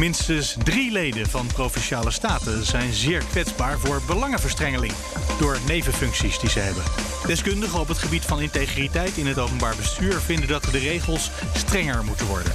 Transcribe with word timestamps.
Minstens 0.00 0.56
drie 0.62 0.92
leden 0.92 1.26
van 1.26 1.46
Provinciale 1.46 2.10
Staten 2.10 2.64
zijn 2.64 2.92
zeer 2.92 3.22
kwetsbaar 3.30 3.78
voor 3.78 4.02
belangenverstrengeling 4.06 4.92
door 5.38 5.58
nevenfuncties 5.66 6.38
die 6.38 6.50
ze 6.50 6.58
hebben. 6.58 6.82
Deskundigen 7.26 7.80
op 7.80 7.88
het 7.88 7.98
gebied 7.98 8.24
van 8.24 8.40
integriteit 8.40 9.16
in 9.16 9.26
het 9.26 9.38
openbaar 9.38 9.76
bestuur 9.76 10.12
vinden 10.20 10.48
dat 10.48 10.62
de 10.62 10.78
regels 10.78 11.30
strenger 11.54 12.04
moeten 12.04 12.26
worden. 12.26 12.52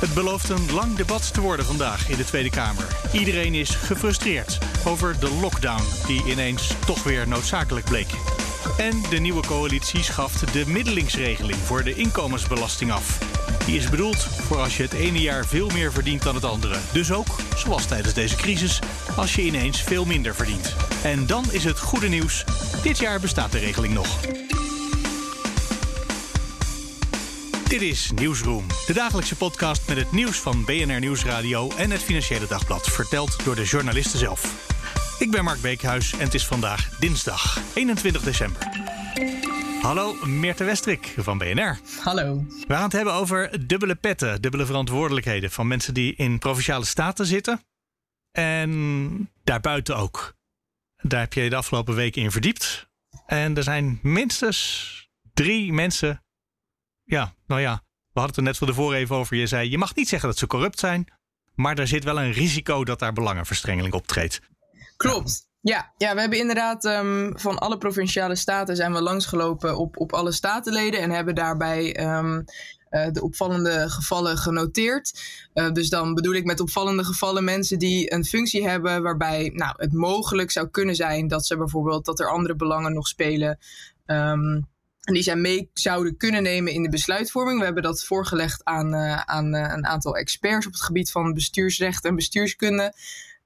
Het 0.00 0.14
belooft 0.14 0.48
een 0.48 0.72
lang 0.72 0.96
debat 0.96 1.34
te 1.34 1.40
worden 1.40 1.64
vandaag 1.64 2.08
in 2.08 2.16
de 2.16 2.24
Tweede 2.24 2.50
Kamer. 2.50 2.86
Iedereen 3.12 3.54
is 3.54 3.70
gefrustreerd 3.70 4.58
over 4.84 5.20
de 5.20 5.30
lockdown 5.40 5.84
die 6.06 6.24
ineens 6.24 6.72
toch 6.86 7.02
weer 7.02 7.28
noodzakelijk 7.28 7.84
bleek. 7.84 8.08
En 8.76 9.02
de 9.10 9.18
nieuwe 9.18 9.46
coalitie 9.46 10.02
schaft 10.02 10.52
de 10.52 10.66
middelingsregeling 10.66 11.58
voor 11.58 11.84
de 11.84 11.94
inkomensbelasting 11.94 12.92
af. 12.92 13.18
Die 13.66 13.76
is 13.76 13.90
bedoeld 13.90 14.16
voor 14.16 14.58
als 14.58 14.76
je 14.76 14.82
het 14.82 14.92
ene 14.92 15.20
jaar 15.20 15.46
veel 15.46 15.68
meer 15.68 15.92
verdient 15.92 16.22
dan 16.22 16.34
het 16.34 16.44
andere. 16.44 16.78
Dus 16.92 17.12
ook, 17.12 17.36
zoals 17.56 17.86
tijdens 17.86 18.14
deze 18.14 18.36
crisis, 18.36 18.78
als 19.16 19.34
je 19.34 19.42
ineens 19.42 19.82
veel 19.82 20.04
minder 20.04 20.34
verdient. 20.34 20.74
En 21.02 21.26
dan 21.26 21.44
is 21.50 21.64
het 21.64 21.78
goede 21.78 22.08
nieuws: 22.08 22.44
dit 22.82 22.98
jaar 22.98 23.20
bestaat 23.20 23.52
de 23.52 23.58
regeling 23.58 23.94
nog. 23.94 24.18
Dit 27.68 27.82
is 27.82 28.10
Nieuwsroom, 28.14 28.66
de 28.86 28.92
dagelijkse 28.92 29.36
podcast 29.36 29.82
met 29.88 29.96
het 29.96 30.12
nieuws 30.12 30.36
van 30.36 30.64
BNR 30.64 31.00
Nieuwsradio 31.00 31.70
en 31.76 31.90
het 31.90 32.02
Financiële 32.02 32.46
Dagblad, 32.46 32.86
verteld 32.86 33.44
door 33.44 33.54
de 33.54 33.64
journalisten 33.64 34.18
zelf. 34.18 34.69
Ik 35.20 35.30
ben 35.30 35.44
Mark 35.44 35.60
Beekhuis 35.60 36.12
en 36.12 36.18
het 36.18 36.34
is 36.34 36.46
vandaag 36.46 36.98
dinsdag 36.98 37.58
21 37.74 38.22
december. 38.22 38.68
Hallo, 39.82 40.26
Meerte 40.26 40.64
Westrik 40.64 41.14
van 41.16 41.38
BNR. 41.38 41.80
Hallo. 42.02 42.44
We 42.46 42.74
gaan 42.74 42.82
het 42.82 42.92
hebben 42.92 43.12
over 43.12 43.66
dubbele 43.66 43.94
petten, 43.94 44.42
dubbele 44.42 44.66
verantwoordelijkheden 44.66 45.50
van 45.50 45.66
mensen 45.66 45.94
die 45.94 46.14
in 46.14 46.38
provinciale 46.38 46.84
staten 46.84 47.26
zitten 47.26 47.60
en 48.30 49.30
daarbuiten 49.44 49.96
ook. 49.96 50.34
Daar 51.02 51.20
heb 51.20 51.32
je 51.32 51.50
de 51.50 51.56
afgelopen 51.56 51.94
weken 51.94 52.22
in 52.22 52.30
verdiept. 52.30 52.88
En 53.26 53.56
er 53.56 53.62
zijn 53.62 53.98
minstens 54.02 55.10
drie 55.34 55.72
mensen. 55.72 56.24
Ja, 57.04 57.34
nou 57.46 57.60
ja, 57.60 57.74
we 58.12 58.20
hadden 58.20 58.28
het 58.28 58.36
er 58.36 58.42
net 58.42 58.58
van 58.58 58.66
tevoren 58.66 58.98
even 58.98 59.16
over. 59.16 59.36
Je 59.36 59.46
zei, 59.46 59.70
je 59.70 59.78
mag 59.78 59.94
niet 59.94 60.08
zeggen 60.08 60.28
dat 60.28 60.38
ze 60.38 60.46
corrupt 60.46 60.78
zijn, 60.78 61.06
maar 61.54 61.78
er 61.78 61.88
zit 61.88 62.04
wel 62.04 62.20
een 62.20 62.32
risico 62.32 62.84
dat 62.84 62.98
daar 62.98 63.12
belangenverstrengeling 63.12 63.94
optreedt. 63.94 64.40
Klopt. 65.00 65.48
Ja, 65.60 65.92
ja, 65.96 66.14
we 66.14 66.20
hebben 66.20 66.38
inderdaad 66.38 66.84
um, 66.84 67.38
van 67.38 67.58
alle 67.58 67.78
provinciale 67.78 68.36
staten 68.36 68.76
zijn 68.76 68.92
we 68.92 69.02
langsgelopen 69.02 69.78
op, 69.78 69.98
op 69.98 70.12
alle 70.12 70.32
statenleden 70.32 71.00
en 71.00 71.10
hebben 71.10 71.34
daarbij 71.34 72.16
um, 72.16 72.44
uh, 72.90 73.06
de 73.12 73.22
opvallende 73.22 73.90
gevallen 73.90 74.38
genoteerd. 74.38 75.20
Uh, 75.54 75.70
dus 75.70 75.88
dan 75.88 76.14
bedoel 76.14 76.34
ik 76.34 76.44
met 76.44 76.60
opvallende 76.60 77.04
gevallen 77.04 77.44
mensen 77.44 77.78
die 77.78 78.12
een 78.12 78.24
functie 78.24 78.68
hebben 78.68 79.02
waarbij 79.02 79.50
nou, 79.54 79.74
het 79.76 79.92
mogelijk 79.92 80.50
zou 80.50 80.68
kunnen 80.68 80.94
zijn 80.94 81.28
dat 81.28 81.46
ze 81.46 81.56
bijvoorbeeld 81.56 82.04
dat 82.04 82.20
er 82.20 82.30
andere 82.30 82.56
belangen 82.56 82.92
nog 82.92 83.06
spelen. 83.06 83.58
Um, 84.06 84.68
en 85.00 85.14
die 85.14 85.22
zij 85.22 85.36
mee 85.36 85.70
zouden 85.72 86.16
kunnen 86.16 86.42
nemen 86.42 86.72
in 86.72 86.82
de 86.82 86.88
besluitvorming. 86.88 87.58
We 87.58 87.64
hebben 87.64 87.82
dat 87.82 88.04
voorgelegd 88.04 88.64
aan, 88.64 88.94
uh, 88.94 89.20
aan 89.20 89.54
een 89.54 89.86
aantal 89.86 90.16
experts 90.16 90.66
op 90.66 90.72
het 90.72 90.82
gebied 90.82 91.10
van 91.10 91.34
bestuursrecht 91.34 92.04
en 92.04 92.14
bestuurskunde. 92.14 92.94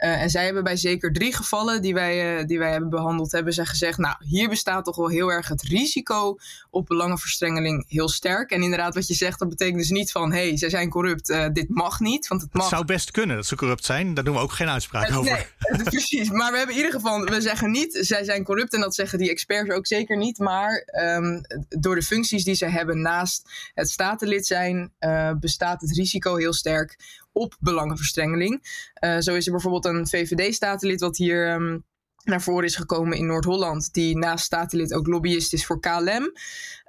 Uh, 0.04 0.22
en 0.22 0.30
zij 0.30 0.44
hebben 0.44 0.64
bij 0.64 0.76
zeker 0.76 1.12
drie 1.12 1.34
gevallen 1.34 1.82
die 1.82 1.94
wij, 1.94 2.38
uh, 2.38 2.46
die 2.46 2.58
wij 2.58 2.70
hebben 2.70 2.90
behandeld, 2.90 3.32
hebben 3.32 3.52
zij 3.52 3.64
gezegd, 3.64 3.98
nou, 3.98 4.16
hier 4.18 4.48
bestaat 4.48 4.84
toch 4.84 4.96
wel 4.96 5.08
heel 5.08 5.28
erg 5.28 5.48
het 5.48 5.62
risico 5.62 6.36
op 6.70 6.86
belangenverstrengeling 6.86 7.84
heel 7.88 8.08
sterk. 8.08 8.50
En 8.50 8.62
inderdaad, 8.62 8.94
wat 8.94 9.06
je 9.06 9.14
zegt, 9.14 9.38
dat 9.38 9.48
betekent 9.48 9.78
dus 9.78 9.90
niet 9.90 10.12
van, 10.12 10.32
hé, 10.32 10.48
hey, 10.48 10.56
zij 10.56 10.70
zijn 10.70 10.90
corrupt, 10.90 11.30
uh, 11.30 11.46
dit 11.52 11.68
mag 11.68 12.00
niet. 12.00 12.28
Want 12.28 12.40
het, 12.40 12.52
mag. 12.52 12.62
het 12.62 12.72
zou 12.72 12.84
best 12.84 13.10
kunnen 13.10 13.36
dat 13.36 13.46
ze 13.46 13.56
corrupt 13.56 13.84
zijn, 13.84 14.14
daar 14.14 14.24
doen 14.24 14.34
we 14.34 14.40
ook 14.40 14.52
geen 14.52 14.68
uitspraak 14.68 15.16
over. 15.16 15.48
Nee, 15.58 15.82
precies. 15.84 16.30
Maar 16.30 16.50
we 16.50 16.56
hebben 16.56 16.76
in 16.76 16.82
ieder 16.82 17.00
geval, 17.00 17.24
we 17.24 17.40
zeggen 17.40 17.70
niet, 17.70 17.98
zij 18.00 18.24
zijn 18.24 18.44
corrupt 18.44 18.74
en 18.74 18.80
dat 18.80 18.94
zeggen 18.94 19.18
die 19.18 19.30
experts 19.30 19.70
ook 19.70 19.86
zeker 19.86 20.16
niet. 20.16 20.38
Maar 20.38 20.88
um, 21.02 21.40
door 21.68 21.94
de 21.94 22.02
functies 22.02 22.44
die 22.44 22.54
ze 22.54 22.66
hebben 22.66 23.00
naast 23.00 23.50
het 23.74 23.90
statenlid 23.90 24.46
zijn, 24.46 24.92
bestaat 25.40 25.80
het 25.80 25.96
risico 25.96 26.36
heel 26.36 26.52
sterk 26.52 27.22
op 27.34 27.56
belangenverstrengeling. 27.60 28.82
Uh, 29.04 29.18
zo 29.18 29.34
is 29.34 29.46
er 29.46 29.52
bijvoorbeeld 29.52 29.84
een 29.84 30.08
VVD-statenlid 30.08 31.00
wat 31.00 31.16
hier 31.16 31.52
um, 31.52 31.84
naar 32.24 32.42
voren 32.42 32.64
is 32.64 32.76
gekomen 32.76 33.18
in 33.18 33.26
Noord-Holland, 33.26 33.92
die 33.92 34.18
naast 34.18 34.44
statenlid 34.44 34.94
ook 34.94 35.06
lobbyist 35.06 35.52
is 35.52 35.66
voor 35.66 35.80
KLM. 35.80 36.32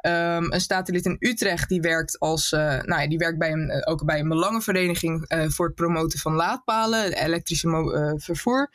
Um, 0.02 0.52
een 0.52 0.62
statenlid 0.62 1.06
in 1.06 1.18
Utrecht 1.20 1.70
die 1.70 1.82
werkt, 1.82 2.20
als, 2.20 2.52
uh, 2.52 2.60
nou 2.60 3.02
ja, 3.02 3.08
die 3.08 3.18
werkt 3.18 3.38
bij 3.38 3.52
een, 3.52 3.86
ook 3.88 4.06
bij 4.06 4.20
een 4.20 4.28
belangenvereniging 4.28 5.26
voor 5.48 5.66
het 5.66 5.76
promoten 5.76 6.20
van 6.20 6.34
laadpalen, 6.34 7.14
elektrische 7.14 8.16
vervoer. 8.18 8.70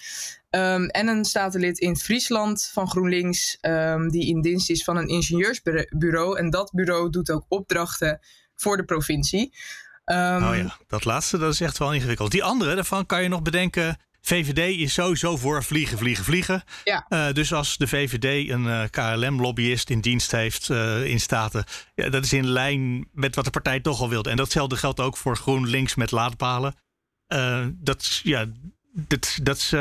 Um, 0.50 0.86
en 0.86 1.08
een 1.08 1.24
statenlid 1.24 1.78
in 1.78 1.96
Friesland 1.96 2.70
van 2.72 2.88
GroenLinks, 2.88 3.58
die 4.08 4.26
in 4.26 4.40
dienst 4.40 4.70
is 4.70 4.84
van 4.84 4.96
een 4.96 5.08
ingenieursbureau. 5.08 6.38
En 6.38 6.50
dat 6.50 6.72
bureau 6.72 7.10
doet 7.10 7.30
ook 7.30 7.44
opdrachten 7.48 8.20
voor 8.54 8.76
de 8.76 8.84
provincie. 8.84 9.52
Um, 10.10 10.44
oh 10.44 10.56
ja, 10.56 10.76
dat 10.86 11.04
laatste 11.04 11.38
dat 11.38 11.52
is 11.52 11.60
echt 11.60 11.78
wel 11.78 11.94
ingewikkeld. 11.94 12.30
Die 12.30 12.44
andere, 12.44 12.74
daarvan 12.74 13.06
kan 13.06 13.22
je 13.22 13.28
nog 13.28 13.42
bedenken. 13.42 13.96
VVD 14.20 14.78
is 14.78 14.92
sowieso 14.92 15.36
voor 15.36 15.64
vliegen, 15.64 15.98
vliegen, 15.98 16.24
vliegen. 16.24 16.62
Ja. 16.84 17.06
Uh, 17.08 17.32
dus 17.32 17.52
als 17.52 17.76
de 17.76 17.86
VVD 17.86 18.50
een 18.50 18.64
uh, 18.64 18.82
KLM-lobbyist 18.90 19.90
in 19.90 20.00
dienst 20.00 20.30
heeft 20.30 20.68
uh, 20.68 21.04
in 21.04 21.20
Staten, 21.20 21.64
ja, 21.94 22.08
dat 22.08 22.24
is 22.24 22.32
in 22.32 22.46
lijn 22.46 23.08
met 23.12 23.34
wat 23.34 23.44
de 23.44 23.50
partij 23.50 23.80
toch 23.80 24.00
al 24.00 24.08
wilde. 24.08 24.30
En 24.30 24.36
datzelfde 24.36 24.76
geldt 24.76 25.00
ook 25.00 25.16
voor 25.16 25.36
GroenLinks 25.36 25.94
met 25.94 26.10
laadpalen. 26.10 26.74
dat, 27.72 28.20
ja, 28.22 28.46
dat, 28.92 29.38
dat 29.42 29.56
is 29.56 29.74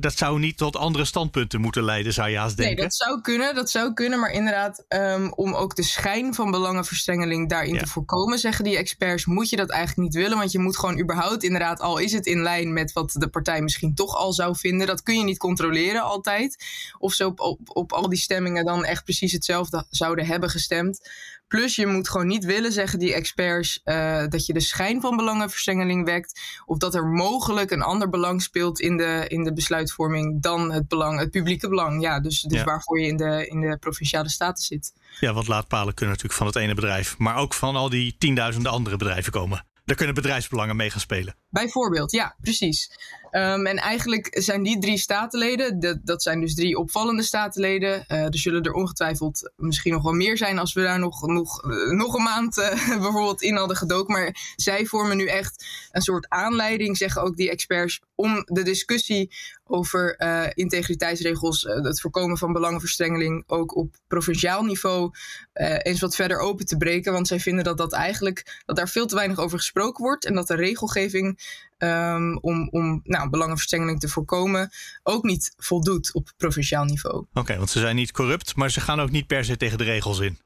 dat 0.00 0.16
zou 0.16 0.38
niet 0.38 0.56
tot 0.56 0.76
andere 0.76 1.04
standpunten 1.04 1.60
moeten 1.60 1.84
leiden, 1.84 2.12
zou 2.12 2.28
je 2.28 2.36
haast 2.36 2.56
denken. 2.56 2.74
Nee, 2.74 2.84
dat 2.84 2.94
zou 2.94 3.20
kunnen, 3.20 3.54
dat 3.54 3.70
zou 3.70 3.92
kunnen. 3.92 4.18
Maar 4.18 4.30
inderdaad, 4.30 4.84
um, 4.88 5.32
om 5.32 5.54
ook 5.54 5.76
de 5.76 5.82
schijn 5.82 6.34
van 6.34 6.50
belangenverstrengeling 6.50 7.48
daarin 7.48 7.74
ja. 7.74 7.80
te 7.80 7.86
voorkomen, 7.86 8.38
zeggen 8.38 8.64
die 8.64 8.76
experts, 8.76 9.26
moet 9.26 9.48
je 9.48 9.56
dat 9.56 9.70
eigenlijk 9.70 10.00
niet 10.08 10.22
willen. 10.22 10.38
Want 10.38 10.52
je 10.52 10.58
moet 10.58 10.78
gewoon 10.78 11.00
überhaupt, 11.00 11.42
inderdaad, 11.42 11.80
al 11.80 11.98
is 11.98 12.12
het 12.12 12.26
in 12.26 12.42
lijn 12.42 12.72
met 12.72 12.92
wat 12.92 13.12
de 13.12 13.28
partij 13.28 13.62
misschien 13.62 13.94
toch 13.94 14.16
al 14.16 14.32
zou 14.32 14.56
vinden, 14.56 14.86
dat 14.86 15.02
kun 15.02 15.18
je 15.18 15.24
niet 15.24 15.38
controleren 15.38 16.02
altijd. 16.02 16.64
Of 16.98 17.12
ze 17.12 17.26
op, 17.26 17.40
op, 17.40 17.60
op 17.64 17.92
al 17.92 18.08
die 18.08 18.18
stemmingen 18.18 18.64
dan 18.64 18.84
echt 18.84 19.04
precies 19.04 19.32
hetzelfde 19.32 19.86
zouden 19.90 20.26
hebben 20.26 20.50
gestemd. 20.50 21.00
Plus 21.48 21.76
je 21.76 21.86
moet 21.86 22.08
gewoon 22.08 22.26
niet 22.26 22.44
willen, 22.44 22.72
zeggen 22.72 22.98
die 22.98 23.14
experts, 23.14 23.80
uh, 23.84 24.26
dat 24.28 24.46
je 24.46 24.52
de 24.52 24.60
schijn 24.60 25.00
van 25.00 25.16
belangenverstrengeling 25.16 26.04
wekt. 26.04 26.40
Of 26.64 26.78
dat 26.78 26.94
er 26.94 27.06
mogelijk 27.06 27.70
een 27.70 27.82
ander 27.82 28.08
belang 28.08 28.42
speelt 28.42 28.80
in 28.80 28.96
de, 28.96 29.24
in 29.28 29.44
de 29.44 29.52
besluitvorming 29.52 30.42
dan 30.42 30.72
het 30.72 30.88
belang, 30.88 31.18
het 31.18 31.30
publieke 31.30 31.68
belang. 31.68 32.02
Ja, 32.02 32.20
dus, 32.20 32.40
dus 32.40 32.58
ja. 32.58 32.64
waarvoor 32.64 33.00
je 33.00 33.06
in 33.06 33.16
de, 33.16 33.46
in 33.46 33.60
de 33.60 33.76
provinciale 33.78 34.28
staten 34.28 34.64
zit. 34.64 34.92
Ja, 35.20 35.32
want 35.32 35.48
laadpalen 35.48 35.94
kunnen 35.94 36.14
natuurlijk 36.14 36.40
van 36.40 36.46
het 36.46 36.56
ene 36.56 36.74
bedrijf, 36.74 37.18
maar 37.18 37.36
ook 37.36 37.54
van 37.54 37.76
al 37.76 37.88
die 37.88 38.16
tienduizenden 38.18 38.72
andere 38.72 38.96
bedrijven 38.96 39.32
komen. 39.32 39.66
Daar 39.84 39.96
kunnen 39.96 40.14
bedrijfsbelangen 40.14 40.76
mee 40.76 40.90
gaan 40.90 41.00
spelen. 41.00 41.34
Bijvoorbeeld, 41.50 42.12
ja, 42.12 42.36
precies. 42.40 42.90
Um, 43.30 43.66
en 43.66 43.76
eigenlijk 43.76 44.28
zijn 44.30 44.62
die 44.62 44.78
drie 44.78 44.98
statenleden, 44.98 45.80
dat, 45.80 45.98
dat 46.02 46.22
zijn 46.22 46.40
dus 46.40 46.54
drie 46.54 46.78
opvallende 46.78 47.22
statenleden. 47.22 48.04
Uh, 48.08 48.24
er 48.24 48.38
zullen 48.38 48.62
er 48.62 48.72
ongetwijfeld 48.72 49.52
misschien 49.56 49.92
nog 49.92 50.02
wel 50.02 50.12
meer 50.12 50.36
zijn 50.36 50.58
als 50.58 50.72
we 50.72 50.82
daar 50.82 50.98
nog, 50.98 51.26
nog, 51.26 51.64
uh, 51.64 51.90
nog 51.90 52.14
een 52.14 52.22
maand 52.22 52.58
uh, 52.58 52.70
bijvoorbeeld 53.02 53.42
in 53.42 53.56
hadden 53.56 53.76
gedoken. 53.76 54.12
Maar 54.12 54.52
zij 54.56 54.86
vormen 54.86 55.16
nu 55.16 55.26
echt 55.26 55.66
een 55.90 56.02
soort 56.02 56.28
aanleiding, 56.28 56.96
zeggen 56.96 57.22
ook 57.22 57.36
die 57.36 57.50
experts, 57.50 58.00
om 58.14 58.42
de 58.44 58.62
discussie 58.62 59.34
over 59.64 60.16
integriteitsregels, 60.54 61.62
het 61.62 62.00
voorkomen 62.00 62.38
van 62.38 62.52
belangenverstrengeling, 62.52 63.44
ook 63.46 63.76
op 63.76 63.96
provinciaal 64.06 64.64
niveau 64.64 65.10
eens 65.52 66.00
wat 66.00 66.14
verder 66.14 66.38
open 66.38 66.66
te 66.66 66.76
breken. 66.76 67.12
Want 67.12 67.26
zij 67.26 67.40
vinden 67.40 67.64
dat 67.64 67.78
dat 67.78 67.92
eigenlijk, 67.92 68.62
dat 68.64 68.76
daar 68.76 68.88
veel 68.88 69.06
te 69.06 69.14
weinig 69.14 69.38
over 69.38 69.58
gesproken 69.58 70.04
wordt 70.04 70.24
en 70.24 70.34
dat 70.34 70.46
de 70.46 70.54
regelgeving 70.54 71.38
Um, 71.78 72.38
om, 72.40 72.68
om 72.70 73.00
nou, 73.04 73.30
belangenverstrengeling 73.30 74.00
te 74.00 74.08
voorkomen, 74.08 74.70
ook 75.02 75.24
niet 75.24 75.52
voldoet 75.56 76.14
op 76.14 76.32
provinciaal 76.36 76.84
niveau. 76.84 77.26
Oké, 77.32 77.56
want 77.56 77.70
ze 77.70 77.78
zijn 77.78 77.96
niet 77.96 78.12
corrupt, 78.12 78.56
maar 78.56 78.70
ze 78.70 78.80
gaan 78.80 79.00
ook 79.00 79.10
niet 79.10 79.26
per 79.26 79.44
se 79.44 79.56
tegen 79.56 79.78
de 79.78 79.84
regels 79.84 80.18
in. 80.18 80.38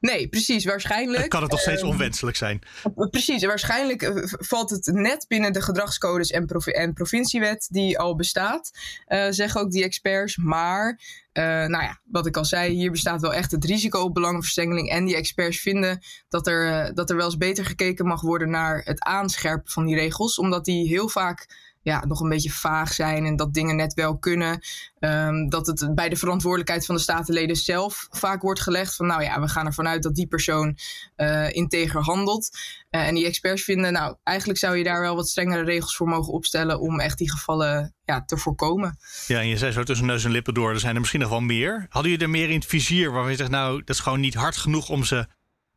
Nee, 0.00 0.28
precies. 0.28 0.64
Waarschijnlijk. 0.64 1.28
kan 1.28 1.42
het 1.42 1.50
nog 1.50 1.60
steeds 1.60 1.80
ehm, 1.80 1.90
onwenselijk 1.90 2.36
zijn. 2.36 2.62
Precies. 3.10 3.44
Waarschijnlijk 3.44 4.02
eh, 4.02 4.22
valt 4.24 4.70
het 4.70 4.86
net 4.86 5.24
binnen 5.28 5.52
de 5.52 5.62
gedragscodes 5.62 6.30
en, 6.30 6.46
en 6.46 6.94
provinciewet 6.94 7.68
die 7.70 7.98
al 7.98 8.16
bestaat, 8.16 8.70
uh, 9.08 9.26
zeggen 9.30 9.60
ook 9.60 9.70
die 9.70 9.84
experts. 9.84 10.36
Maar, 10.36 11.00
uh, 11.32 11.44
nou 11.44 11.82
ja, 11.82 12.00
wat 12.04 12.26
ik 12.26 12.36
al 12.36 12.44
zei, 12.44 12.74
hier 12.74 12.90
bestaat 12.90 13.20
wel 13.20 13.34
echt 13.34 13.50
het 13.50 13.64
risico 13.64 14.00
op 14.00 14.14
belangenverstrengeling. 14.14 14.90
En 14.90 15.04
die 15.04 15.16
experts 15.16 15.60
vinden 15.60 16.00
dat 16.28 16.46
er, 16.46 16.94
dat 16.94 17.10
er 17.10 17.16
wel 17.16 17.24
eens 17.24 17.36
beter 17.36 17.64
gekeken 17.64 18.06
mag 18.06 18.20
worden 18.20 18.50
naar 18.50 18.82
het 18.84 19.02
aanscherpen 19.02 19.70
van 19.70 19.86
die 19.86 19.96
regels, 19.96 20.38
omdat 20.38 20.64
die 20.64 20.88
heel 20.88 21.08
vaak 21.08 21.69
ja, 21.82 22.04
nog 22.04 22.20
een 22.20 22.28
beetje 22.28 22.50
vaag 22.50 22.92
zijn 22.92 23.24
en 23.24 23.36
dat 23.36 23.54
dingen 23.54 23.76
net 23.76 23.94
wel 23.94 24.18
kunnen. 24.18 24.60
Um, 24.98 25.48
dat 25.48 25.66
het 25.66 25.94
bij 25.94 26.08
de 26.08 26.16
verantwoordelijkheid 26.16 26.86
van 26.86 26.94
de 26.94 27.00
statenleden 27.00 27.56
zelf 27.56 28.06
vaak 28.10 28.42
wordt 28.42 28.60
gelegd 28.60 28.96
van 28.96 29.06
nou 29.06 29.22
ja, 29.22 29.40
we 29.40 29.48
gaan 29.48 29.66
ervan 29.66 29.88
uit 29.88 30.02
dat 30.02 30.14
die 30.14 30.26
persoon 30.26 30.78
uh, 31.16 31.52
integer 31.52 32.02
handelt. 32.02 32.58
Uh, 32.90 33.06
en 33.06 33.14
die 33.14 33.26
experts 33.26 33.64
vinden, 33.64 33.92
nou 33.92 34.16
eigenlijk 34.22 34.58
zou 34.58 34.76
je 34.76 34.84
daar 34.84 35.00
wel 35.00 35.16
wat 35.16 35.28
strengere 35.28 35.64
regels 35.64 35.96
voor 35.96 36.08
mogen 36.08 36.32
opstellen 36.32 36.80
om 36.80 37.00
echt 37.00 37.18
die 37.18 37.30
gevallen 37.30 37.94
ja, 38.04 38.24
te 38.24 38.36
voorkomen. 38.36 38.98
Ja, 39.26 39.38
en 39.38 39.48
je 39.48 39.56
zei 39.56 39.72
zo 39.72 39.82
tussen 39.82 40.06
neus 40.06 40.24
en 40.24 40.30
lippen 40.30 40.54
door, 40.54 40.70
er 40.70 40.80
zijn 40.80 40.94
er 40.94 41.00
misschien 41.00 41.20
nog 41.20 41.30
wel 41.30 41.40
meer. 41.40 41.86
Hadden 41.88 42.10
jullie 42.10 42.26
er 42.26 42.32
meer 42.32 42.48
in 42.48 42.58
het 42.58 42.66
vizier 42.66 43.12
waarvan 43.12 43.30
je 43.30 43.36
zegt, 43.36 43.50
nou, 43.50 43.78
dat 43.78 43.96
is 43.96 44.00
gewoon 44.00 44.20
niet 44.20 44.34
hard 44.34 44.56
genoeg 44.56 44.88
om 44.88 45.04
ze 45.04 45.26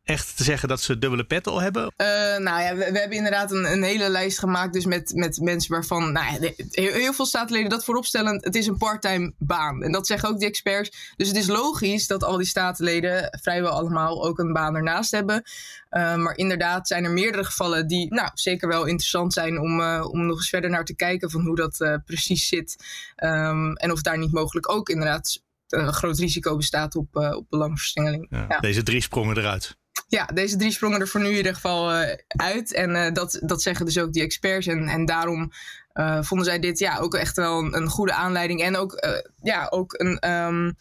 echt 0.04 0.36
te 0.36 0.44
zeggen 0.44 0.68
dat 0.68 0.80
ze 0.80 0.98
dubbele 0.98 1.24
pet 1.24 1.46
al 1.46 1.60
hebben? 1.60 1.82
Uh, 1.82 2.06
nou 2.36 2.62
ja, 2.62 2.74
we, 2.74 2.92
we, 2.92 2.98
hebben 2.98 3.16
inderdaad 3.16 3.52
een, 3.52 3.72
een, 3.72 3.82
hele 3.82 4.08
lijst 4.08 4.38
gemaakt. 4.38 4.72
Dus 4.72 4.84
met, 4.84 5.12
met 5.14 5.40
mensen 5.40 5.72
waarvan 5.72 6.12
nou 6.12 6.32
ja, 6.32 6.50
heel, 6.70 7.12
veel 7.12 7.26
statenleden 7.26 7.70
dat 7.70 7.84
vooropstellen. 7.84 8.34
Het 8.42 8.54
is 8.54 8.66
een 8.66 8.76
parttime 8.76 9.32
baan. 9.38 9.82
En 9.82 9.92
dat 9.92 10.06
zeggen 10.06 10.28
ook 10.28 10.38
die 10.38 10.48
experts. 10.48 11.12
Dus 11.16 11.28
het 11.28 11.36
is 11.36 11.46
logisch 11.46 12.06
dat 12.06 12.24
al 12.24 12.36
die 12.36 12.46
statenleden 12.46 13.38
vrijwel 13.42 13.70
allemaal 13.70 14.24
ook 14.24 14.38
een 14.38 14.52
baan 14.52 14.74
ernaast 14.74 15.10
hebben. 15.10 15.42
Uh, 15.90 16.16
maar 16.16 16.36
inderdaad 16.36 16.88
zijn 16.88 17.04
er 17.04 17.10
meerdere 17.10 17.44
gevallen 17.44 17.86
die 17.86 18.14
nou, 18.14 18.30
zeker 18.34 18.68
wel 18.68 18.84
interessant 18.84 19.32
zijn 19.32 19.60
om, 19.60 19.80
uh, 19.80 20.06
om 20.10 20.26
nog 20.26 20.36
eens 20.36 20.48
verder 20.48 20.70
naar 20.70 20.84
te 20.84 20.96
kijken 20.96 21.30
van 21.30 21.46
hoe 21.46 21.56
dat 21.56 22.00
precies 22.04 22.48
zit. 22.48 22.76
Um, 23.16 23.76
en 23.76 23.92
of 23.92 24.02
daar 24.02 24.18
niet 24.18 24.32
mogelijk 24.32 24.70
ook 24.70 24.88
inderdaad 24.88 25.42
een 25.68 25.92
groot 25.92 26.18
risico 26.18 26.56
bestaat 26.56 26.96
op, 26.96 27.16
op 27.16 27.46
belangverstengeling. 27.48 28.26
Ja, 28.30 28.46
ja. 28.48 28.60
Deze 28.60 28.82
drie 28.82 29.02
sprongen 29.02 29.38
eruit 29.38 29.76
ja, 30.08 30.24
deze 30.34 30.56
drie 30.56 30.70
sprongen 30.70 31.00
er 31.00 31.08
voor 31.08 31.20
nu 31.20 31.30
in 31.30 31.36
ieder 31.36 31.54
geval 31.54 32.00
uh, 32.00 32.08
uit. 32.26 32.72
En 32.72 32.90
uh, 32.90 33.12
dat, 33.12 33.38
dat 33.42 33.62
zeggen 33.62 33.84
dus 33.84 33.98
ook 33.98 34.12
die 34.12 34.22
experts. 34.22 34.66
En, 34.66 34.88
en 34.88 35.04
daarom 35.04 35.52
uh, 35.94 36.22
vonden 36.22 36.46
zij 36.46 36.58
dit 36.58 36.78
ja, 36.78 36.98
ook 36.98 37.14
echt 37.14 37.36
wel 37.36 37.74
een, 37.74 37.88
goede 37.88 38.14
aanleiding. 38.14 38.62
En 38.62 38.76
ook, 38.76 39.04
ja, 39.42 39.66
ook 39.70 39.92
een, 39.96 40.30
um, 40.30 40.76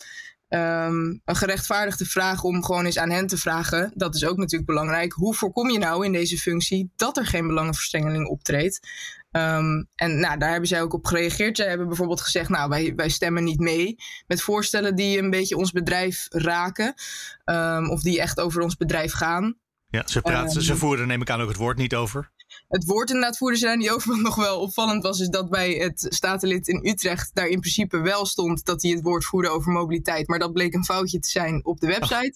um, 0.54 1.22
een 1.26 1.36
gerechtvaardigde 1.36 2.06
vraag 2.06 2.44
om 2.44 2.64
gewoon 2.64 2.86
eens 2.86 2.98
aan 2.98 3.10
hen 3.10 3.28
te 3.28 3.38
vragen. 3.38 3.92
Dat 3.96 4.16
is 4.16 4.26
ook 4.26 4.38
natuurlijk 4.38 4.70
belangrijk. 4.70 5.14
Hoe 5.14 5.36
voorkom 5.36 5.70
je 5.70 5.80
nou 5.80 6.06
in 6.06 6.12
deze 6.12 6.38
functie 6.38 6.92
dat 6.96 7.18
er 7.18 7.26
geen 7.26 7.48
belangenverstrengeling 7.48 8.28
optreedt? 8.28 8.88
Um, 9.32 9.88
en 9.96 10.20
nou, 10.20 10.38
daar 10.38 10.52
hebben 10.52 10.68
zij 10.68 10.82
ook 10.82 10.94
op 10.94 11.06
gereageerd. 11.06 11.58
Zij 11.58 11.68
hebben 11.68 11.88
bijvoorbeeld 11.88 12.22
gezegd, 12.22 12.50
nou, 12.50 12.70
wij, 12.70 12.94
wij 12.96 13.10
stemmen 13.10 13.44
niet 13.44 13.60
mee 13.60 13.96
met 14.28 14.42
voorstellen 14.42 14.96
die 14.96 15.18
een 15.18 15.30
beetje 15.30 15.58
ons 15.58 15.72
bedrijf 15.72 16.26
raken. 16.30 16.94
Um, 17.46 17.90
of 17.90 18.02
die 18.02 18.22
echt 18.22 18.40
over 18.40 18.62
ons 18.62 18.78
bedrijf 18.78 19.14
gaan. 19.14 19.58
Ja, 19.88 20.04
ze, 20.06 20.22
praten, 20.22 20.62
ze 20.62 20.76
voeren 20.76 21.08
neem 21.08 21.22
ik 21.22 21.30
aan 21.30 21.42
ook 21.42 21.48
het 21.48 21.58
woord 21.58 21.78
niet 21.78 21.96
over 21.96 22.32
het 22.68 22.86
woord 22.86 23.10
inderdaad 23.10 23.38
voerden 23.38 23.60
ze 23.60 23.66
daar 23.66 23.78
niet 23.78 23.90
over. 23.90 24.10
Wat 24.12 24.20
nog 24.20 24.36
wel 24.36 24.60
opvallend 24.60 25.04
was, 25.04 25.20
is 25.20 25.30
dat 25.30 25.50
bij 25.50 25.72
het 25.72 26.06
statenlid 26.10 26.68
in 26.68 26.88
Utrecht 26.88 27.32
daar 27.34 27.48
in 27.48 27.60
principe 27.60 27.98
wel 27.98 28.26
stond 28.26 28.66
dat 28.66 28.82
hij 28.82 28.92
het 28.92 29.02
woord 29.02 29.26
voerde 29.26 29.50
over 29.50 29.72
mobiliteit. 29.72 30.28
Maar 30.28 30.40
dat 30.40 30.54
bleek 30.54 30.74
een 30.74 30.86
foutje 30.86 31.20
te 31.20 31.30
zijn 31.30 31.66
op 31.66 31.80
de 31.80 31.88
website. 31.88 32.34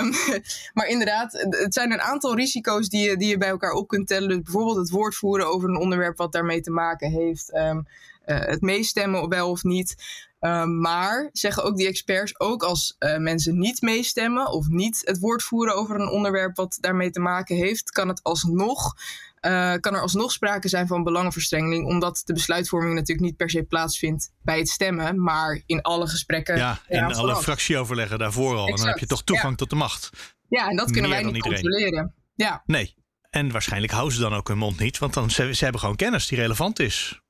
Um, 0.00 0.12
maar 0.74 0.86
inderdaad, 0.86 1.32
het 1.50 1.74
zijn 1.74 1.92
een 1.92 2.00
aantal 2.00 2.36
risico's 2.36 2.88
die 2.88 3.10
je, 3.10 3.16
die 3.16 3.28
je 3.28 3.38
bij 3.38 3.48
elkaar 3.48 3.72
op 3.72 3.88
kunt 3.88 4.06
tellen. 4.06 4.28
Dus 4.28 4.40
bijvoorbeeld 4.40 4.76
het 4.76 4.90
woord 4.90 5.14
voeren 5.14 5.48
over 5.48 5.68
een 5.68 5.80
onderwerp 5.80 6.16
wat 6.16 6.32
daarmee 6.32 6.60
te 6.60 6.70
maken 6.70 7.10
heeft. 7.10 7.54
Um, 7.56 7.86
uh, 8.26 8.40
het 8.40 8.60
meestemmen 8.60 9.28
wel 9.28 9.50
of 9.50 9.62
niet. 9.62 9.94
Uh, 10.40 10.64
maar 10.64 11.28
zeggen 11.32 11.64
ook 11.64 11.76
die 11.76 11.86
experts, 11.86 12.40
ook 12.40 12.62
als 12.62 12.96
uh, 12.98 13.16
mensen 13.16 13.58
niet 13.58 13.80
meestemmen 13.80 14.50
of 14.50 14.68
niet 14.68 15.02
het 15.04 15.18
woord 15.18 15.42
voeren 15.42 15.74
over 15.74 16.00
een 16.00 16.08
onderwerp 16.08 16.56
wat 16.56 16.78
daarmee 16.80 17.10
te 17.10 17.20
maken 17.20 17.56
heeft, 17.56 17.90
kan 17.90 18.08
het 18.08 18.22
alsnog 18.22 18.94
uh, 19.46 19.74
kan 19.74 19.94
er 19.94 20.00
alsnog 20.00 20.32
sprake 20.32 20.68
zijn 20.68 20.86
van 20.86 21.02
belangenverstrengeling, 21.02 21.86
omdat 21.86 22.22
de 22.24 22.32
besluitvorming 22.32 22.94
natuurlijk 22.94 23.26
niet 23.26 23.36
per 23.36 23.50
se 23.50 23.62
plaatsvindt 23.62 24.32
bij 24.42 24.58
het 24.58 24.68
stemmen, 24.68 25.22
maar 25.22 25.62
in 25.66 25.82
alle 25.82 26.06
gesprekken. 26.06 26.56
Ja, 26.56 26.80
in 26.88 27.14
alle 27.14 27.36
fractieoverleggen 27.36 28.18
daarvoor 28.18 28.56
al. 28.56 28.68
En 28.68 28.76
dan 28.76 28.86
heb 28.86 28.98
je 28.98 29.06
toch 29.06 29.24
toegang 29.24 29.50
ja. 29.50 29.56
tot 29.56 29.70
de 29.70 29.76
macht. 29.76 30.10
Ja, 30.48 30.68
en 30.68 30.76
dat 30.76 30.90
kunnen 30.90 31.10
Meer 31.10 31.22
wij 31.22 31.32
niet 31.32 31.42
controleren. 31.42 32.14
Ja. 32.34 32.62
Nee. 32.66 32.94
En 33.30 33.50
waarschijnlijk 33.50 33.92
houden 33.92 34.14
ze 34.14 34.20
dan 34.20 34.34
ook 34.34 34.48
hun 34.48 34.58
mond 34.58 34.78
niet, 34.78 34.98
want 34.98 35.14
dan, 35.14 35.30
ze, 35.30 35.54
ze 35.54 35.62
hebben 35.62 35.80
gewoon 35.80 35.96
kennis 35.96 36.26
die 36.26 36.38
relevant 36.38 36.78
is. 36.78 37.20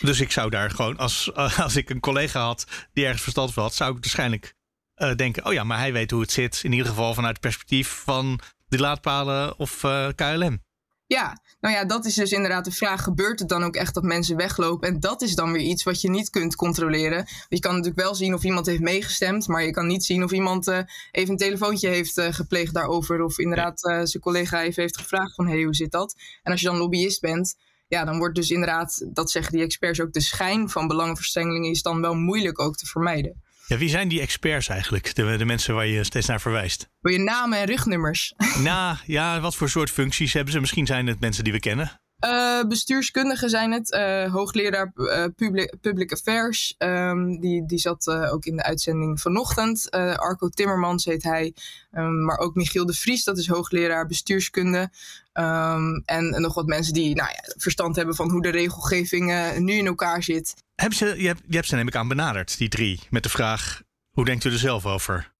Dus 0.00 0.20
ik 0.20 0.32
zou 0.32 0.50
daar 0.50 0.70
gewoon, 0.70 0.96
als, 0.96 1.34
als 1.34 1.76
ik 1.76 1.90
een 1.90 2.00
collega 2.00 2.44
had 2.44 2.66
die 2.92 3.04
ergens 3.04 3.22
verstand 3.22 3.52
van 3.52 3.62
had, 3.62 3.74
zou 3.74 3.96
ik 3.96 4.00
waarschijnlijk 4.00 4.54
uh, 4.96 5.14
denken: 5.14 5.44
oh 5.46 5.52
ja, 5.52 5.64
maar 5.64 5.78
hij 5.78 5.92
weet 5.92 6.10
hoe 6.10 6.20
het 6.20 6.32
zit. 6.32 6.60
In 6.62 6.72
ieder 6.72 6.86
geval 6.86 7.14
vanuit 7.14 7.32
het 7.32 7.40
perspectief 7.40 7.88
van 7.88 8.40
de 8.66 8.78
laadpalen 8.78 9.58
of 9.58 9.82
uh, 9.82 10.08
KLM. 10.14 10.62
Ja, 11.06 11.42
nou 11.60 11.74
ja, 11.74 11.84
dat 11.84 12.04
is 12.04 12.14
dus 12.14 12.32
inderdaad 12.32 12.64
de 12.64 12.70
vraag. 12.70 13.02
Gebeurt 13.02 13.38
het 13.38 13.48
dan 13.48 13.64
ook 13.64 13.76
echt 13.76 13.94
dat 13.94 14.02
mensen 14.02 14.36
weglopen? 14.36 14.88
En 14.88 15.00
dat 15.00 15.22
is 15.22 15.34
dan 15.34 15.52
weer 15.52 15.62
iets 15.62 15.82
wat 15.82 16.00
je 16.00 16.10
niet 16.10 16.30
kunt 16.30 16.56
controleren. 16.56 17.26
Je 17.48 17.58
kan 17.58 17.70
natuurlijk 17.70 18.00
wel 18.00 18.14
zien 18.14 18.34
of 18.34 18.42
iemand 18.42 18.66
heeft 18.66 18.80
meegestemd, 18.80 19.48
maar 19.48 19.64
je 19.64 19.70
kan 19.70 19.86
niet 19.86 20.04
zien 20.04 20.24
of 20.24 20.32
iemand 20.32 20.68
uh, 20.68 20.78
even 21.10 21.30
een 21.30 21.38
telefoontje 21.38 21.88
heeft 21.88 22.18
uh, 22.18 22.32
gepleegd 22.32 22.74
daarover. 22.74 23.22
Of 23.22 23.38
inderdaad 23.38 23.84
uh, 23.84 24.00
zijn 24.02 24.22
collega 24.22 24.62
even 24.62 24.82
heeft 24.82 24.98
gevraagd 24.98 25.34
van 25.34 25.46
hé, 25.46 25.52
hey, 25.52 25.62
hoe 25.62 25.74
zit 25.74 25.92
dat? 25.92 26.14
En 26.42 26.52
als 26.52 26.60
je 26.60 26.66
dan 26.66 26.76
lobbyist 26.76 27.20
bent, 27.20 27.56
ja, 27.88 28.04
dan 28.04 28.18
wordt 28.18 28.34
dus 28.34 28.50
inderdaad, 28.50 29.06
dat 29.12 29.30
zeggen 29.30 29.52
die 29.52 29.62
experts 29.62 30.00
ook, 30.00 30.12
de 30.12 30.20
schijn 30.20 30.68
van 30.68 30.86
belangenverstrengeling 30.86 31.66
is 31.66 31.82
dan 31.82 32.00
wel 32.00 32.14
moeilijk 32.14 32.60
ook 32.60 32.76
te 32.76 32.86
vermijden. 32.86 33.42
Ja, 33.66 33.76
wie 33.78 33.88
zijn 33.88 34.08
die 34.08 34.20
experts 34.20 34.68
eigenlijk? 34.68 35.14
De, 35.14 35.36
de 35.36 35.44
mensen 35.44 35.74
waar 35.74 35.86
je 35.86 36.04
steeds 36.04 36.26
naar 36.26 36.40
verwijst? 36.40 36.88
Wil 37.00 37.12
je 37.12 37.18
namen 37.18 37.58
en 37.58 37.66
rugnummers? 37.66 38.34
Nou, 38.62 38.96
ja, 39.06 39.40
wat 39.40 39.54
voor 39.54 39.68
soort 39.68 39.90
functies 39.90 40.32
hebben 40.32 40.52
ze? 40.52 40.60
Misschien 40.60 40.86
zijn 40.86 41.06
het 41.06 41.20
mensen 41.20 41.44
die 41.44 41.52
we 41.52 41.60
kennen. 41.60 42.00
Uh, 42.24 42.62
bestuurskundigen 42.68 43.50
zijn 43.50 43.72
het. 43.72 43.92
Uh, 43.92 44.32
hoogleraar 44.32 44.92
uh, 44.94 45.24
public, 45.36 45.74
public, 45.80 46.12
Affairs. 46.12 46.74
Um, 46.78 47.40
die, 47.40 47.66
die 47.66 47.78
zat 47.78 48.08
ook 48.08 48.44
in 48.44 48.56
de 48.56 48.62
uitzending 48.62 49.20
vanochtend. 49.20 49.90
Arco 49.90 50.48
Timmermans 50.48 51.04
heet 51.04 51.22
hij. 51.22 51.54
Um, 51.92 52.24
maar 52.24 52.38
ook 52.38 52.54
Michiel 52.54 52.86
de 52.86 52.94
Vries, 52.94 53.24
dat 53.24 53.38
is 53.38 53.48
hoogleraar 53.48 54.06
bestuurskunde. 54.06 54.90
Um, 55.32 56.02
en, 56.04 56.32
en, 56.32 56.40
nog 56.40 56.54
wat 56.54 56.66
mensen 56.66 56.92
die 56.92 57.14
nou 57.14 57.28
ja, 57.28 57.54
verstand 57.56 57.96
hebben 57.96 58.14
van 58.14 58.30
hoe 58.30 58.42
de 58.42 58.50
regelgeving 58.50 59.58
nu 59.58 59.72
in 59.72 59.86
elkaar 59.86 60.22
zit. 60.22 60.54
Heb 60.74 60.92
je, 60.92 61.14
je, 61.16 61.26
hebt, 61.26 61.42
je 61.48 61.54
hebt 61.54 61.68
ze 61.68 61.74
neem 61.74 61.88
ik 61.88 61.96
aan 61.96 62.08
benaderd, 62.08 62.58
die 62.58 62.68
drie. 62.68 63.00
Met 63.10 63.22
de 63.22 63.28
vraag, 63.28 63.82
hoe 64.10 64.24
denkt 64.24 64.44
u 64.44 64.50
er 64.50 64.58
zelf 64.58 64.86
over? 64.86 65.32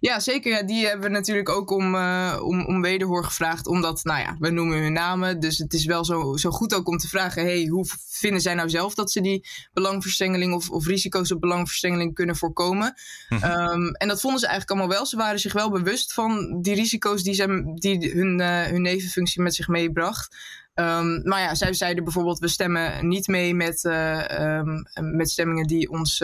Ja, 0.00 0.20
zeker. 0.20 0.52
Ja, 0.52 0.62
die 0.62 0.86
hebben 0.86 1.06
we 1.06 1.16
natuurlijk 1.16 1.48
ook 1.48 1.70
om, 1.70 1.94
uh, 1.94 2.40
om, 2.42 2.66
om 2.66 2.82
wederhoor 2.82 3.24
gevraagd. 3.24 3.66
Omdat, 3.66 4.04
nou 4.04 4.20
ja, 4.20 4.36
we 4.38 4.50
noemen 4.50 4.78
hun 4.78 4.92
namen. 4.92 5.40
Dus 5.40 5.58
het 5.58 5.72
is 5.72 5.84
wel 5.84 6.04
zo, 6.04 6.36
zo 6.36 6.50
goed 6.50 6.74
ook 6.74 6.88
om 6.88 6.96
te 6.96 7.08
vragen: 7.08 7.42
hey, 7.42 7.66
hoe 7.66 7.86
vinden 8.08 8.40
zij 8.40 8.54
nou 8.54 8.70
zelf 8.70 8.94
dat 8.94 9.10
ze 9.10 9.20
die 9.20 9.48
belangverstrengeling 9.72 10.54
of, 10.54 10.70
of 10.70 10.86
risico's 10.86 11.32
op 11.32 11.40
belangverstrengeling 11.40 12.14
kunnen 12.14 12.36
voorkomen? 12.36 12.94
Hm. 13.28 13.34
Um, 13.34 13.94
en 13.94 14.08
dat 14.08 14.20
vonden 14.20 14.40
ze 14.40 14.46
eigenlijk 14.46 14.78
allemaal 14.78 14.96
wel. 14.96 15.06
Ze 15.06 15.16
waren 15.16 15.40
zich 15.40 15.52
wel 15.52 15.70
bewust 15.70 16.12
van 16.12 16.60
die 16.60 16.74
risico's 16.74 17.22
die, 17.22 17.34
ze, 17.34 17.72
die 17.74 18.10
hun, 18.10 18.40
uh, 18.40 18.62
hun 18.62 18.82
nevenfunctie 18.82 19.42
met 19.42 19.54
zich 19.54 19.68
meebracht. 19.68 20.36
Um, 20.80 21.20
maar 21.28 21.40
ja, 21.40 21.54
zij 21.54 21.72
zeiden 21.72 22.04
bijvoorbeeld: 22.04 22.38
we 22.38 22.48
stemmen 22.48 23.08
niet 23.08 23.26
mee 23.26 23.54
met, 23.54 23.84
uh, 23.84 24.58
um, 24.58 24.82
met 24.94 25.30
stemmingen 25.30 25.66
die 25.66 25.90
ons 25.90 26.22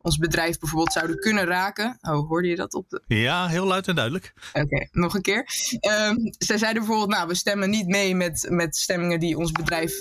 ons 0.00 0.18
bedrijf 0.18 0.58
bijvoorbeeld 0.58 0.92
zouden 0.92 1.18
kunnen 1.18 1.44
raken. 1.44 1.98
Oh, 2.00 2.28
hoorde 2.28 2.48
je 2.48 2.56
dat 2.56 2.74
op 2.74 2.88
de... 2.88 3.02
Ja, 3.06 3.46
heel 3.46 3.66
luid 3.66 3.88
en 3.88 3.94
duidelijk. 3.94 4.32
Oké, 4.52 4.64
okay, 4.64 4.88
nog 4.92 5.14
een 5.14 5.22
keer. 5.22 5.48
Um, 6.08 6.34
zij 6.38 6.58
zeiden 6.58 6.82
bijvoorbeeld, 6.82 7.10
nou, 7.10 7.28
we 7.28 7.34
stemmen 7.34 7.70
niet 7.70 7.86
mee 7.86 8.14
met, 8.14 8.46
met 8.50 8.76
stemmingen 8.76 9.20
die 9.20 9.36
ons 9.36 9.52
bedrijf... 9.52 9.94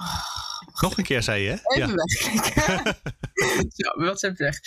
Oh, 0.00 0.80
nog 0.80 0.98
een 0.98 1.04
keer 1.04 1.22
zei 1.22 1.42
je, 1.42 1.48
hè? 1.48 1.56
Even 1.76 1.88
ja. 1.88 1.94
wegklikken. 1.94 2.96
Zo, 3.76 4.02
WhatsApp 4.02 4.38
weg. 4.38 4.58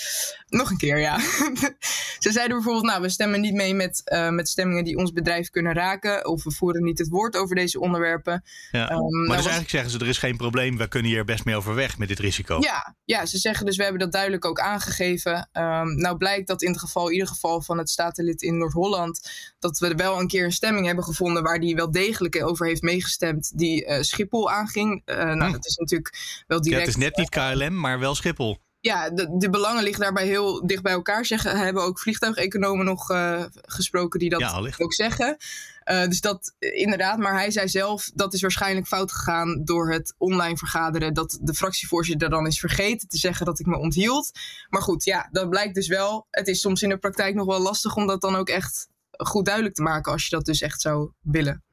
Nog 0.50 0.70
een 0.70 0.78
keer, 0.78 1.00
ja. 1.00 1.20
Ze 2.20 2.32
zeiden 2.32 2.56
bijvoorbeeld, 2.56 2.86
nou, 2.86 3.02
we 3.02 3.10
stemmen 3.10 3.42
niet 3.42 3.54
mee 3.54 3.74
met, 3.74 4.02
uh, 4.14 4.30
met 4.30 4.50
stemmingen 4.50 4.84
die 4.84 4.98
ons 4.98 5.12
bedrijf 5.12 5.50
kunnen 5.50 5.74
raken. 5.74 6.28
Of 6.28 6.44
we 6.44 6.52
voeren 6.52 6.84
niet 6.84 7.00
het 7.00 7.10
woord 7.10 7.36
over 7.36 7.56
deze 7.56 7.80
onderwerpen. 7.80 8.44
Ja. 8.72 8.92
Um, 8.92 9.00
maar 9.00 9.10
nou 9.12 9.28
dus 9.28 9.36
eigenlijk 9.36 9.70
zeggen 9.70 9.92
ze, 9.92 10.00
er 10.00 10.08
is 10.08 10.18
geen 10.18 10.38
probleem. 10.38 10.78
We 10.78 10.88
kunnen 10.88 11.12
hier 11.12 11.26
best 11.26 11.46
mee 11.46 11.56
overweg 11.56 11.98
met 11.98 12.08
dit 12.08 12.20
risico. 12.20 12.58
Ja, 12.60 12.96
ja 13.06 13.26
ze 13.26 13.38
zeggen 13.38 13.66
dus, 13.66 13.78
we 13.78 13.84
hebben 13.84 14.02
dat 14.02 14.12
duidelijk 14.12 14.46
ook 14.46 14.60
aangegeven. 14.60 15.50
Um, 15.54 15.96
nou 15.96 16.18
blijkt 16.18 16.48
dat 16.48 16.62
in 16.62 16.72
het 16.72 16.80
geval, 16.80 17.08
in 17.08 17.14
ieder 17.14 17.28
geval 17.28 17.62
van 17.62 17.78
het 17.78 17.90
statenlid 17.90 18.42
in 18.42 18.58
Noord-Holland... 18.58 19.30
dat 19.60 19.80
we 19.80 19.96
wel 19.96 20.20
een 20.20 20.28
keer 20.28 20.44
een 20.46 20.52
stemming 20.52 20.86
hebben 20.86 21.04
gevonden... 21.04 21.44
waar 21.44 21.60
die 21.60 21.76
wel 21.76 21.92
degelijk 21.92 22.44
over 22.44 22.68
heeft 22.68 22.82
meegestemd... 22.82 23.52
die 23.58 23.86
uh, 23.86 24.02
Schiphol 24.02 24.52
aanging. 24.52 25.02
Uh, 25.06 25.23
nou, 25.26 25.46
hm. 25.46 25.52
dat 25.52 25.66
is 25.66 25.76
natuurlijk 25.76 26.44
wel 26.48 26.62
direct... 26.62 26.82
Ja, 26.82 26.88
het 26.88 26.98
is 26.98 27.04
net 27.04 27.18
niet 27.18 27.30
KLM, 27.30 27.80
maar 27.80 28.00
wel 28.00 28.16
Schiphol. 28.16 28.58
Ja, 28.80 29.10
de, 29.10 29.38
de, 29.38 29.50
belangen 29.50 29.84
liggen 29.84 30.02
daarbij 30.02 30.26
heel 30.26 30.68
dicht 30.68 30.84
bij 30.84 30.92
elkaar. 30.92 31.26
Zeggen, 31.26 31.58
hebben 31.58 31.84
ook 31.84 32.00
vliegtuigeconomen 32.00 32.86
nog 32.86 33.12
uh, 33.12 33.44
gesproken 33.62 34.20
die 34.20 34.30
dat 34.30 34.40
ja, 34.40 34.72
ook 34.78 34.94
zeggen. 34.94 35.38
Uh, 35.86 36.08
dus 36.08 36.22
dat 36.22 36.56
inderdaad, 36.60 37.18
maar 37.18 37.34
hij 37.34 37.52
zei 37.52 37.70
zelf 37.70 38.12
dat 38.14 38.34
is 38.34 38.42
waarschijnlijk 38.42 38.88
fout 38.88 39.12
gegaan 39.12 39.62
door 39.64 39.92
het 39.92 40.14
online 40.18 40.58
vergaderen. 40.58 41.14
Dat 41.14 41.40
de 41.42 41.54
fractievoorzitter 41.54 42.30
dan 42.30 42.48
is 42.48 42.60
vergeten 42.60 43.08
te 43.08 43.18
zeggen 43.18 43.46
dat 43.46 43.60
ik 43.60 43.66
me 43.66 43.78
onthield. 43.78 44.32
Maar 44.70 44.82
goed, 44.82 45.04
ja, 45.04 45.30
dat 45.32 45.50
blijkt 45.50 45.76
dus 45.76 45.88
wel. 45.88 46.28
Het 46.30 46.48
is 46.48 46.62
soms 46.62 46.82
in 46.82 46.90
de 46.90 46.98
praktijk 46.98 47.36
nog 47.36 47.46
wel 47.46 47.62
lastig 47.62 47.96
om 47.96 48.08
dat 48.08 48.22
dan 48.22 48.36
ook 48.36 48.50
echt 48.50 48.88
goed 49.12 49.46
duidelijk 49.46 49.76
te 49.76 49.82
maken 49.82 50.12
als 50.12 50.24
je 50.24 50.36
dat 50.36 50.46
dus 50.46 50.62
echt 50.62 50.82
zou 50.82 51.12
willen. 51.22 51.64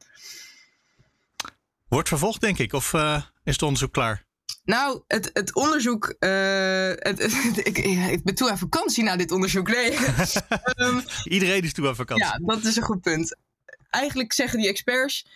Wordt 1.89 2.09
vervolgd, 2.09 2.41
denk 2.41 2.59
ik, 2.59 2.73
of 2.73 2.93
uh, 2.93 3.23
is 3.45 3.53
het 3.53 3.63
onderzoek 3.63 3.93
klaar? 3.93 4.29
Nou, 4.65 5.03
het, 5.07 5.31
het 5.33 5.55
onderzoek. 5.55 6.15
Uh, 6.21 6.31
het, 7.09 7.21
ik, 7.57 7.79
ik, 7.79 8.25
ben 8.25 8.35
toe 8.35 8.51
aan 8.51 8.59
vakantie 8.59 9.05
na 9.05 9.17
dit 9.17 9.33
onderzoek. 9.33 9.69
Nee. 9.69 9.99
um, 10.77 11.03
Iedereen 11.25 11.63
is 11.63 11.73
toe 11.73 11.89
aan 11.89 11.97
vakantie. 11.97 12.27
Ja, 12.27 12.39
dat 12.39 12.65
is 12.65 12.77
een 12.77 12.83
goed 12.83 13.01
punt. 13.01 13.37
Eigenlijk 13.91 14.33
zeggen 14.33 14.59
die 14.59 14.69
experts. 14.69 15.27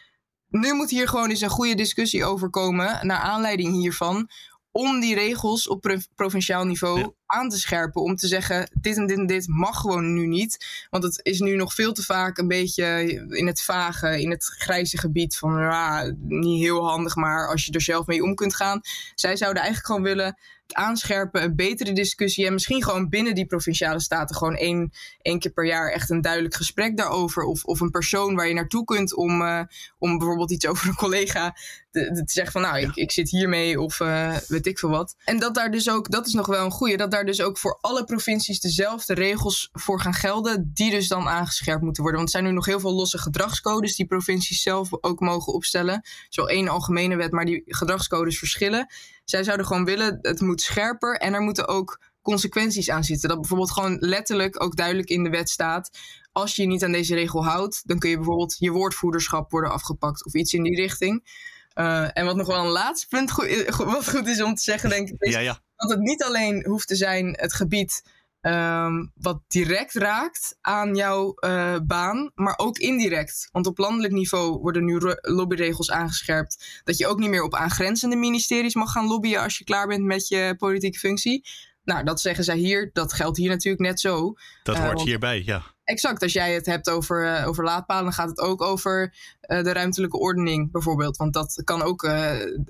Nu 0.49 0.73
moet 0.73 0.91
hier 0.91 1.09
gewoon 1.09 1.31
eens 1.31 1.41
een 1.41 1.49
goede 1.49 1.75
discussie 1.75 2.25
over 2.25 2.51
komen. 2.51 3.07
Naar 3.07 3.19
aanleiding 3.19 3.75
hiervan 3.75 4.31
om 4.77 5.01
die 5.01 5.15
regels 5.15 5.69
op 5.69 5.97
provinciaal 6.15 6.65
niveau 6.65 7.13
aan 7.27 7.49
te 7.49 7.59
scherpen. 7.59 8.03
Om 8.03 8.17
te 8.17 8.27
zeggen, 8.27 8.71
dit 8.81 8.97
en 8.97 9.07
dit 9.07 9.19
en 9.19 9.27
dit 9.27 9.49
mag 9.49 9.81
gewoon 9.81 10.15
nu 10.15 10.27
niet. 10.27 10.87
Want 10.91 11.05
het 11.05 11.21
is 11.23 11.41
nu 11.41 11.57
nog 11.57 11.75
veel 11.75 11.93
te 11.93 12.03
vaak 12.03 12.39
een 12.39 12.49
beetje 12.49 12.85
in 13.29 13.47
het 13.47 13.63
vage, 13.63 14.21
in 14.21 14.31
het 14.31 14.45
grijze 14.45 14.99
gebied 14.99 15.37
van 15.37 15.61
ja, 15.61 16.15
niet 16.19 16.63
heel 16.63 16.89
handig, 16.89 17.15
maar 17.15 17.49
als 17.49 17.65
je 17.65 17.73
er 17.73 17.81
zelf 17.81 18.07
mee 18.07 18.23
om 18.23 18.35
kunt 18.35 18.55
gaan. 18.55 18.81
Zij 19.15 19.37
zouden 19.37 19.63
eigenlijk 19.63 19.93
gewoon 19.93 20.15
willen 20.15 20.39
aanscherpen, 20.75 21.43
een 21.43 21.57
betere 21.57 21.93
discussie 21.93 22.47
en 22.47 22.53
misschien 22.53 22.83
gewoon 22.83 23.09
binnen 23.09 23.35
die 23.35 23.47
provinciale 23.47 24.01
staten 24.01 24.37
gewoon 24.37 24.57
één, 24.57 24.93
één 25.23 25.39
keer 25.39 25.53
per 25.53 25.67
jaar 25.67 25.93
echt 25.93 26.11
een 26.11 26.21
duidelijk 26.21 26.55
gesprek 26.55 26.97
daarover. 26.97 27.43
Of, 27.43 27.65
of 27.65 27.81
een 27.81 27.91
persoon 27.91 28.35
waar 28.35 28.49
je 28.49 28.55
naartoe 28.55 28.85
kunt 28.85 29.15
om, 29.15 29.41
uh, 29.41 29.61
om 29.99 30.19
bijvoorbeeld 30.19 30.51
iets 30.51 30.67
over 30.67 30.89
een 30.89 30.95
collega 30.95 31.55
te, 31.91 32.23
te 32.25 32.33
zeggen 32.33 32.53
van 32.53 32.63
nou, 32.63 32.79
ik, 32.79 32.95
ik 32.95 33.13
zit 33.13 33.31
hiermee 33.31 33.81
of 33.81 34.01
uh, 34.01 34.37
weet 34.49 34.67
ik 34.67 34.79
veel 34.79 34.89
wat. 34.89 35.17
En 35.25 35.39
dat 35.39 35.55
daar 35.55 35.71
dus 35.71 35.91
ook, 35.91 36.11
dat 36.11 36.27
is 36.27 36.33
nog 36.33 36.47
wel 36.47 36.65
een 36.65 36.71
goede, 36.71 36.97
dat 36.97 37.11
daar 37.11 37.25
dus 37.25 37.41
ook 37.41 37.59
voor 37.59 37.79
alle 37.81 38.05
provincies 38.05 38.61
dezelfde 38.61 39.15
regels 39.15 39.69
voor 39.73 40.01
gaan 40.01 40.15
gelden, 40.15 40.71
die 40.75 40.91
dus 40.91 41.09
dan 41.09 41.29
aangescherpt 41.29 41.83
moeten 41.83 42.03
worden. 42.03 42.21
Want 42.21 42.35
er 42.35 42.41
zijn 42.41 42.51
nu 42.51 42.57
nog 42.57 42.67
heel 42.67 42.81
veel 42.81 42.95
losse 42.95 43.19
gedragscodes 43.19 43.97
die 43.97 44.07
provincies 44.07 44.63
zelf 44.63 44.89
ook 45.01 45.21
mogen 45.21 45.53
opstellen. 45.53 46.03
Zo 46.29 46.45
één 46.45 46.69
algemene 46.69 47.17
wet, 47.17 47.33
maar 47.33 47.45
die 47.45 47.63
gedragscodes 47.67 48.39
verschillen. 48.39 48.87
Zij 49.25 49.45
zouden 49.45 49.67
gewoon 49.67 49.85
willen, 49.85 50.19
het 50.23 50.41
moet 50.41 50.61
scherper 50.61 51.17
en 51.17 51.35
er 51.35 51.41
moeten 51.41 51.69
ook 51.69 52.01
consequenties 52.23 52.91
aan 52.91 53.05
zitten. 53.05 53.29
Dat 53.29 53.39
bijvoorbeeld 53.39 53.71
gewoon 53.71 53.97
letterlijk 54.01 54.63
ook 54.63 54.77
duidelijk 54.77 55.09
in 55.09 55.25
de 55.25 55.31
wet 55.31 55.49
staat. 55.49 55.99
Als 56.33 56.57
je 56.57 56.63
je 56.63 56.69
niet 56.69 56.85
aan 56.85 56.93
deze 56.93 57.15
regel 57.15 57.45
houdt, 57.45 57.83
dan 57.85 57.99
kun 57.99 58.11
je 58.11 58.17
bijvoorbeeld 58.17 58.57
je 58.59 58.71
woordvoerderschap 58.71 59.51
worden 59.51 59.71
afgepakt 59.71 60.25
of 60.25 60.35
iets 60.35 60.53
in 60.53 60.63
die 60.63 60.77
richting. 60.77 61.43
Uh, 61.75 62.19
en 62.19 62.25
wat 62.25 62.37
nog 62.37 62.47
wel 62.47 62.65
een 62.65 62.71
laatste 62.71 63.07
punt 63.09 63.31
goed, 63.31 63.65
wat 63.77 64.11
goed 64.11 64.27
is 64.27 64.43
om 64.43 64.55
te 64.55 64.63
zeggen, 64.63 64.89
denk 64.89 65.09
ik, 65.09 65.15
is 65.19 65.33
ja, 65.33 65.39
ja. 65.39 65.61
dat 65.77 65.91
het 65.91 66.01
niet 66.01 66.23
alleen 66.23 66.65
hoeft 66.67 66.89
te 66.89 66.97
zijn 66.97 67.37
het 67.41 67.53
gebied 67.53 68.03
um, 68.47 69.13
wat 69.15 69.43
direct 69.49 69.95
raakt 69.95 70.59
aan 70.61 70.95
jouw 70.95 71.35
uh, 71.45 71.77
baan, 71.87 72.31
maar 72.35 72.59
ook 72.59 72.79
indirect. 72.79 73.49
Want 73.53 73.67
op 73.67 73.79
landelijk 73.79 74.13
niveau 74.13 74.59
worden 74.61 74.85
nu 74.85 74.99
lobbyregels 75.21 75.91
aangescherpt 75.91 76.83
dat 76.85 76.99
je 76.99 77.07
ook 77.07 77.19
niet 77.19 77.31
meer 77.31 77.43
op 77.43 77.55
aangrenzende 77.55 78.17
ministeries 78.17 78.75
mag 78.75 78.93
gaan 78.93 79.07
lobbyen 79.07 79.43
als 79.43 79.59
je 79.59 79.65
klaar 79.65 79.87
bent 79.87 80.05
met 80.05 80.29
je 80.29 80.55
politieke 80.59 80.99
functie. 80.99 81.49
Nou, 81.85 82.05
dat 82.05 82.21
zeggen 82.21 82.45
zij 82.45 82.57
hier. 82.57 82.91
Dat 82.93 83.13
geldt 83.13 83.37
hier 83.37 83.49
natuurlijk 83.49 83.83
net 83.83 84.01
zo. 84.01 84.35
Dat 84.63 84.77
hoort 84.77 84.99
uh, 84.99 85.05
hierbij, 85.05 85.43
ja. 85.45 85.74
Exact. 85.85 86.23
Als 86.23 86.33
jij 86.33 86.55
het 86.55 86.67
hebt 86.67 86.91
over, 86.91 87.41
uh, 87.41 87.49
over 87.49 87.65
laadpalen, 87.65 88.05
dan 88.05 88.13
gaat 88.13 88.29
het 88.29 88.41
ook 88.41 88.63
over 88.63 89.15
uh, 89.47 89.63
de 89.63 89.73
ruimtelijke 89.73 90.19
ordening 90.19 90.71
bijvoorbeeld. 90.73 91.17
Want 91.17 91.33
dat 91.33 91.61
kan 91.65 91.83
ook 91.83 92.09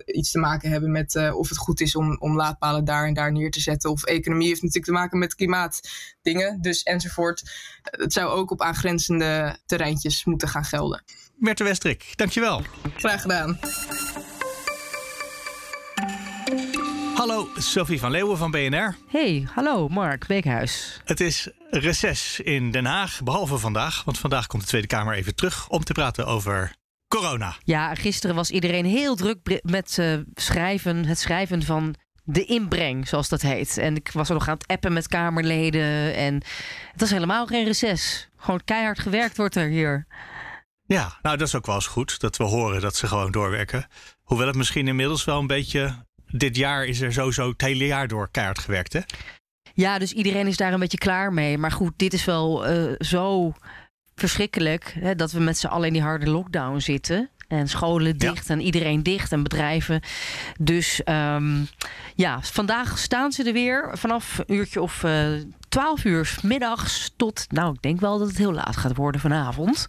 iets 0.06 0.30
te 0.30 0.38
maken 0.38 0.70
hebben 0.70 0.90
met 0.90 1.32
of 1.34 1.48
het 1.48 1.58
goed 1.58 1.80
is 1.80 1.96
om, 1.96 2.16
om 2.18 2.36
laadpalen 2.36 2.84
daar 2.84 3.06
en 3.06 3.14
daar 3.14 3.32
neer 3.32 3.50
te 3.50 3.60
zetten. 3.60 3.90
Of 3.90 4.04
economie 4.04 4.48
heeft 4.48 4.62
natuurlijk 4.62 4.92
te 4.92 4.98
maken 4.98 5.18
met 5.18 5.34
klimaatdingen, 5.34 6.60
dus 6.60 6.82
enzovoort. 6.82 7.42
Het 7.82 8.12
zou 8.12 8.30
ook 8.30 8.50
op 8.50 8.62
aangrenzende 8.62 9.58
terreintjes 9.66 10.24
moeten 10.24 10.48
gaan 10.48 10.64
gelden. 10.64 11.04
Merte 11.36 11.64
Westrik, 11.64 12.12
dankjewel. 12.16 12.62
Graag 12.96 13.20
gedaan. 13.20 13.58
Hallo, 17.34 17.48
Sophie 17.56 17.98
van 17.98 18.10
Leeuwen 18.10 18.36
van 18.36 18.50
BNR. 18.50 18.96
Hey, 19.08 19.48
hallo 19.54 19.88
Mark 19.88 20.26
Beekhuis. 20.26 21.00
Het 21.04 21.20
is 21.20 21.50
reces 21.70 22.40
in 22.40 22.70
Den 22.70 22.84
Haag, 22.84 23.22
behalve 23.22 23.58
vandaag. 23.58 24.04
Want 24.04 24.18
vandaag 24.18 24.46
komt 24.46 24.62
de 24.62 24.68
Tweede 24.68 24.86
Kamer 24.86 25.14
even 25.14 25.34
terug 25.34 25.68
om 25.68 25.84
te 25.84 25.92
praten 25.92 26.26
over 26.26 26.74
corona. 27.08 27.56
Ja, 27.64 27.94
gisteren 27.94 28.36
was 28.36 28.50
iedereen 28.50 28.84
heel 28.84 29.16
druk 29.16 29.60
met 29.62 29.96
uh, 30.00 30.18
schrijven, 30.34 31.04
het 31.04 31.18
schrijven 31.18 31.62
van 31.62 31.94
de 32.24 32.44
inbreng, 32.44 33.08
zoals 33.08 33.28
dat 33.28 33.42
heet. 33.42 33.78
En 33.78 33.96
ik 33.96 34.10
was 34.12 34.28
er 34.28 34.34
nog 34.34 34.48
aan 34.48 34.54
het 34.54 34.66
appen 34.66 34.92
met 34.92 35.08
Kamerleden. 35.08 36.14
En 36.14 36.34
het 36.92 37.00
was 37.00 37.10
helemaal 37.10 37.46
geen 37.46 37.64
reces. 37.64 38.28
Gewoon 38.36 38.64
keihard 38.64 38.98
gewerkt 38.98 39.36
wordt 39.36 39.56
er 39.56 39.68
hier. 39.68 40.06
Ja, 40.86 41.18
nou 41.22 41.36
dat 41.36 41.46
is 41.48 41.54
ook 41.54 41.66
wel 41.66 41.74
eens 41.74 41.86
goed 41.86 42.20
dat 42.20 42.36
we 42.36 42.44
horen 42.44 42.80
dat 42.80 42.96
ze 42.96 43.06
gewoon 43.06 43.32
doorwerken. 43.32 43.86
Hoewel 44.22 44.46
het 44.46 44.56
misschien 44.56 44.88
inmiddels 44.88 45.24
wel 45.24 45.38
een 45.38 45.46
beetje 45.46 46.04
dit 46.36 46.56
jaar 46.56 46.84
is 46.84 47.00
er 47.00 47.12
sowieso 47.12 47.48
het 47.48 47.60
hele 47.60 47.86
jaar 47.86 48.08
door 48.08 48.28
keihard 48.30 48.58
gewerkt, 48.58 48.92
hè? 48.92 49.00
Ja, 49.74 49.98
dus 49.98 50.12
iedereen 50.12 50.46
is 50.46 50.56
daar 50.56 50.72
een 50.72 50.80
beetje 50.80 50.98
klaar 50.98 51.32
mee. 51.32 51.58
Maar 51.58 51.72
goed, 51.72 51.92
dit 51.96 52.12
is 52.12 52.24
wel 52.24 52.70
uh, 52.70 52.92
zo 52.98 53.52
verschrikkelijk 54.14 54.94
hè, 54.98 55.14
dat 55.14 55.32
we 55.32 55.40
met 55.40 55.58
z'n 55.58 55.66
allen 55.66 55.86
in 55.86 55.92
die 55.92 56.02
harde 56.02 56.30
lockdown 56.30 56.78
zitten. 56.78 57.30
En 57.48 57.68
scholen 57.68 58.16
dicht 58.16 58.46
ja. 58.46 58.54
en 58.54 58.60
iedereen 58.60 59.02
dicht 59.02 59.32
en 59.32 59.42
bedrijven. 59.42 60.00
Dus 60.60 61.00
um, 61.04 61.68
ja, 62.14 62.42
vandaag 62.42 62.98
staan 62.98 63.32
ze 63.32 63.44
er 63.44 63.52
weer 63.52 63.90
vanaf 63.92 64.38
een 64.38 64.54
uurtje 64.54 64.82
of 64.82 65.02
uh, 65.02 65.40
12 65.68 66.04
uur 66.04 66.36
middags 66.42 67.12
tot, 67.16 67.46
nou, 67.48 67.72
ik 67.74 67.82
denk 67.82 68.00
wel 68.00 68.18
dat 68.18 68.28
het 68.28 68.38
heel 68.38 68.52
laat 68.52 68.76
gaat 68.76 68.96
worden 68.96 69.20
vanavond. 69.20 69.88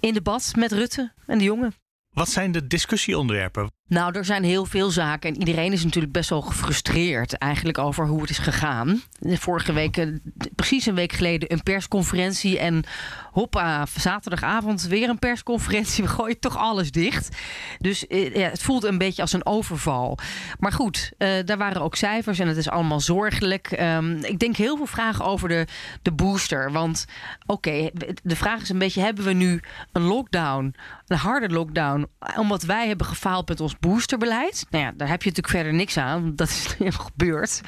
In 0.00 0.14
debat 0.14 0.52
met 0.56 0.72
Rutte 0.72 1.12
en 1.26 1.38
de 1.38 1.44
jongen. 1.44 1.74
Wat 2.14 2.28
zijn 2.28 2.52
de 2.52 2.66
discussieonderwerpen? 2.66 3.70
Nou, 3.88 4.16
er 4.16 4.24
zijn 4.24 4.44
heel 4.44 4.64
veel 4.64 4.90
zaken 4.90 5.30
en 5.30 5.38
iedereen 5.38 5.72
is 5.72 5.84
natuurlijk 5.84 6.12
best 6.12 6.30
wel 6.30 6.40
gefrustreerd 6.40 7.32
eigenlijk 7.32 7.78
over 7.78 8.06
hoe 8.06 8.20
het 8.20 8.30
is 8.30 8.38
gegaan. 8.38 9.02
Vorige 9.20 9.72
week, 9.72 9.96
eh, 9.96 10.06
precies 10.54 10.86
een 10.86 10.94
week 10.94 11.12
geleden, 11.12 11.52
een 11.52 11.62
persconferentie 11.62 12.58
en 12.58 12.84
hoppa, 13.32 13.86
zaterdagavond 13.98 14.82
weer 14.82 15.08
een 15.08 15.18
persconferentie. 15.18 16.04
We 16.04 16.10
gooien 16.10 16.38
toch 16.38 16.56
alles 16.56 16.90
dicht. 16.90 17.36
Dus 17.78 18.06
eh, 18.06 18.34
ja, 18.34 18.48
het 18.48 18.62
voelt 18.62 18.84
een 18.84 18.98
beetje 18.98 19.22
als 19.22 19.32
een 19.32 19.46
overval. 19.46 20.18
Maar 20.58 20.72
goed, 20.72 21.12
uh, 21.18 21.28
daar 21.44 21.58
waren 21.58 21.82
ook 21.82 21.96
cijfers 21.96 22.38
en 22.38 22.48
het 22.48 22.56
is 22.56 22.68
allemaal 22.68 23.00
zorgelijk. 23.00 23.80
Um, 23.80 24.24
ik 24.24 24.38
denk 24.38 24.56
heel 24.56 24.76
veel 24.76 24.86
vragen 24.86 25.24
over 25.24 25.48
de, 25.48 25.66
de 26.02 26.12
booster. 26.12 26.72
Want 26.72 27.04
oké, 27.46 27.90
de 28.22 28.36
vraag 28.36 28.60
is 28.60 28.68
een 28.68 28.78
beetje, 28.78 29.00
hebben 29.00 29.24
we 29.24 29.32
nu 29.32 29.60
een 29.92 30.02
lockdown, 30.02 30.74
een 31.06 31.16
harde 31.16 31.48
lockdown, 31.48 32.06
omdat 32.36 32.62
wij 32.62 32.86
hebben 32.86 33.06
gefaald 33.06 33.48
met 33.48 33.60
ons 33.60 33.76
boosterbeleid. 33.80 34.66
Nou 34.70 34.84
ja, 34.84 34.92
daar 34.96 35.08
heb 35.08 35.22
je 35.22 35.28
natuurlijk 35.28 35.56
verder 35.56 35.74
niks 35.74 35.96
aan. 35.96 36.32
Dat 36.36 36.48
is 36.48 36.66
helemaal 36.78 37.06
gebeurd. 37.06 37.60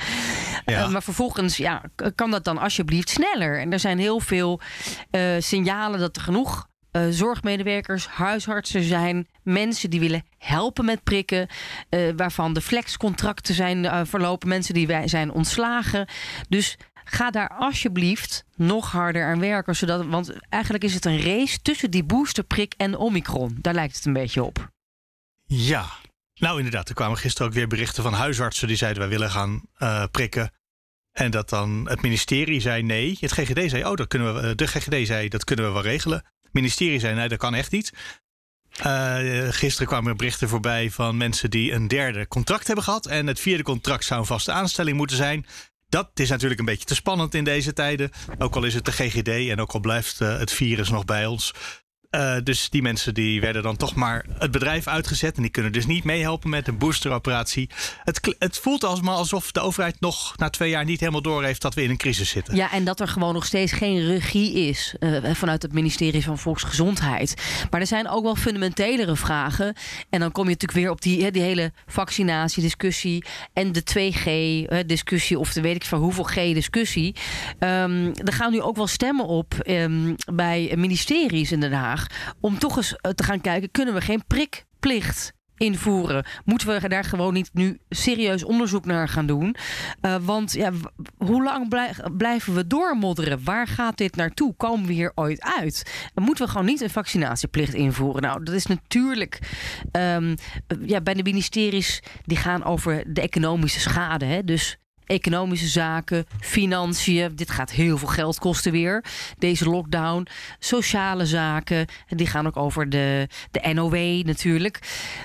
Ja. 0.64 0.84
Uh, 0.84 0.88
maar 0.88 1.02
vervolgens 1.02 1.56
ja, 1.56 1.82
kan 2.14 2.30
dat 2.30 2.44
dan 2.44 2.58
alsjeblieft 2.58 3.08
sneller. 3.08 3.60
En 3.60 3.72
er 3.72 3.80
zijn 3.80 3.98
heel 3.98 4.20
veel 4.20 4.60
uh, 5.10 5.22
signalen 5.38 6.00
dat 6.00 6.16
er 6.16 6.22
genoeg 6.22 6.68
uh, 6.92 7.02
zorgmedewerkers, 7.10 8.06
huisartsen 8.06 8.82
zijn, 8.82 9.28
mensen 9.42 9.90
die 9.90 10.00
willen 10.00 10.24
helpen 10.38 10.84
met 10.84 11.02
prikken, 11.02 11.48
uh, 11.90 12.12
waarvan 12.16 12.52
de 12.52 12.60
flexcontracten 12.60 13.54
zijn 13.54 13.84
uh, 13.84 14.00
verlopen, 14.04 14.48
mensen 14.48 14.74
die 14.74 14.86
wij 14.86 15.08
zijn 15.08 15.32
ontslagen. 15.32 16.08
Dus 16.48 16.76
ga 17.04 17.30
daar 17.30 17.48
alsjeblieft 17.48 18.44
nog 18.56 18.92
harder 18.92 19.24
aan 19.24 19.40
werken, 19.40 19.76
zodat, 19.76 20.06
want 20.06 20.32
eigenlijk 20.48 20.84
is 20.84 20.94
het 20.94 21.04
een 21.04 21.20
race 21.20 21.62
tussen 21.62 21.90
die 21.90 22.04
boosterprik 22.04 22.74
en 22.76 22.96
Omicron. 22.96 23.58
Daar 23.60 23.74
lijkt 23.74 23.96
het 23.96 24.04
een 24.04 24.12
beetje 24.12 24.44
op. 24.44 24.70
Ja, 25.52 25.90
nou 26.34 26.56
inderdaad, 26.56 26.88
er 26.88 26.94
kwamen 26.94 27.18
gisteren 27.18 27.48
ook 27.48 27.54
weer 27.54 27.66
berichten 27.66 28.02
van 28.02 28.12
huisartsen 28.12 28.68
die 28.68 28.76
zeiden 28.76 29.00
wij 29.00 29.10
willen 29.10 29.30
gaan 29.30 29.62
uh, 29.78 30.04
prikken. 30.10 30.52
En 31.12 31.30
dat 31.30 31.48
dan 31.48 31.88
het 31.88 32.02
ministerie 32.02 32.60
zei 32.60 32.82
nee. 32.82 33.16
Het 33.20 33.32
GGD 33.32 33.70
zei, 33.70 33.84
oh, 33.84 33.94
dat 33.94 34.08
kunnen 34.08 34.34
we, 34.34 34.54
de 34.54 34.66
GGD 34.66 35.06
zei 35.06 35.28
dat 35.28 35.44
kunnen 35.44 35.66
we 35.66 35.72
wel 35.72 35.82
regelen. 35.82 36.18
Het 36.42 36.52
ministerie 36.52 36.98
zei 36.98 37.14
nee, 37.14 37.28
dat 37.28 37.38
kan 37.38 37.54
echt 37.54 37.72
niet. 37.72 37.92
Uh, 38.86 39.48
gisteren 39.48 39.86
kwamen 39.86 40.10
er 40.10 40.16
berichten 40.16 40.48
voorbij 40.48 40.90
van 40.90 41.16
mensen 41.16 41.50
die 41.50 41.72
een 41.72 41.88
derde 41.88 42.28
contract 42.28 42.66
hebben 42.66 42.84
gehad. 42.84 43.06
En 43.06 43.26
het 43.26 43.40
vierde 43.40 43.62
contract 43.62 44.04
zou 44.04 44.20
een 44.20 44.26
vaste 44.26 44.52
aanstelling 44.52 44.96
moeten 44.96 45.16
zijn. 45.16 45.46
Dat 45.88 46.10
is 46.14 46.28
natuurlijk 46.28 46.60
een 46.60 46.66
beetje 46.66 46.84
te 46.84 46.94
spannend 46.94 47.34
in 47.34 47.44
deze 47.44 47.72
tijden. 47.72 48.10
Ook 48.38 48.56
al 48.56 48.64
is 48.64 48.74
het 48.74 48.84
de 48.84 48.92
GGD 48.92 49.28
en 49.28 49.60
ook 49.60 49.72
al 49.72 49.80
blijft 49.80 50.18
het 50.18 50.52
virus 50.52 50.90
nog 50.90 51.04
bij 51.04 51.26
ons. 51.26 51.52
Uh, 52.16 52.36
dus 52.42 52.70
die 52.70 52.82
mensen 52.82 53.14
die 53.14 53.40
werden 53.40 53.62
dan 53.62 53.76
toch 53.76 53.94
maar 53.94 54.24
het 54.38 54.50
bedrijf 54.50 54.86
uitgezet. 54.86 55.36
En 55.36 55.42
die 55.42 55.50
kunnen 55.50 55.72
dus 55.72 55.86
niet 55.86 56.04
meehelpen 56.04 56.50
met 56.50 56.68
een 56.68 56.78
boosteroperatie. 56.78 57.70
Het, 58.04 58.34
het 58.38 58.58
voelt 58.58 58.84
alsof 58.84 59.52
de 59.52 59.60
overheid 59.60 60.00
nog 60.00 60.36
na 60.36 60.50
twee 60.50 60.70
jaar 60.70 60.84
niet 60.84 61.00
helemaal 61.00 61.22
door 61.22 61.44
heeft 61.44 61.62
dat 61.62 61.74
we 61.74 61.82
in 61.82 61.90
een 61.90 61.96
crisis 61.96 62.30
zitten. 62.30 62.56
Ja, 62.56 62.72
en 62.72 62.84
dat 62.84 63.00
er 63.00 63.08
gewoon 63.08 63.34
nog 63.34 63.44
steeds 63.44 63.72
geen 63.72 64.06
regie 64.06 64.52
is 64.52 64.94
uh, 65.00 65.34
vanuit 65.34 65.62
het 65.62 65.72
ministerie 65.72 66.24
van 66.24 66.38
Volksgezondheid. 66.38 67.34
Maar 67.70 67.80
er 67.80 67.86
zijn 67.86 68.08
ook 68.08 68.22
wel 68.22 68.36
fundamentelere 68.36 69.16
vragen. 69.16 69.74
En 70.08 70.20
dan 70.20 70.32
kom 70.32 70.44
je 70.44 70.50
natuurlijk 70.50 70.80
weer 70.80 70.90
op 70.90 71.02
die, 71.02 71.30
die 71.30 71.42
hele 71.42 71.72
vaccinatiediscussie 71.86 73.24
en 73.52 73.72
de 73.72 73.82
2G-discussie, 73.82 75.38
of 75.38 75.52
de 75.52 75.60
weet 75.60 75.76
ik 75.76 75.84
van 75.84 76.00
hoeveel 76.00 76.24
G-discussie. 76.24 77.14
Um, 77.58 78.12
er 78.14 78.32
gaan 78.32 78.52
nu 78.52 78.60
ook 78.60 78.76
wel 78.76 78.86
stemmen 78.86 79.26
op 79.26 79.54
um, 79.66 80.14
bij 80.32 80.72
ministeries 80.76 81.52
in 81.52 81.60
Den 81.60 81.72
Haag 81.72 81.99
om 82.40 82.58
toch 82.58 82.76
eens 82.76 82.96
eh, 82.96 83.10
te 83.10 83.22
gaan 83.22 83.40
kijken, 83.40 83.70
kunnen 83.70 83.94
we 83.94 84.00
geen 84.00 84.24
prikplicht 84.26 85.32
invoeren? 85.60 86.24
Moeten 86.44 86.80
we 86.80 86.88
daar 86.88 87.04
gewoon 87.04 87.32
niet 87.34 87.50
nu 87.52 87.78
serieus 87.88 88.44
onderzoek 88.44 88.84
naar 88.84 89.08
gaan 89.08 89.26
doen? 89.26 89.56
Uh, 90.02 90.16
want 90.20 90.52
ja, 90.52 90.72
hoe 91.16 91.42
lang 91.42 91.68
blijven 92.16 92.54
we 92.54 92.66
doormodderen? 92.66 93.44
Waar 93.44 93.66
gaat 93.66 93.96
dit 93.96 94.16
naartoe? 94.16 94.54
Komen 94.56 94.86
we 94.86 94.92
hier 94.92 95.12
ooit 95.14 95.42
uit? 95.42 96.08
Moeten 96.14 96.44
we 96.44 96.50
gewoon 96.50 96.66
niet 96.66 96.80
een 96.80 96.90
vaccinatieplicht 96.90 97.74
invoeren? 97.74 98.22
Nou, 98.22 98.44
dat 98.44 98.54
is 98.54 98.66
natuurlijk 98.66 99.38
um, 99.92 100.34
ja, 100.86 101.00
bij 101.00 101.14
de 101.14 101.22
ministeries 101.22 102.02
die 102.24 102.36
gaan 102.36 102.64
over 102.64 103.04
de 103.06 103.20
economische 103.20 103.80
schade. 103.80 104.24
Hè? 104.24 104.44
Dus 104.44 104.78
economische 105.10 105.66
zaken, 105.66 106.26
financiën. 106.40 107.36
Dit 107.36 107.50
gaat 107.50 107.70
heel 107.70 107.98
veel 107.98 108.08
geld 108.08 108.38
kosten 108.38 108.72
weer. 108.72 109.04
Deze 109.38 109.70
lockdown. 109.70 110.26
Sociale 110.58 111.26
zaken. 111.26 111.86
Die 112.08 112.26
gaan 112.26 112.46
ook 112.46 112.56
over 112.56 112.88
de, 112.88 113.28
de 113.50 113.72
NOW 113.72 114.24
natuurlijk. 114.24 114.78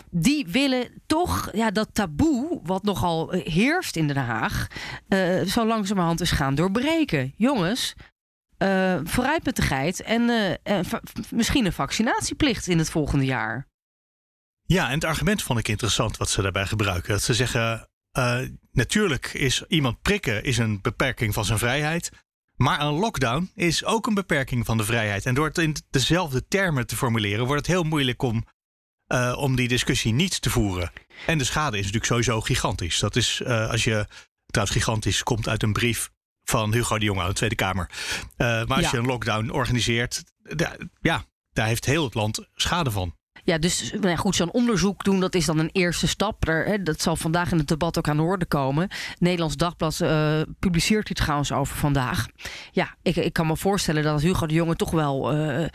Die 0.09 0.47
willen 0.47 0.87
toch 1.05 1.49
ja, 1.53 1.71
dat 1.71 1.89
taboe, 1.93 2.59
wat 2.63 2.83
nogal 2.83 3.31
heerst 3.31 3.95
in 3.95 4.07
Den 4.07 4.17
Haag, 4.17 4.67
uh, 5.09 5.41
zo 5.41 5.65
langzamerhand 5.65 6.21
is 6.21 6.31
gaan 6.31 6.55
doorbreken. 6.55 7.33
Jongens, 7.37 7.93
uh, 8.57 8.93
en 10.05 10.59
misschien 11.29 11.65
een 11.65 11.73
vaccinatieplicht 11.73 12.67
in 12.67 12.77
het 12.77 12.89
volgende 12.89 13.25
jaar. 13.25 13.67
Ja, 14.67 14.87
en 14.87 14.93
het 14.93 15.03
argument 15.03 15.43
vond 15.43 15.59
ik 15.59 15.67
interessant 15.67 16.17
wat 16.17 16.29
ze 16.29 16.41
daarbij 16.41 16.65
gebruiken. 16.65 17.11
Dat 17.11 17.21
ze 17.21 17.33
zeggen, 17.33 17.87
uh, 18.17 18.39
natuurlijk 18.71 19.33
is 19.33 19.63
iemand 19.67 20.01
prikken 20.01 20.43
is 20.43 20.57
een 20.57 20.81
beperking 20.81 21.33
van 21.33 21.45
zijn 21.45 21.59
vrijheid. 21.59 22.11
Maar 22.55 22.81
een 22.81 22.93
lockdown 22.93 23.51
is 23.55 23.85
ook 23.85 24.07
een 24.07 24.13
beperking 24.13 24.65
van 24.65 24.77
de 24.77 24.83
vrijheid. 24.83 25.25
En 25.25 25.33
door 25.33 25.45
het 25.45 25.57
in 25.57 25.75
dezelfde 25.89 26.47
termen 26.47 26.87
te 26.87 26.95
formuleren, 26.95 27.45
wordt 27.45 27.67
het 27.67 27.75
heel 27.75 27.83
moeilijk 27.83 28.21
om, 28.21 28.45
uh, 29.07 29.35
om 29.37 29.55
die 29.55 29.67
discussie 29.67 30.13
niet 30.13 30.41
te 30.41 30.49
voeren. 30.49 30.91
En 31.25 31.37
de 31.37 31.43
schade 31.43 31.77
is 31.77 31.83
natuurlijk 31.83 32.11
sowieso 32.11 32.41
gigantisch. 32.41 32.99
Dat 32.99 33.15
is, 33.15 33.41
uh, 33.43 33.69
als 33.69 33.83
je 33.83 34.07
trouwens 34.45 34.77
gigantisch 34.77 35.23
komt 35.23 35.47
uit 35.47 35.63
een 35.63 35.73
brief 35.73 36.09
van 36.43 36.73
Hugo 36.73 36.97
de 36.99 37.05
Jonge 37.05 37.19
uit 37.19 37.29
de 37.29 37.35
Tweede 37.35 37.55
Kamer. 37.55 37.89
maar 38.37 38.67
als 38.67 38.91
je 38.91 38.97
een 38.97 39.05
lockdown 39.05 39.49
organiseert, 39.49 40.23
ja, 41.01 41.25
daar 41.53 41.67
heeft 41.67 41.85
heel 41.85 42.03
het 42.03 42.13
land 42.13 42.47
schade 42.53 42.91
van. 42.91 43.15
Ja, 43.45 43.57
dus 43.57 43.93
nou 44.01 44.15
goed, 44.15 44.35
zo'n 44.35 44.51
onderzoek 44.51 45.03
doen, 45.03 45.19
dat 45.19 45.35
is 45.35 45.45
dan 45.45 45.59
een 45.59 45.69
eerste 45.71 46.07
stap. 46.07 46.45
Hè, 46.45 46.83
dat 46.83 47.01
zal 47.01 47.15
vandaag 47.15 47.51
in 47.51 47.57
het 47.57 47.67
debat 47.67 47.97
ook 47.97 48.07
aan 48.07 48.17
de 48.17 48.23
orde 48.23 48.45
komen. 48.45 48.87
Nederlands 49.19 49.55
Dagblad 49.55 49.99
uh, 50.01 50.41
publiceert 50.59 51.07
hier 51.07 51.17
trouwens 51.17 51.51
over 51.51 51.77
vandaag. 51.77 52.27
Ja, 52.71 52.95
ik, 53.01 53.15
ik 53.15 53.33
kan 53.33 53.47
me 53.47 53.57
voorstellen 53.57 54.03
dat 54.03 54.21
Hugo 54.21 54.47
de 54.47 54.53
Jonge 54.53 54.75
toch 54.75 54.91
wel 54.91 55.35
uh, 55.35 55.65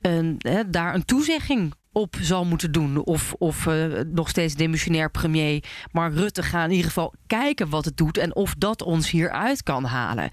een, 0.00 0.34
hè, 0.38 0.70
daar 0.70 0.94
een 0.94 1.04
toezegging 1.04 1.74
op 1.92 2.16
zal 2.20 2.44
moeten 2.44 2.72
doen. 2.72 3.04
Of, 3.04 3.34
of 3.38 3.66
uh, 3.66 4.00
nog 4.12 4.28
steeds 4.28 4.54
demissionair 4.54 5.10
premier 5.10 5.64
Mark 5.92 6.14
Rutte 6.14 6.42
gaan 6.42 6.64
in 6.64 6.70
ieder 6.70 6.86
geval 6.86 7.14
kijken 7.26 7.68
wat 7.68 7.84
het 7.84 7.96
doet 7.96 8.18
en 8.18 8.34
of 8.34 8.54
dat 8.58 8.82
ons 8.82 9.10
hieruit 9.10 9.62
kan 9.62 9.84
halen. 9.84 10.28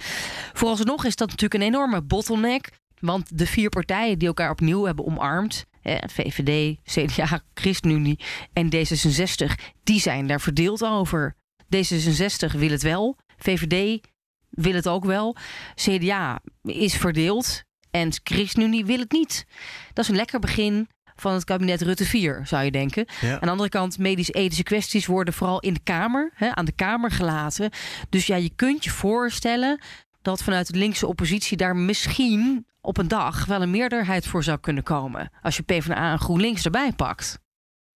Vooralsnog 0.54 1.06
is 1.06 1.16
dat 1.16 1.30
natuurlijk 1.30 1.62
een 1.62 1.68
enorme 1.68 2.01
bottleneck. 2.01 2.70
Want 3.00 3.38
de 3.38 3.48
vier 3.48 3.70
partijen 3.70 4.20
die 4.20 4.27
elkaar 4.27 4.50
opnieuw 4.50 4.86
hebben 4.86 5.06
omarmd, 5.06 5.66
VVD, 6.08 6.77
CDA, 6.84 7.42
ChristenUnie 7.54 8.20
en 8.54 8.70
D66, 8.75 9.63
die 9.84 10.00
zijn 10.00 10.27
daar 10.27 10.42
verdeeld 10.42 10.84
over. 10.84 11.36
D66 11.75 12.58
wil 12.58 12.70
het 12.70 12.82
wel, 12.82 13.18
VVD 13.38 14.08
wil 14.50 14.74
het 14.74 14.88
ook 14.88 15.06
wel, 15.06 15.36
CDA 15.75 16.39
is 16.63 16.96
verdeeld 16.96 17.63
en 17.92 18.10
ChristenUnie 18.24 18.86
wil 18.86 19.00
het 19.00 19.12
niet. 19.12 19.46
Dat 19.94 20.04
is 20.04 20.10
een 20.10 20.16
lekker 20.16 20.39
begin 20.39 20.88
van 21.16 21.33
het 21.33 21.44
kabinet 21.44 21.81
Rutte 21.81 22.05
4, 22.05 22.42
zou 22.46 22.64
je 22.64 22.72
denken. 22.72 23.07
Aan 23.22 23.40
de 23.40 23.50
andere 23.50 23.70
kant, 23.70 23.98
medisch-ethische 23.98 24.64
kwesties 24.64 25.05
worden 25.05 25.33
vooral 25.33 25.60
in 25.60 25.74
de 25.74 25.79
Kamer, 25.83 26.31
hè, 26.36 26.55
aan 26.55 26.66
de 26.66 26.72
Kamer 26.72 27.12
gelaten. 27.12 27.70
Dus 28.10 28.25
ja, 28.27 28.36
je 28.36 28.51
kunt 28.55 28.83
je 28.83 28.90
voorstellen 28.90 29.79
dat 30.27 30.44
vanuit 30.44 30.74
de 30.74 30.77
linkse 30.77 31.07
oppositie 31.07 31.57
daar 31.57 31.75
misschien 31.75 32.66
op 32.81 32.98
een 32.98 33.07
dag 33.07 33.46
wel 33.46 33.61
een 33.61 33.72
meerderheid 33.72 34.27
voor 34.27 34.44
zou 34.44 34.57
kunnen 34.57 34.83
komen. 34.83 35.31
Als 35.42 35.57
je 35.57 35.63
PvdA 35.63 36.11
en 36.11 36.20
GroenLinks 36.20 36.66
erbij 36.66 36.94
pakt. 36.94 37.40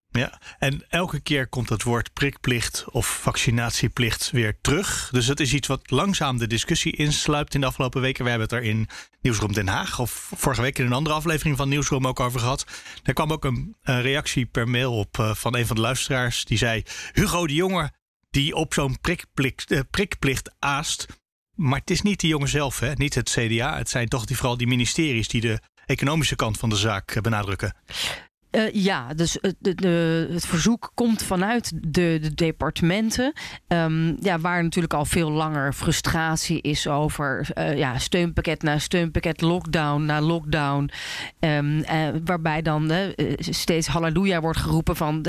Ja, 0.09 0.41
en 0.59 0.85
elke 0.89 1.19
keer 1.19 1.47
komt 1.47 1.69
het 1.69 1.83
woord 1.83 2.13
prikplicht 2.13 2.85
of 2.89 3.21
vaccinatieplicht 3.21 4.31
weer 4.31 4.57
terug. 4.61 5.09
Dus 5.11 5.27
het 5.27 5.39
is 5.39 5.53
iets 5.53 5.67
wat 5.67 5.91
langzaam 5.91 6.37
de 6.37 6.47
discussie 6.47 6.95
insluipt 6.95 7.53
in 7.53 7.61
de 7.61 7.67
afgelopen 7.67 8.01
weken. 8.01 8.23
We 8.23 8.29
hebben 8.29 8.47
het 8.47 8.57
er 8.57 8.69
in 8.69 8.87
Nieuwsroom 9.21 9.53
Den 9.53 9.67
Haag 9.67 9.99
of 9.99 10.31
vorige 10.35 10.61
week 10.61 10.79
in 10.79 10.85
een 10.85 10.93
andere 10.93 11.15
aflevering 11.15 11.57
van 11.57 11.69
Nieuwsroom 11.69 12.07
ook 12.07 12.19
over 12.19 12.39
gehad. 12.39 12.65
Er 13.03 13.13
kwam 13.13 13.31
ook 13.31 13.45
een, 13.45 13.75
reactie 13.81 14.45
per 14.45 14.69
mail 14.69 14.93
op 14.93 15.17
uh, 15.17 15.33
van 15.33 15.55
een 15.55 15.67
van 15.67 15.75
de 15.75 15.81
luisteraars. 15.81 16.45
Die 16.45 16.57
zei, 16.57 16.83
Hugo 17.13 17.47
de 17.47 17.53
Jonge 17.53 17.91
die 18.29 18.55
op 18.55 18.73
zo'n 18.73 18.99
prikplicht, 19.01 19.71
uh, 19.71 19.79
prikplicht 19.89 20.51
aast 20.59 21.20
maar 21.55 21.79
het 21.79 21.91
is 21.91 22.01
niet 22.01 22.19
de 22.19 22.27
jongen 22.27 22.47
zelf, 22.47 22.79
hè? 22.79 22.93
niet 22.93 23.15
het 23.15 23.29
CDA. 23.29 23.77
Het 23.77 23.89
zijn 23.89 24.07
toch 24.07 24.23
vooral 24.27 24.57
die 24.57 24.67
ministeries 24.67 25.27
die 25.27 25.41
de 25.41 25.59
economische 25.85 26.35
kant 26.35 26.57
van 26.57 26.69
de 26.69 26.75
zaak 26.75 27.11
eh, 27.11 27.21
benadrukken. 27.21 27.75
Uh, 28.51 28.71
ja, 28.71 29.13
dus 29.13 29.37
het, 29.41 29.55
de, 29.59 30.27
het 30.31 30.45
verzoek 30.45 30.91
komt 30.93 31.23
vanuit 31.23 31.71
de, 31.75 32.17
de 32.21 32.33
departementen. 32.33 33.33
Um, 33.67 34.17
ja, 34.19 34.39
waar 34.39 34.63
natuurlijk 34.63 34.93
al 34.93 35.05
veel 35.05 35.31
langer 35.31 35.73
frustratie 35.73 36.61
is 36.61 36.87
over 36.87 37.47
uh, 37.57 37.77
ja, 37.77 37.97
steunpakket 37.97 38.61
na 38.61 38.79
steunpakket, 38.79 39.41
lockdown 39.41 40.05
na 40.05 40.21
lockdown. 40.21 40.89
Um, 41.39 41.77
uh, 41.77 42.07
waarbij 42.25 42.61
dan 42.61 42.91
steeds 43.37 43.87
halleluja 43.87 44.41
wordt 44.41 44.59
geroepen 44.59 44.95
van 44.95 45.25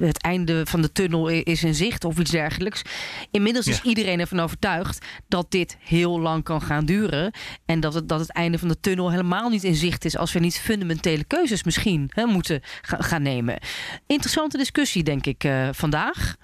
het 0.00 0.22
einde 0.22 0.66
van 0.66 0.82
de 0.82 0.92
tunnel 0.92 1.28
is 1.28 1.64
in 1.64 1.74
zicht 1.74 2.04
of 2.04 2.18
iets 2.18 2.30
dergelijks. 2.30 2.82
Inmiddels 3.30 3.66
is 3.66 3.82
iedereen 3.82 4.20
ervan 4.20 4.40
overtuigd 4.40 5.06
dat 5.28 5.50
dit 5.50 5.76
heel 5.80 6.20
lang 6.20 6.44
kan 6.44 6.62
gaan 6.62 6.84
duren. 6.84 7.32
En 7.64 7.80
dat 7.80 7.94
het, 7.94 8.08
dat 8.08 8.20
het 8.20 8.32
einde 8.32 8.58
van 8.58 8.68
de 8.68 8.80
tunnel 8.80 9.10
helemaal 9.10 9.48
niet 9.48 9.64
in 9.64 9.74
zicht 9.74 10.04
is 10.04 10.16
als 10.16 10.32
we 10.32 10.38
niet 10.38 10.58
fundamentele 10.58 11.24
keuzes 11.24 11.64
misschien 11.64 12.10
hè, 12.14 12.24
moeten 12.24 12.38
gaan 12.80 13.22
nemen. 13.22 13.58
Interessante 14.06 14.56
discussie, 14.56 15.02
denk 15.02 15.26
ik, 15.26 15.44
uh, 15.44 15.68
vandaag. 15.72 16.36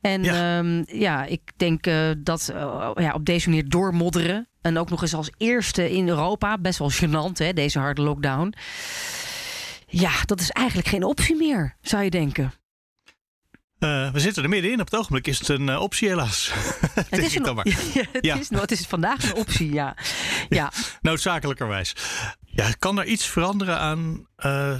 En 0.00 0.22
ja, 0.22 0.58
um, 0.58 0.84
ja 0.86 1.24
ik 1.24 1.40
denk 1.56 1.86
uh, 1.86 2.10
dat 2.18 2.50
uh, 2.54 2.90
ja, 2.94 3.12
op 3.12 3.24
deze 3.24 3.48
manier 3.48 3.68
doormodderen. 3.68 4.48
En 4.60 4.78
ook 4.78 4.90
nog 4.90 5.02
eens 5.02 5.14
als 5.14 5.30
eerste 5.36 5.90
in 5.90 6.08
Europa. 6.08 6.58
Best 6.58 6.78
wel 6.78 6.92
gênant, 6.92 7.36
hè, 7.36 7.52
deze 7.52 7.78
harde 7.78 8.02
lockdown. 8.02 8.54
Ja, 9.86 10.12
dat 10.24 10.40
is 10.40 10.50
eigenlijk 10.50 10.88
geen 10.88 11.04
optie 11.04 11.36
meer, 11.36 11.76
zou 11.80 12.02
je 12.02 12.10
denken. 12.10 12.52
Uh, 13.78 14.12
we 14.12 14.20
zitten 14.20 14.42
er 14.42 14.48
middenin. 14.48 14.80
Op 14.80 14.90
het 14.90 15.00
ogenblik 15.00 15.26
is 15.26 15.38
het 15.38 15.48
een 15.48 15.68
uh, 15.68 15.80
optie, 15.80 16.08
helaas. 16.08 16.52
Het, 17.10 17.18
is, 17.18 17.34
een, 17.34 17.44
ja, 17.94 18.04
het, 18.12 18.24
ja. 18.24 18.34
is, 18.36 18.48
het 18.48 18.70
is 18.70 18.86
vandaag 18.86 19.22
een 19.24 19.34
optie, 19.34 19.72
ja. 19.72 19.96
ja. 20.48 20.72
Noodzakelijkerwijs. 21.00 21.94
Ja, 22.44 22.70
kan 22.78 22.98
er 22.98 23.04
iets 23.04 23.26
veranderen 23.26 23.78
aan 23.78 24.26
uh, 24.38 24.76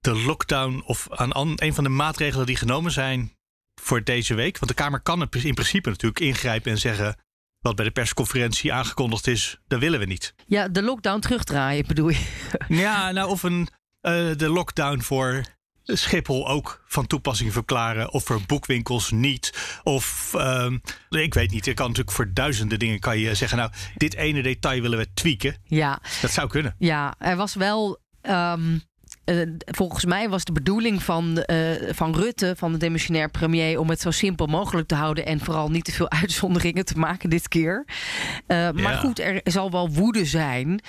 de 0.00 0.14
lockdown 0.14 0.82
of 0.86 1.06
aan 1.10 1.52
een 1.56 1.74
van 1.74 1.84
de 1.84 1.90
maatregelen 1.90 2.46
die 2.46 2.56
genomen 2.56 2.92
zijn 2.92 3.32
voor 3.80 4.04
deze 4.04 4.34
week? 4.34 4.58
Want 4.58 4.70
de 4.70 4.82
Kamer 4.82 5.00
kan 5.00 5.28
in 5.32 5.54
principe 5.54 5.88
natuurlijk 5.88 6.20
ingrijpen 6.20 6.70
en 6.70 6.78
zeggen. 6.78 7.16
Wat 7.58 7.76
bij 7.76 7.84
de 7.84 7.90
persconferentie 7.90 8.72
aangekondigd 8.72 9.26
is, 9.26 9.60
dat 9.66 9.80
willen 9.80 9.98
we 9.98 10.06
niet. 10.06 10.34
Ja, 10.46 10.68
de 10.68 10.82
lockdown 10.82 11.20
terugdraaien 11.20 11.86
bedoel 11.86 12.08
je? 12.08 12.26
Ja, 12.68 13.10
nou 13.10 13.28
of 13.28 13.42
een, 13.42 13.68
uh, 14.02 14.36
de 14.36 14.48
lockdown 14.48 15.00
voor 15.00 15.44
Schiphol 15.84 16.48
ook 16.48 16.82
van 16.86 17.06
toepassing 17.06 17.52
verklaren. 17.52 18.12
Of 18.12 18.24
voor 18.24 18.40
boekwinkels 18.46 19.10
niet. 19.10 19.78
Of 19.82 20.32
uh, 20.36 20.72
ik 21.08 21.34
weet 21.34 21.50
niet. 21.50 21.64
Je 21.64 21.74
kan 21.74 21.86
natuurlijk 21.86 22.16
voor 22.16 22.32
duizenden 22.32 22.78
dingen 22.78 23.00
kan 23.00 23.18
je 23.18 23.34
zeggen. 23.34 23.58
Nou, 23.58 23.70
dit 23.96 24.14
ene 24.14 24.42
detail 24.42 24.82
willen 24.82 24.98
we 24.98 25.12
tweaken. 25.14 25.56
Ja. 25.64 26.00
Dat 26.20 26.30
zou 26.30 26.48
kunnen. 26.48 26.74
Ja, 26.78 27.14
er 27.18 27.36
was 27.36 27.54
wel. 27.54 28.00
Um 28.22 28.74
eh, 28.74 28.89
volgens 29.64 30.04
mij 30.04 30.28
was 30.28 30.44
de 30.44 30.52
bedoeling 30.52 31.02
van, 31.02 31.42
eh, 31.42 31.58
van 31.90 32.14
Rutte, 32.14 32.54
van 32.56 32.72
de 32.72 32.78
demissionair 32.78 33.30
premier, 33.30 33.78
om 33.78 33.88
het 33.88 34.00
zo 34.00 34.10
simpel 34.10 34.46
mogelijk 34.46 34.88
te 34.88 34.94
houden 34.94 35.26
en 35.26 35.40
vooral 35.40 35.70
niet 35.70 35.84
te 35.84 35.92
veel 35.92 36.10
uitzonderingen 36.22 36.84
te 36.84 36.98
maken 36.98 37.30
dit 37.30 37.48
keer. 37.48 37.84
Uh, 38.46 38.70
Maar 38.70 38.94
goed, 38.94 39.18
er 39.18 39.40
zal 39.44 39.70
wel 39.70 39.90
woede 39.90 40.24
zijn. 40.24 40.80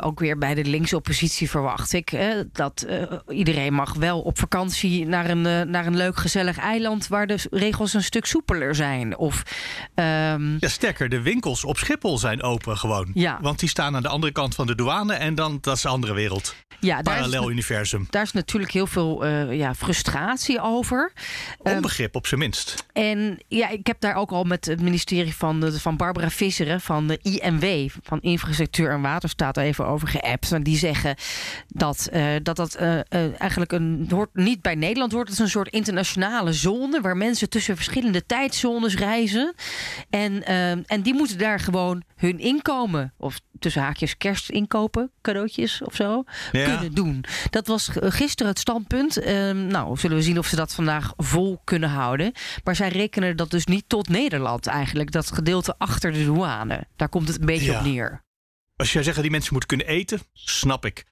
ook 0.00 0.20
weer 0.20 0.38
bij 0.38 0.54
de 0.54 0.64
linkse 0.64 0.96
oppositie 0.96 1.50
verwacht 1.50 1.92
ik. 1.92 2.18
dat 2.52 2.86
iedereen 3.28 3.74
mag 3.74 3.94
wel 3.94 4.20
op 4.20 4.38
vakantie 4.38 5.06
naar 5.06 5.30
een, 5.30 5.70
naar 5.70 5.86
een 5.86 5.96
leuk 5.96 6.16
gezellig 6.16 6.58
eiland 6.58 7.08
waar 7.08 7.26
de 7.26 7.46
regels 7.50 7.94
een 7.94 8.02
stuk 8.02 8.26
soepeler 8.26 8.74
zijn. 8.74 9.16
Of, 9.16 9.42
um... 9.94 10.56
Ja, 10.60 10.68
sterker, 10.68 11.08
de 11.08 11.20
winkels 11.22 11.64
op 11.64 11.78
Schiphol 11.78 12.18
zijn 12.18 12.42
open 12.42 12.76
gewoon. 12.76 13.10
Ja. 13.14 13.38
Want 13.40 13.58
die 13.58 13.68
staan 13.68 13.96
aan 13.96 14.02
de 14.02 14.08
andere 14.08 14.32
kant 14.32 14.54
van 14.54 14.66
de 14.66 14.74
douane 14.74 15.14
en 15.14 15.34
dan 15.34 15.58
dat 15.60 15.76
is 15.76 15.84
een 15.84 15.90
andere 15.90 16.14
wereld. 16.14 16.54
Ja, 16.80 17.02
Parallel 17.02 17.50
universum. 17.56 18.06
Daar 18.10 18.22
is 18.22 18.32
natuurlijk 18.32 18.72
heel 18.72 18.86
veel 18.86 19.26
uh, 19.26 19.56
ja, 19.56 19.74
frustratie 19.74 20.60
over. 20.60 21.12
Ehm, 21.62 21.76
Onbegrip 21.76 22.14
op 22.14 22.26
zijn 22.26 22.40
minst. 22.40 22.84
En 22.92 23.38
ja, 23.48 23.68
ik 23.68 23.86
heb 23.86 24.00
daar 24.00 24.14
ook 24.14 24.30
al 24.30 24.44
met 24.44 24.64
het 24.64 24.80
ministerie 24.80 25.34
van, 25.34 25.72
van 25.72 25.96
Barbara 25.96 26.30
Visseren 26.30 26.80
van 26.80 27.06
de 27.06 27.18
IMW, 27.22 27.88
van 28.02 28.20
Infrastructuur 28.20 28.90
en 28.90 29.00
Waterstaat, 29.00 29.56
even 29.56 29.86
over 29.86 30.08
geappt. 30.08 30.52
En 30.52 30.62
die 30.62 30.76
zeggen 30.76 31.16
dat 31.68 32.08
uh, 32.12 32.34
dat, 32.42 32.56
dat 32.56 32.80
uh, 32.80 33.40
eigenlijk 33.40 33.72
een, 33.72 34.06
hoort, 34.10 34.30
niet 34.34 34.62
bij 34.62 34.74
Nederland 34.74 35.12
hoort. 35.12 35.28
Het 35.28 35.38
is 35.38 35.44
een 35.44 35.50
soort 35.50 35.68
internationale 35.68 36.52
zone 36.52 37.00
waar 37.00 37.16
mensen 37.16 37.48
tussen 37.48 37.76
verschillende 37.76 38.26
tijdzones 38.26 38.96
reizen. 38.96 39.54
En, 40.10 40.44
en 40.86 41.02
die 41.02 41.14
moeten 41.14 41.38
daar 41.38 41.60
gewoon 41.60 42.02
hun 42.16 42.38
inkomen, 42.38 43.12
of 43.16 43.40
tussen 43.58 43.82
haakjes 43.82 44.16
kerstinkopen, 44.16 45.10
cadeautjes 45.22 45.82
of 45.82 45.94
zo, 45.94 46.24
kunnen 46.52 46.94
doen. 46.94 47.24
Dat 47.50 47.66
was 47.66 47.90
gisteren 47.92 48.52
het 48.52 48.60
standpunt. 48.60 49.16
Ehm, 49.16 49.66
nou, 49.66 49.98
zullen 49.98 50.16
we 50.16 50.22
zien 50.22 50.38
of 50.38 50.46
ze 50.46 50.56
dat 50.56 50.74
vandaag 50.74 51.12
vol 51.16 51.60
kunnen 51.64 51.88
houden. 51.88 52.32
Maar 52.64 52.76
zij 52.76 52.88
rekenen 52.88 53.36
dat 53.36 53.50
dus 53.50 53.66
niet 53.66 53.84
tot 53.88 54.08
Nederland 54.08 54.66
eigenlijk. 54.66 55.12
Dat 55.12 55.32
gedeelte 55.32 55.74
achter 55.78 56.12
de 56.12 56.24
douane. 56.24 56.86
Daar 56.96 57.08
komt 57.08 57.28
het 57.28 57.40
een 57.40 57.46
beetje 57.46 57.76
op 57.76 57.84
neer. 57.84 58.24
Als 58.76 58.92
jij 58.92 59.02
zegt 59.02 59.14
dat 59.14 59.24
die 59.24 59.32
mensen 59.32 59.52
moeten 59.52 59.76
kunnen 59.76 59.96
eten, 59.96 60.20
snap 60.32 60.84
ik. 60.84 61.04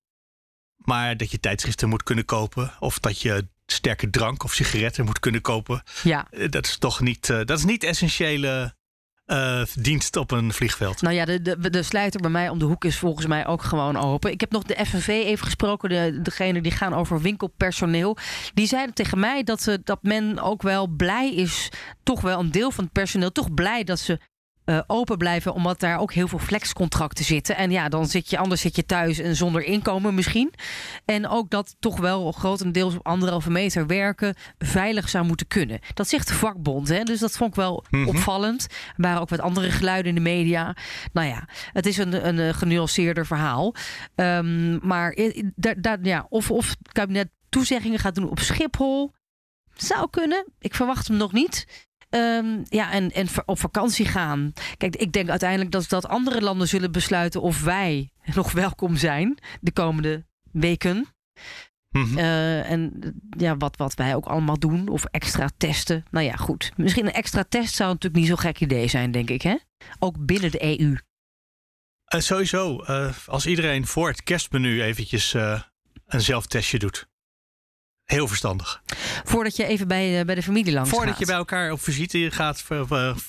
Maar 0.76 1.16
dat 1.16 1.30
je 1.30 1.40
tijdschriften 1.40 1.88
moet 1.88 2.02
kunnen 2.02 2.24
kopen. 2.24 2.72
Of 2.78 2.98
dat 2.98 3.20
je 3.20 3.48
sterke 3.66 4.10
drank 4.10 4.44
of 4.44 4.52
sigaretten 4.52 5.04
moet 5.04 5.18
kunnen 5.18 5.40
kopen. 5.40 5.82
Ja. 6.02 6.26
Eh, 6.30 6.50
dat 6.50 6.66
is 6.66 6.78
toch 6.78 7.00
niet, 7.00 7.28
uh, 7.28 7.36
dat 7.44 7.58
is 7.58 7.64
niet 7.64 7.84
essentiële 7.84 8.74
uh, 9.26 9.62
dienst 9.74 10.16
op 10.16 10.30
een 10.30 10.52
vliegveld. 10.52 11.02
Nou 11.02 11.14
ja, 11.14 11.24
de, 11.24 11.42
de, 11.42 11.70
de 11.70 11.82
sluiter 11.82 12.20
bij 12.20 12.30
mij 12.30 12.48
om 12.48 12.58
de 12.58 12.64
hoek 12.64 12.84
is 12.84 12.98
volgens 12.98 13.26
mij 13.26 13.46
ook 13.46 13.62
gewoon 13.62 13.96
open. 13.96 14.30
Ik 14.30 14.40
heb 14.40 14.50
nog 14.50 14.62
de 14.62 14.86
FNV 14.86 15.08
even 15.08 15.44
gesproken, 15.44 15.88
de, 15.88 16.18
degene 16.22 16.60
die 16.60 16.72
gaan 16.72 16.94
over 16.94 17.20
winkelpersoneel. 17.20 18.16
Die 18.54 18.66
zeiden 18.66 18.94
tegen 18.94 19.18
mij 19.18 19.42
dat, 19.42 19.62
ze, 19.62 19.80
dat 19.84 19.98
men 20.02 20.38
ook 20.38 20.62
wel 20.62 20.86
blij 20.86 21.34
is, 21.34 21.68
toch 22.02 22.20
wel 22.20 22.40
een 22.40 22.50
deel 22.50 22.70
van 22.70 22.84
het 22.84 22.92
personeel, 22.92 23.32
toch 23.32 23.54
blij 23.54 23.84
dat 23.84 23.98
ze 23.98 24.18
uh, 24.64 24.80
open 24.86 25.18
blijven, 25.18 25.54
omdat 25.54 25.80
daar 25.80 25.98
ook 25.98 26.12
heel 26.12 26.28
veel 26.28 26.38
flexcontracten 26.38 27.24
zitten. 27.24 27.56
En 27.56 27.70
ja, 27.70 27.88
dan 27.88 28.06
zit 28.06 28.30
je 28.30 28.38
anders 28.38 28.60
zit 28.60 28.76
je 28.76 28.86
thuis 28.86 29.18
en 29.18 29.36
zonder 29.36 29.64
inkomen 29.64 30.14
misschien. 30.14 30.52
En 31.04 31.28
ook 31.28 31.50
dat 31.50 31.76
toch 31.78 31.98
wel 31.98 32.32
grotendeels 32.32 32.94
op 32.94 33.06
anderhalve 33.06 33.50
meter 33.50 33.86
werken 33.86 34.34
veilig 34.58 35.08
zou 35.08 35.24
moeten 35.24 35.46
kunnen. 35.46 35.80
Dat 35.94 36.08
zegt 36.08 36.28
de 36.28 36.34
vakbond, 36.34 36.88
hè? 36.88 37.02
dus 37.02 37.20
dat 37.20 37.36
vond 37.36 37.50
ik 37.50 37.56
wel 37.56 37.84
mm 37.90 38.00
-hmm. 38.00 38.08
opvallend. 38.08 38.66
Er 38.70 38.92
waren 38.96 39.20
ook 39.20 39.28
wat 39.28 39.40
andere 39.40 39.70
geluiden 39.70 40.08
in 40.08 40.14
de 40.14 40.30
media. 40.30 40.76
Nou 41.12 41.28
ja, 41.28 41.48
het 41.72 41.86
is 41.86 41.96
een, 41.96 42.26
een, 42.28 42.38
een 42.38 42.54
genuanceerder 42.54 43.26
verhaal. 43.26 43.74
Um, 44.14 44.78
maar 44.82 45.16
da, 45.54 45.74
da, 45.74 45.98
ja, 46.02 46.26
of, 46.28 46.50
of 46.50 46.68
het 46.68 46.92
kabinet 46.92 47.28
toezeggingen 47.48 47.98
gaat 47.98 48.14
doen 48.14 48.30
op 48.30 48.40
Schiphol. 48.40 49.12
Zou 49.74 50.10
kunnen. 50.10 50.46
Ik 50.58 50.74
verwacht 50.74 51.08
hem 51.08 51.16
nog 51.16 51.32
niet. 51.32 51.86
Um, 52.14 52.62
ja, 52.68 52.92
en, 52.92 53.10
en 53.10 53.26
op 53.44 53.58
vakantie 53.58 54.06
gaan. 54.06 54.52
Kijk, 54.76 54.96
ik 54.96 55.12
denk 55.12 55.28
uiteindelijk 55.28 55.70
dat, 55.70 55.88
dat 55.88 56.06
andere 56.06 56.40
landen 56.40 56.68
zullen 56.68 56.92
besluiten 56.92 57.42
of 57.42 57.62
wij 57.62 58.10
nog 58.34 58.52
welkom 58.52 58.96
zijn 58.96 59.38
de 59.60 59.72
komende 59.72 60.24
weken. 60.52 61.06
Mm 61.90 62.04
-hmm. 62.04 62.18
uh, 62.18 62.70
en 62.70 63.14
ja, 63.38 63.56
wat, 63.56 63.76
wat 63.76 63.94
wij 63.94 64.14
ook 64.14 64.26
allemaal 64.26 64.58
doen, 64.58 64.88
of 64.88 65.04
extra 65.04 65.48
testen. 65.56 66.04
Nou 66.10 66.24
ja, 66.26 66.34
goed. 66.36 66.72
Misschien 66.76 67.06
een 67.06 67.12
extra 67.12 67.44
test 67.48 67.74
zou 67.74 67.92
natuurlijk 67.92 68.20
niet 68.20 68.28
zo'n 68.28 68.38
gek 68.38 68.60
idee 68.60 68.88
zijn, 68.88 69.10
denk 69.10 69.30
ik, 69.30 69.42
hè? 69.42 69.56
Ook 69.98 70.26
binnen 70.26 70.50
de 70.50 70.78
EU. 70.78 70.96
Uh, 72.14 72.20
sowieso, 72.20 72.84
uh, 72.88 73.14
als 73.26 73.46
iedereen 73.46 73.86
voor 73.86 74.08
het 74.08 74.22
kerstmenu 74.22 74.82
eventjes 74.82 75.34
een 76.06 76.20
zelftestje 76.20 76.78
doet. 76.78 77.08
Heel 78.04 78.28
verstandig. 78.28 78.82
Voordat 79.24 79.56
je 79.56 79.66
even 79.66 79.88
bij, 79.88 80.18
uh, 80.18 80.24
bij 80.24 80.34
de 80.34 80.42
familie 80.42 80.72
langs 80.72 80.90
Voordat 80.90 81.10
gaat. 81.10 81.18
je 81.18 81.26
bij 81.26 81.34
elkaar 81.34 81.72
op 81.72 81.80
visite 81.80 82.30
gaat. 82.30 82.64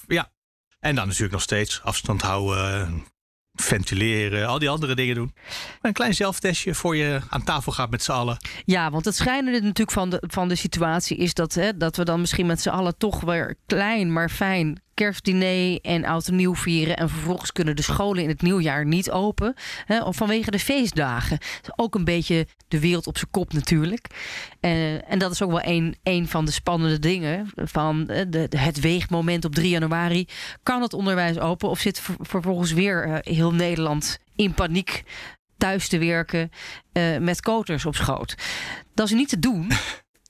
Ja. 0.07 0.31
En 0.79 0.95
dan 0.95 1.05
natuurlijk 1.05 1.33
nog 1.33 1.41
steeds 1.41 1.81
afstand 1.83 2.21
houden, 2.21 3.05
ventileren, 3.53 4.47
al 4.47 4.59
die 4.59 4.69
andere 4.69 4.95
dingen 4.95 5.15
doen. 5.15 5.33
Een 5.81 5.93
klein 5.93 6.13
zelftestje 6.13 6.73
voor 6.73 6.95
je 6.95 7.21
aan 7.29 7.43
tafel 7.43 7.71
gaat 7.71 7.89
met 7.89 8.03
z'n 8.03 8.11
allen. 8.11 8.37
Ja, 8.65 8.91
want 8.91 9.05
het 9.05 9.15
schijnende 9.15 9.61
natuurlijk 9.61 9.91
van 9.91 10.09
de, 10.09 10.23
van 10.27 10.47
de 10.47 10.55
situatie 10.55 11.17
is 11.17 11.33
dat, 11.33 11.53
hè, 11.53 11.77
dat 11.77 11.95
we 11.95 12.05
dan 12.05 12.19
misschien 12.19 12.45
met 12.45 12.61
z'n 12.61 12.69
allen 12.69 12.97
toch 12.97 13.21
weer 13.21 13.55
klein, 13.65 14.13
maar 14.13 14.29
fijn 14.29 14.83
kerstdiner 14.95 15.79
en 15.81 16.05
oud 16.05 16.27
en 16.27 16.35
nieuw 16.35 16.55
vieren. 16.55 16.97
En 16.97 17.09
vervolgens 17.09 17.51
kunnen 17.51 17.75
de 17.75 17.81
scholen 17.81 18.23
in 18.23 18.29
het 18.29 18.41
nieuwjaar 18.41 18.85
niet 18.85 19.11
open. 19.11 19.53
Hè, 19.85 20.13
vanwege 20.13 20.51
de 20.51 20.59
feestdagen. 20.59 21.37
Ook 21.75 21.95
een 21.95 22.03
beetje 22.03 22.47
de 22.67 22.79
wereld 22.79 23.07
op 23.07 23.17
zijn 23.17 23.31
kop 23.31 23.53
natuurlijk. 23.53 24.07
Uh, 24.61 25.11
en 25.11 25.19
dat 25.19 25.31
is 25.31 25.41
ook 25.41 25.51
wel 25.51 25.63
een, 25.63 25.95
een 26.03 26.27
van 26.27 26.45
de 26.45 26.51
spannende 26.51 26.99
dingen. 26.99 27.49
Van 27.55 27.99
uh, 27.99 28.21
de, 28.27 28.47
de, 28.47 28.57
het 28.57 28.79
weegmoment 28.79 29.45
op 29.45 29.55
3 29.55 29.69
januari. 29.69 30.27
Kan 30.63 30.81
het 30.81 30.93
onderwijs 30.93 31.39
open 31.39 31.69
of 31.69 31.79
zit 31.79 31.99
ver, 31.99 32.15
vervolgens 32.19 32.71
weer 32.71 33.07
uh, 33.07 33.15
heel 33.21 33.53
Nederland 33.53 34.19
in 34.35 34.53
paniek 34.53 35.03
thuis 35.57 35.87
te 35.87 35.97
werken 35.97 36.51
met 37.19 37.41
koters 37.41 37.85
op 37.85 37.95
schoot? 37.95 38.35
Dat 38.93 39.05
is 39.05 39.13
niet 39.13 39.29
te 39.29 39.39
doen. 39.39 39.71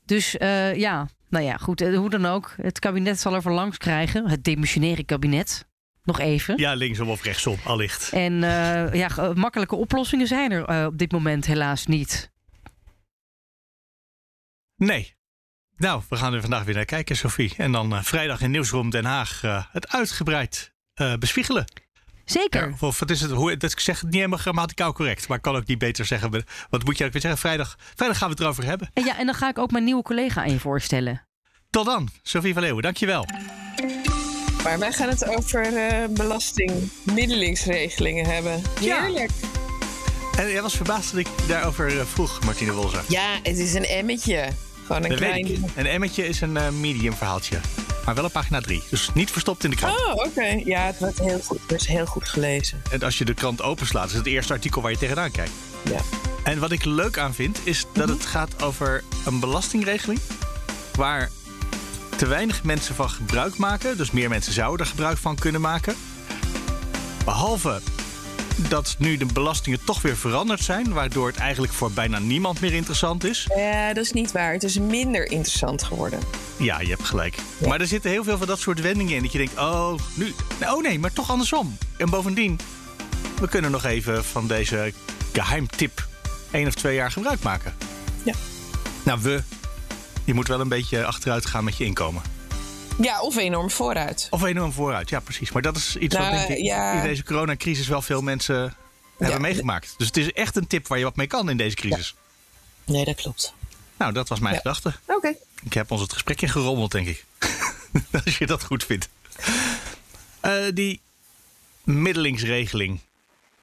Dus 0.05 0.35
ja, 0.75 1.07
nou 1.29 1.45
ja, 1.45 1.57
goed, 1.57 1.79
hoe 1.79 2.09
dan 2.09 2.25
ook. 2.25 2.53
Het 2.61 2.79
kabinet 2.79 3.19
zal 3.19 3.33
er 3.33 3.41
voor 3.41 3.51
langs 3.51 3.77
krijgen. 3.77 4.29
Het 4.29 4.43
demissionaire 4.43 5.03
kabinet. 5.03 5.67
Nog 6.03 6.19
even. 6.19 6.57
Ja, 6.57 6.73
linksom 6.73 7.09
of 7.09 7.23
rechtsom, 7.23 7.57
allicht. 7.63 8.09
En 8.09 8.33
uh, 8.33 8.93
ja, 8.93 9.33
makkelijke 9.33 9.75
oplossingen 9.75 10.27
zijn 10.27 10.51
er 10.51 10.69
uh, 10.69 10.85
op 10.85 10.97
dit 10.97 11.11
moment 11.11 11.45
helaas 11.45 11.85
niet. 11.85 12.31
Nee. 14.75 15.15
Nou, 15.77 16.03
we 16.09 16.15
gaan 16.15 16.33
er 16.33 16.41
vandaag 16.41 16.63
weer 16.63 16.75
naar 16.75 16.85
kijken, 16.85 17.15
Sophie. 17.15 17.53
En 17.57 17.71
dan 17.71 17.93
uh, 17.93 18.01
vrijdag 18.01 18.41
in 18.41 18.51
Nieuwsroom 18.51 18.89
Den 18.89 19.05
Haag 19.05 19.41
het 19.71 19.91
uitgebreid 19.91 20.73
bespiegelen. 21.19 21.65
Zeker. 22.25 22.67
Ja, 22.67 22.73
of 22.79 22.99
wat 22.99 23.09
is 23.09 23.21
het? 23.21 23.31
Hoe, 23.31 23.57
dat 23.57 23.71
ik 23.71 23.79
zeg 23.79 23.95
het 23.95 24.05
niet 24.05 24.15
helemaal 24.15 24.37
grammaticaal 24.37 24.93
correct. 24.93 25.27
Maar 25.27 25.37
ik 25.37 25.43
kan 25.43 25.55
ook 25.55 25.65
niet 25.65 25.77
beter 25.77 26.05
zeggen. 26.05 26.43
Wat 26.69 26.85
moet 26.85 26.97
je 26.97 27.05
ook 27.05 27.11
weer 27.11 27.21
zeggen? 27.21 27.39
Vrijdag, 27.39 27.77
vrijdag 27.95 28.17
gaan 28.17 28.27
we 28.27 28.33
het 28.33 28.43
erover 28.43 28.63
hebben. 28.63 28.89
En 28.93 29.03
ja, 29.03 29.17
en 29.17 29.25
dan 29.25 29.35
ga 29.35 29.49
ik 29.49 29.57
ook 29.57 29.71
mijn 29.71 29.83
nieuwe 29.83 30.03
collega 30.03 30.41
aan 30.41 30.51
je 30.51 30.59
voorstellen. 30.59 31.27
Tot 31.69 31.85
dan, 31.85 32.09
Sophie 32.23 32.53
van 32.53 32.61
Leeuwen. 32.61 32.83
Dankjewel. 32.83 33.25
Maar 34.63 34.79
wij 34.79 34.91
gaan 34.91 35.09
het 35.09 35.27
over 35.27 35.73
uh, 35.73 36.05
belastingmiddelingsregelingen 36.09 38.25
hebben. 38.25 38.61
Heerlijk. 38.79 39.31
Ja. 39.41 39.47
En 40.37 40.51
jij 40.51 40.61
was 40.61 40.75
verbaasd 40.75 41.11
dat 41.11 41.19
ik 41.19 41.27
daarover 41.47 41.95
uh, 41.95 42.01
vroeg, 42.01 42.43
Martine 42.43 42.71
Wolzer. 42.71 43.03
Ja, 43.07 43.39
het 43.43 43.57
is 43.57 43.73
een 43.73 43.85
emmetje. 43.85 44.49
Gewoon 44.85 45.03
een 45.03 45.09
dat 45.09 45.17
klein... 45.17 45.65
Een 45.75 45.85
emmetje 45.85 46.27
is 46.27 46.41
een 46.41 46.55
uh, 46.55 46.69
medium 46.69 47.13
verhaaltje. 47.13 47.59
Maar 48.05 48.15
wel 48.15 48.25
op 48.25 48.31
pagina 48.31 48.61
3. 48.61 48.83
Dus 48.89 49.09
niet 49.13 49.31
verstopt 49.31 49.63
in 49.63 49.69
de 49.69 49.75
krant. 49.75 49.97
Oh, 49.97 50.11
oké. 50.11 50.27
Okay. 50.27 50.61
Ja, 50.65 50.85
het 50.85 50.99
wordt 50.99 51.19
heel 51.19 51.39
goed, 51.39 51.59
het 51.67 51.81
is 51.81 51.87
heel 51.87 52.05
goed 52.05 52.29
gelezen. 52.29 52.81
En 52.91 53.01
als 53.01 53.17
je 53.17 53.25
de 53.25 53.33
krant 53.33 53.61
openslaat, 53.61 54.09
is 54.09 54.15
het 54.15 54.25
eerste 54.25 54.53
artikel 54.53 54.81
waar 54.81 54.91
je 54.91 54.97
tegenaan 54.97 55.31
kijkt. 55.31 55.51
Ja. 55.89 55.99
En 56.43 56.59
wat 56.59 56.71
ik 56.71 56.85
leuk 56.85 57.17
aan 57.17 57.33
vind, 57.33 57.59
is 57.63 57.85
dat 57.93 57.95
mm 57.95 58.11
-hmm. 58.11 58.19
het 58.19 58.25
gaat 58.25 58.63
over 58.63 59.03
een 59.25 59.39
belastingregeling. 59.39 60.19
Waar 60.95 61.29
te 62.15 62.27
weinig 62.27 62.63
mensen 62.63 62.95
van 62.95 63.09
gebruik 63.09 63.57
maken. 63.57 63.97
Dus 63.97 64.11
meer 64.11 64.29
mensen 64.29 64.53
zouden 64.53 64.85
er 64.85 64.91
gebruik 64.91 65.17
van 65.17 65.35
kunnen 65.35 65.61
maken. 65.61 65.95
Behalve 67.25 67.81
dat 68.69 68.95
nu 68.99 69.17
de 69.17 69.25
belastingen 69.25 69.79
toch 69.85 70.01
weer 70.01 70.17
veranderd 70.17 70.63
zijn, 70.63 70.93
waardoor 70.93 71.27
het 71.27 71.37
eigenlijk 71.37 71.73
voor 71.73 71.91
bijna 71.91 72.19
niemand 72.19 72.61
meer 72.61 72.73
interessant 72.73 73.23
is. 73.23 73.47
Ja, 73.55 73.93
dat 73.93 74.03
is 74.03 74.11
niet 74.11 74.31
waar. 74.31 74.53
Het 74.53 74.63
is 74.63 74.79
minder 74.79 75.31
interessant 75.31 75.83
geworden. 75.83 76.19
Ja, 76.57 76.79
je 76.79 76.89
hebt 76.89 77.03
gelijk. 77.03 77.35
Ja. 77.57 77.67
Maar 77.67 77.79
er 77.79 77.87
zitten 77.87 78.11
heel 78.11 78.23
veel 78.23 78.37
van 78.37 78.47
dat 78.47 78.59
soort 78.59 78.81
wendingen 78.81 79.15
in. 79.15 79.21
Dat 79.21 79.31
je 79.31 79.37
denkt, 79.37 79.57
oh, 79.57 79.93
nu. 80.13 80.33
Oh 80.61 80.81
nee, 80.81 80.99
maar 80.99 81.13
toch 81.13 81.31
andersom. 81.31 81.77
En 81.97 82.09
bovendien, 82.09 82.59
we 83.39 83.47
kunnen 83.47 83.71
nog 83.71 83.83
even 83.83 84.25
van 84.25 84.47
deze 84.47 84.93
geheimtip 85.33 86.07
één 86.51 86.67
of 86.67 86.73
twee 86.73 86.95
jaar 86.95 87.11
gebruik 87.11 87.43
maken. 87.43 87.73
Ja. 88.23 88.33
Nou, 89.03 89.19
we. 89.21 89.43
Je 90.23 90.33
moet 90.33 90.47
wel 90.47 90.59
een 90.59 90.67
beetje 90.67 91.05
achteruit 91.05 91.45
gaan 91.45 91.63
met 91.63 91.77
je 91.77 91.85
inkomen. 91.85 92.21
Ja, 93.01 93.21
of 93.21 93.35
enorm 93.35 93.71
vooruit. 93.71 94.27
Of 94.29 94.43
enorm 94.43 94.71
vooruit, 94.71 95.09
ja 95.09 95.19
precies. 95.19 95.51
Maar 95.51 95.61
dat 95.61 95.75
is 95.75 95.95
iets 95.95 96.15
nou, 96.15 96.29
wat 96.29 96.47
denk 96.47 96.59
ik 96.59 96.65
ja. 96.65 96.93
in 96.93 97.07
deze 97.07 97.23
coronacrisis 97.23 97.87
wel 97.87 98.01
veel 98.01 98.21
mensen 98.21 98.73
hebben 99.17 99.35
ja. 99.35 99.41
meegemaakt. 99.41 99.93
Dus 99.97 100.07
het 100.07 100.17
is 100.17 100.31
echt 100.31 100.55
een 100.55 100.67
tip 100.67 100.87
waar 100.87 100.97
je 100.97 101.03
wat 101.03 101.15
mee 101.15 101.27
kan 101.27 101.49
in 101.49 101.57
deze 101.57 101.75
crisis. 101.75 102.15
Nee, 102.85 103.05
dat 103.05 103.15
klopt. 103.15 103.53
Nou, 103.97 104.13
dat 104.13 104.29
was 104.29 104.39
mijn 104.39 104.53
Ja. 104.53 104.59
gedachte. 104.59 104.93
Oké. 105.07 105.33
Ik 105.63 105.73
heb 105.73 105.91
ons 105.91 106.01
het 106.01 106.13
gesprek 106.13 106.41
ingerommeld, 106.41 106.91
denk 106.91 107.07
ik. 107.07 107.25
Als 108.25 108.37
je 108.37 108.45
dat 108.45 108.63
goed 108.63 108.83
vindt. 108.85 109.09
Eh, 110.39 110.53
die 110.73 111.01
middelingsregeling. 111.83 112.99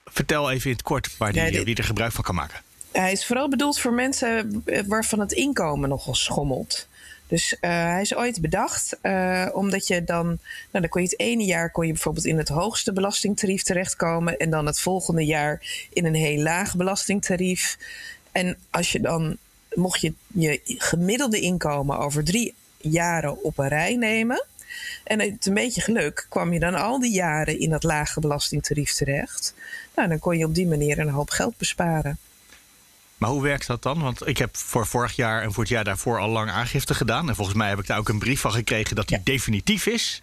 Vertel 0.05 0.51
even 0.51 0.71
in 0.71 0.77
het 0.77 0.85
kort 0.85 1.17
waar 1.17 1.33
die, 1.33 1.43
Ja, 1.43 1.51
dit- 1.51 1.65
wie 1.65 1.75
er 1.77 1.85
gebruik 1.85 2.13
van 2.13 2.25
kan 2.25 2.35
maken. 2.35 2.61
Hij 2.93 3.13
is 3.13 3.27
vooral 3.27 3.49
bedoeld 3.49 3.81
voor 3.81 3.93
mensen 3.93 4.63
eh, 4.65 4.83
waarvan 4.87 5.21
het 5.21 5.33
inkomen 5.33 5.89
nogal 5.89 6.15
schommelt. 6.15 6.89
Dus 7.27 7.57
eh, 7.61 7.71
hij 7.71 8.01
is 8.01 8.15
ooit 8.15 8.41
bedacht 8.41 8.97
omdat 9.53 9.87
je 9.87 10.05
dan, 10.05 10.27
nou 10.27 10.37
dan 10.71 10.89
kon 10.89 11.03
je 11.03 11.09
het 11.09 11.19
ene 11.21 11.45
jaar 11.45 11.71
kon 11.71 11.87
je 11.87 11.93
bijvoorbeeld 11.93 12.25
in 12.25 12.39
het 12.39 12.49
hoogste 12.49 12.93
belastingtarief 12.93 13.63
terechtkomen 13.63 14.39
en 14.39 14.51
dan 14.51 14.67
het 14.67 14.81
volgende 14.81 15.25
jaar 15.25 15.63
in 15.93 16.05
een 16.05 16.15
heel 16.15 16.43
laag 16.43 16.77
belastingtarief. 16.77 17.79
En 18.33 18.59
als 18.71 18.93
je 18.93 19.01
dan, 19.01 19.37
mocht 19.75 20.01
je 20.01 20.13
je 20.27 20.61
gemiddelde 20.65 21.41
inkomen 21.41 21.99
over 21.99 22.25
drie 22.25 22.55
jaren 22.81 23.45
op 23.45 23.59
een 23.59 23.69
rij 23.69 23.97
nemen. 23.97 24.45
En 25.05 25.21
het 25.21 25.47
een 25.47 25.55
beetje 25.55 25.81
geluk 25.81 26.27
kwam 26.29 26.53
je 26.53 26.59
dan 26.59 26.75
al 26.75 27.01
die 27.01 27.13
jaren 27.13 27.59
in 27.59 27.71
dat 27.71 27.83
lage 27.83 28.21
belastingtarief 28.21 28.93
terecht. 28.93 29.55
Nou, 29.97 30.09
dan 30.09 30.19
kon 30.19 30.39
je 30.39 30.45
op 30.45 30.55
die 30.55 30.67
manier 30.67 30.99
een 30.99 31.09
hoop 31.09 31.31
geld 31.31 31.57
besparen. 31.57 32.19
Maar 33.19 33.31
hoe 33.31 33.43
werkt 33.43 33.67
dat 33.67 33.83
dan? 33.83 34.03
Want 34.03 34.27
ik 34.27 34.39
heb 34.39 34.57
voor 34.57 34.87
vorig 34.87 35.17
jaar 35.17 35.43
en 35.43 35.53
voor 35.53 35.63
het 35.63 35.73
jaar 35.73 35.85
daarvoor 35.85 36.19
al 36.19 36.29
lang 36.29 36.51
aangifte 36.51 36.95
gedaan. 36.95 37.29
En 37.29 37.35
volgens 37.35 37.57
mij 37.57 37.69
heb 37.69 37.79
ik 37.79 37.87
daar 37.87 37.99
ook 37.99 38.09
een 38.09 38.19
brief 38.19 38.41
van 38.41 38.53
gekregen 38.53 38.97
dat 38.97 39.09
die 39.09 39.21
definitief 39.25 39.87
is. 39.87 40.23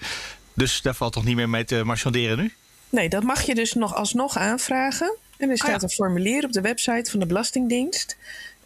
Dus 0.54 0.82
daar 0.82 0.96
valt 0.96 1.14
toch 1.14 1.24
niet 1.26 1.36
meer 1.36 1.50
mee 1.50 1.66
te 1.66 1.84
marchanderen 1.84 2.38
nu? 2.38 2.54
Nee, 2.90 3.10
dat 3.10 3.24
mag 3.24 3.42
je 3.42 3.56
dus 3.56 3.74
nog 3.74 3.96
alsnog 3.96 4.38
aanvragen. 4.38 5.16
En 5.38 5.50
er 5.50 5.58
staat 5.58 5.70
Ah, 5.70 5.76
ja. 5.76 5.84
een 5.84 5.90
formulier 5.90 6.44
op 6.46 6.52
de 6.52 6.62
website 6.62 7.12
van 7.12 7.20
de 7.20 7.26
Belastingdienst. 7.26 8.18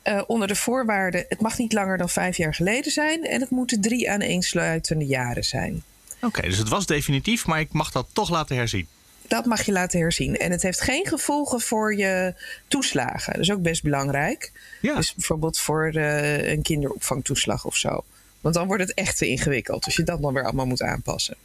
Eh, 0.04 0.22
onder 0.28 0.48
de 0.48 0.56
voorwaarden: 0.56 1.26
het 1.30 1.42
mag 1.42 1.58
niet 1.58 1.74
langer 1.74 1.98
dan 1.98 2.10
vijf 2.10 2.38
jaar 2.38 2.54
geleden 2.54 2.92
zijn. 2.92 3.24
En 3.24 3.42
het 3.42 3.50
moeten 3.50 3.82
drie 3.82 4.12
aaneensluitende 4.12 5.06
jaren 5.06 5.44
zijn. 5.44 5.84
Oké, 6.22 6.42
dus 6.42 6.58
het 6.58 6.70
was 6.70 6.86
definitief, 6.86 7.46
maar 7.46 7.60
ik 7.60 7.72
mag 7.72 7.92
dat 7.92 8.08
toch 8.14 8.30
laten 8.30 8.56
herzien. 8.56 8.88
Dat 9.28 9.46
mag 9.46 9.62
je 9.66 9.72
laten 9.72 10.00
herzien. 10.00 10.38
En 10.38 10.52
het 10.52 10.62
heeft 10.62 10.82
geen 10.82 11.08
gevolgen 11.08 11.62
voor 11.62 11.96
je 11.96 12.34
toeslagen. 12.68 13.34
Dat 13.34 13.42
is 13.42 13.52
ook 13.52 13.62
best 13.62 13.84
belangrijk. 13.84 14.52
Ja. 14.82 14.96
Dus 14.96 15.14
bijvoorbeeld 15.14 15.60
voor 15.60 15.88
eh, 15.88 16.52
een 16.52 16.62
kinderopvangtoeslag 16.62 17.66
of 17.66 17.76
zo. 17.76 18.04
Want 18.42 18.56
dan 18.56 18.68
wordt 18.68 18.84
het 18.84 18.94
echt 18.94 19.18
te 19.18 19.28
ingewikkeld 19.28 19.86
als 19.86 19.96
je 19.96 20.04
dat 20.04 20.22
dan 20.22 20.34
weer 20.34 20.44
allemaal 20.44 20.66
moet 20.66 20.82
aanpassen. 20.82 21.36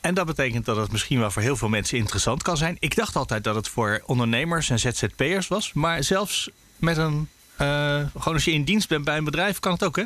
En 0.00 0.14
dat 0.14 0.26
betekent 0.26 0.64
dat 0.64 0.76
het 0.76 0.92
misschien 0.92 1.18
wel 1.18 1.30
voor 1.30 1.42
heel 1.42 1.56
veel 1.56 1.68
mensen 1.68 1.98
interessant 1.98 2.42
kan 2.42 2.56
zijn. 2.56 2.76
Ik 2.78 2.96
dacht 2.96 3.16
altijd 3.16 3.44
dat 3.44 3.54
het 3.54 3.68
voor 3.68 4.02
ondernemers 4.06 4.70
en 4.70 4.78
ZZP'ers 4.78 5.48
was. 5.48 5.72
Maar 5.72 6.04
zelfs 6.04 6.50
met 6.82 6.96
een. 6.96 7.28
eh, 7.56 8.06
gewoon 8.18 8.34
als 8.34 8.44
je 8.44 8.52
in 8.52 8.64
dienst 8.64 8.88
bent 8.88 9.04
bij 9.04 9.16
een 9.16 9.24
bedrijf, 9.24 9.58
kan 9.58 9.72
het 9.72 9.82
ook, 9.84 9.96
hè? 9.96 10.02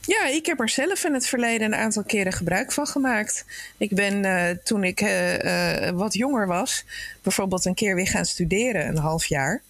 Ja, 0.00 0.26
ik 0.26 0.46
heb 0.46 0.60
er 0.60 0.68
zelf 0.68 1.04
in 1.04 1.14
het 1.14 1.26
verleden 1.26 1.72
een 1.72 1.78
aantal 1.78 2.02
keren 2.04 2.32
gebruik 2.32 2.72
van 2.72 2.86
gemaakt. 2.86 3.44
Ik 3.76 3.90
ben 3.94 4.24
eh, 4.24 4.56
toen 4.64 4.84
ik 4.84 5.00
eh, 5.00 5.90
wat 5.90 6.14
jonger 6.14 6.46
was, 6.46 6.84
bijvoorbeeld 7.22 7.64
een 7.64 7.74
keer 7.74 7.94
weer 7.94 8.06
gaan 8.06 8.24
studeren, 8.24 8.88
een 8.88 8.96
half 8.98 9.24
jaar. 9.26 9.62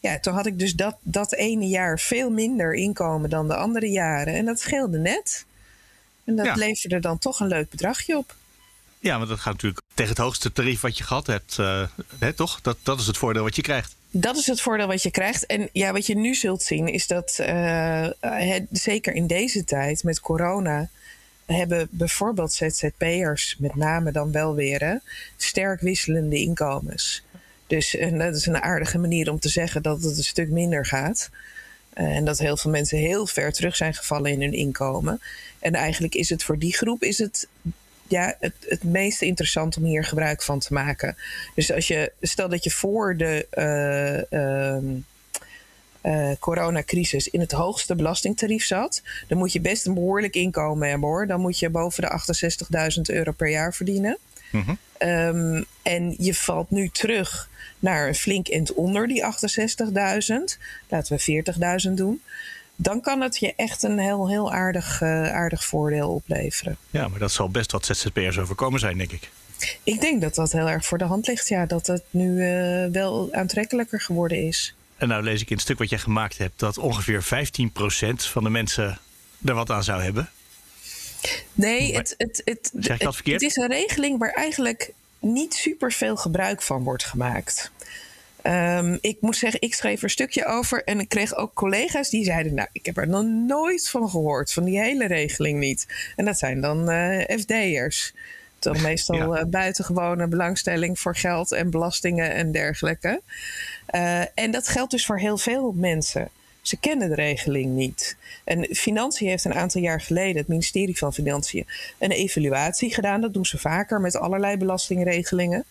Ja, 0.00 0.18
toen 0.20 0.34
had 0.34 0.46
ik 0.46 0.58
dus 0.58 0.74
dat, 0.74 0.96
dat 1.00 1.34
ene 1.34 1.68
jaar 1.68 1.98
veel 1.98 2.30
minder 2.30 2.74
inkomen 2.74 3.30
dan 3.30 3.48
de 3.48 3.56
andere 3.56 3.90
jaren. 3.90 4.34
En 4.34 4.44
dat 4.44 4.60
scheelde 4.60 4.98
net. 4.98 5.44
En 6.24 6.36
dat 6.36 6.46
Ja. 6.46 6.54
leverde 6.54 6.98
dan 7.00 7.18
toch 7.18 7.40
een 7.40 7.48
leuk 7.48 7.70
bedragje 7.70 8.16
op. 8.16 8.34
Ja, 9.00 9.16
want 9.16 9.28
dat 9.28 9.40
gaat 9.40 9.52
natuurlijk 9.52 9.82
tegen 9.94 10.12
het 10.12 10.22
hoogste 10.22 10.52
tarief 10.52 10.80
wat 10.80 10.98
je 10.98 11.04
gehad 11.04 11.26
hebt. 11.26 11.56
hè, 12.18 12.32
toch? 12.32 12.60
Dat, 12.60 12.78
dat 12.82 13.00
is 13.00 13.06
het 13.06 13.16
voordeel 13.16 13.42
wat 13.42 13.56
je 13.56 13.62
krijgt. 13.62 13.96
Dat 14.10 14.36
is 14.36 14.46
het 14.46 14.60
voordeel 14.60 14.86
wat 14.86 15.02
je 15.02 15.10
krijgt. 15.10 15.46
En 15.46 15.68
ja, 15.72 15.92
wat 15.92 16.06
je 16.06 16.16
nu 16.16 16.34
zult 16.34 16.62
zien 16.62 16.86
is 16.86 17.06
dat, 17.06 17.38
eh, 17.38 18.08
zeker 18.70 19.14
in 19.14 19.26
deze 19.26 19.64
tijd 19.64 20.04
met 20.04 20.20
corona, 20.20 20.88
hebben 21.46 21.88
bijvoorbeeld 21.90 22.52
ZZP'ers, 22.52 23.56
met 23.58 23.74
name 23.74 24.12
dan 24.12 24.32
wel 24.32 24.54
weer, 24.54 25.00
sterk 25.36 25.80
wisselende 25.80 26.36
inkomens. 26.40 27.22
Dus 27.66 27.96
en 27.96 28.18
dat 28.18 28.34
is 28.34 28.46
een 28.46 28.62
aardige 28.62 28.98
manier 28.98 29.30
om 29.30 29.38
te 29.38 29.48
zeggen 29.48 29.82
dat 29.82 30.02
het 30.02 30.16
een 30.16 30.24
stuk 30.24 30.48
minder 30.48 30.86
gaat. 30.86 31.30
Eh, 31.92 32.16
en 32.16 32.24
dat 32.24 32.38
heel 32.38 32.56
veel 32.56 32.70
mensen 32.70 32.98
heel 32.98 33.26
ver 33.26 33.52
terug 33.52 33.76
zijn 33.76 33.94
gevallen 33.94 34.30
in 34.30 34.40
hun 34.40 34.52
inkomen. 34.52 35.20
En 35.58 35.74
eigenlijk 35.74 36.14
is 36.14 36.28
het 36.28 36.42
voor 36.42 36.58
die 36.58 36.74
groep 36.74 37.02
is 37.02 37.18
het 37.18 37.48
ja, 38.08 38.34
het, 38.40 38.54
het 38.60 38.82
meest 38.82 39.22
interessant 39.22 39.76
om 39.76 39.84
hier 39.84 40.04
gebruik 40.04 40.42
van 40.42 40.58
te 40.58 40.72
maken. 40.72 41.16
Dus 41.54 41.72
als 41.72 41.88
je, 41.88 42.12
stel 42.20 42.48
dat 42.48 42.64
je 42.64 42.70
voor 42.70 43.16
de 43.16 43.46
eh, 43.50 44.32
ehm, 44.32 44.84
eh, 46.00 46.30
coronacrisis 46.38 47.28
in 47.28 47.40
het 47.40 47.52
hoogste 47.52 47.94
belastingtarief 47.94 48.64
zat, 48.64 49.02
dan 49.28 49.38
moet 49.38 49.52
je 49.52 49.60
best 49.60 49.86
een 49.86 49.94
behoorlijk 49.94 50.34
inkomen 50.34 50.88
hebben 50.88 51.08
hoor. 51.08 51.26
Dan 51.26 51.40
moet 51.40 51.58
je 51.58 51.70
boven 51.70 52.02
de 52.02 52.08
68.000 52.08 53.00
euro 53.02 53.32
per 53.32 53.48
jaar 53.48 53.74
verdienen. 53.74 54.18
Mhm. 54.52 54.74
Ehm, 54.98 55.62
en 55.82 56.14
je 56.18 56.34
valt 56.34 56.70
nu 56.70 56.88
terug 56.88 57.48
naar 57.78 58.08
een 58.08 58.14
flink 58.14 58.48
end 58.48 58.72
onder 58.72 59.08
die 59.08 59.24
68.000. 59.24 60.58
Laten 60.88 61.16
we 61.16 61.22
40.000 61.88 61.96
doen. 61.96 62.22
Dan 62.80 63.00
kan 63.00 63.20
het 63.20 63.38
je 63.38 63.52
echt 63.56 63.82
een 63.82 63.98
heel, 63.98 64.28
heel 64.28 64.52
aardig, 64.52 65.00
eh, 65.00 65.32
aardig 65.32 65.64
voordeel 65.64 66.08
opleveren. 66.14 66.76
Ja, 66.90 67.08
maar 67.08 67.18
dat 67.18 67.32
zal 67.32 67.48
best 67.50 67.72
wat 67.72 67.86
ZZP'ers 67.86 68.38
overkomen 68.38 68.80
zijn, 68.80 68.98
denk 68.98 69.12
ik. 69.12 69.30
Ik 69.82 70.00
denk 70.00 70.20
dat 70.20 70.34
dat 70.34 70.52
heel 70.52 70.68
erg 70.68 70.84
voor 70.86 70.98
de 70.98 71.04
hand 71.04 71.26
ligt. 71.26 71.48
Ja, 71.48 71.66
dat 71.66 71.86
het 71.86 72.02
nu 72.10 72.42
eh, 72.42 72.86
wel 72.92 73.28
aantrekkelijker 73.32 74.00
geworden 74.00 74.46
is. 74.46 74.74
En 74.96 75.08
nou 75.08 75.22
lees 75.22 75.40
ik 75.40 75.48
in 75.50 75.54
het 75.54 75.64
stuk 75.64 75.78
wat 75.78 75.90
jij 75.90 75.98
gemaakt 75.98 76.38
hebt 76.38 76.58
dat 76.58 76.78
ongeveer 76.78 77.22
15% 77.22 78.24
van 78.26 78.42
de 78.44 78.50
mensen 78.50 78.98
er 79.44 79.54
wat 79.54 79.70
aan 79.70 79.84
zou 79.84 80.02
hebben. 80.02 80.30
Nee, 81.52 81.92
Maar- 81.92 82.00
het, 82.00 82.14
het, 82.18 82.42
het, 82.44 82.70
Zeg 82.80 82.96
ik 82.98 83.02
dat 83.04 83.14
verkeerd? 83.14 83.40
het 83.42 83.50
is 83.50 83.56
een 83.56 83.68
regeling 83.68 84.18
waar 84.18 84.32
eigenlijk 84.32 84.92
niet 85.18 85.54
super 85.54 85.92
veel 85.92 86.16
gebruik 86.16 86.62
van 86.62 86.82
wordt 86.82 87.04
gemaakt. 87.04 87.70
Ehm, 88.42 88.96
ik 89.00 89.16
moet 89.20 89.36
zeggen, 89.36 89.60
ik 89.60 89.74
schreef 89.74 89.98
er 89.98 90.04
een 90.04 90.10
stukje 90.10 90.46
over 90.46 90.84
en 90.84 91.00
ik 91.00 91.08
kreeg 91.08 91.34
ook 91.36 91.54
collega's 91.54 92.10
die 92.10 92.24
zeiden: 92.24 92.54
Nou, 92.54 92.68
ik 92.72 92.86
heb 92.86 92.96
er 92.96 93.08
nog 93.08 93.24
nooit 93.24 93.88
van 93.88 94.08
gehoord, 94.10 94.52
van 94.52 94.64
die 94.64 94.80
hele 94.80 95.06
regeling 95.06 95.58
niet. 95.58 95.86
En 96.16 96.24
dat 96.24 96.38
zijn 96.38 96.60
dan 96.60 96.90
eh 96.90 97.38
FD'ers. 97.38 98.12
Dan 98.58 98.82
meestal 98.82 99.34
Ja. 99.34 99.40
eh, 99.40 99.46
buitengewone 99.46 100.26
belangstelling 100.28 100.98
voor 100.98 101.16
geld 101.16 101.52
en 101.52 101.70
belastingen 101.70 102.34
en 102.34 102.52
dergelijke. 102.52 103.20
Eh, 103.86 104.20
en 104.34 104.50
dat 104.50 104.68
geldt 104.68 104.90
dus 104.90 105.06
voor 105.06 105.18
heel 105.18 105.38
veel 105.38 105.72
mensen. 105.76 106.28
Ze 106.62 106.76
kennen 106.76 107.08
de 107.08 107.14
regeling 107.14 107.74
niet. 107.74 108.16
En 108.44 108.74
Financiën 108.74 109.28
heeft 109.28 109.44
een 109.44 109.54
aantal 109.54 109.80
jaar 109.80 110.00
geleden, 110.00 110.36
het 110.36 110.48
ministerie 110.48 110.98
van 110.98 111.14
Financiën, 111.14 111.66
een 111.98 112.10
evaluatie 112.10 112.94
gedaan. 112.94 113.20
Dat 113.20 113.34
doen 113.34 113.46
ze 113.46 113.58
vaker 113.58 114.00
met 114.00 114.16
allerlei 114.16 114.56
belastingregelingen. 114.56 115.64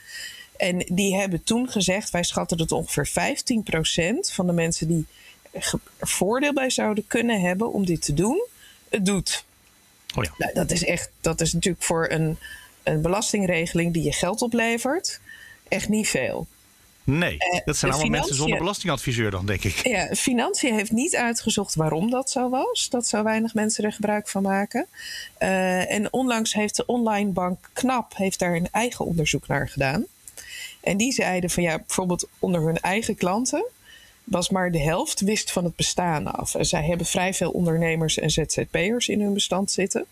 En 0.58 0.86
die 0.90 1.16
hebben 1.16 1.44
toen 1.44 1.70
gezegd: 1.70 2.10
wij 2.10 2.24
schatten 2.24 2.58
dat 2.58 2.72
ongeveer 2.72 3.10
15% 3.10 4.34
van 4.34 4.48
de 4.48 4.54
mensen 4.54 4.88
die 4.88 5.06
er 5.52 5.74
voordeel 6.00 6.54
bij 6.54 6.70
zouden 6.70 7.08
kunnen 7.08 7.42
hebben 7.42 7.74
om 7.74 7.86
dit 7.86 8.02
te 8.02 8.14
doen, 8.14 8.46
het 8.90 9.06
doet. 9.06 9.46
Oh 10.16 10.24
ja. 10.24 10.34
Nou, 10.38 10.54
dat 10.54 10.72
is 10.72 10.84
echt, 10.84 11.10
dat 11.22 11.42
is 11.42 11.54
natuurlijk 11.54 11.84
voor 11.84 12.10
een, 12.10 12.38
een 12.84 13.02
belastingregeling 13.02 13.94
die 13.94 14.04
je 14.04 14.14
geld 14.14 14.42
oplevert, 14.42 15.20
echt 15.68 15.90
niet 15.90 16.08
veel. 16.08 16.48
Nee, 17.04 17.38
Eh, 17.38 17.60
dat 17.66 17.78
zijn 17.78 17.92
allemaal 17.92 18.10
mensen 18.10 18.36
zonder 18.36 18.58
belastingadviseur 18.58 19.32
dan, 19.32 19.46
denk 19.46 19.64
ik. 19.64 19.88
Ja, 19.88 20.16
Financiën 20.16 20.74
heeft 20.74 20.92
niet 20.92 21.16
uitgezocht 21.16 21.76
waarom 21.76 22.10
dat 22.10 22.30
zo 22.30 22.50
was. 22.50 22.90
Dat 22.90 23.08
zo 23.08 23.24
weinig 23.24 23.54
mensen 23.54 23.84
er 23.84 23.94
gebruik 23.94 24.28
van 24.28 24.42
maken. 24.42 24.88
Eh, 25.38 25.92
en 25.92 26.14
onlangs 26.14 26.54
heeft 26.54 26.76
de 26.76 26.86
online 26.86 27.30
bank 27.30 27.70
KNAP 27.74 28.16
heeft 28.16 28.40
daar 28.40 28.56
een 28.56 28.68
eigen 28.72 29.06
onderzoek 29.06 29.48
naar 29.48 29.70
gedaan. 29.70 30.06
En 30.88 30.98
die 30.98 31.12
zeiden 31.12 31.50
van 31.50 31.64
ja, 31.64 31.78
bijvoorbeeld 31.78 32.28
onder 32.40 32.62
hun 32.62 32.80
eigen 32.80 33.16
klanten 33.16 33.66
was 34.24 34.50
maar 34.50 34.72
de 34.72 34.80
helft 34.80 35.20
wist 35.20 35.52
van 35.52 35.64
het 35.64 35.76
bestaan 35.76 36.34
af. 36.34 36.56
En 36.56 36.66
zij 36.66 36.84
hebben 36.84 37.06
vrij 37.06 37.34
veel 37.34 37.52
ondernemers 37.52 38.20
en 38.20 38.30
ZZP'ers 38.30 39.08
in 39.08 39.22
hun 39.22 39.34
bestand 39.34 39.72
zitten. 39.72 40.06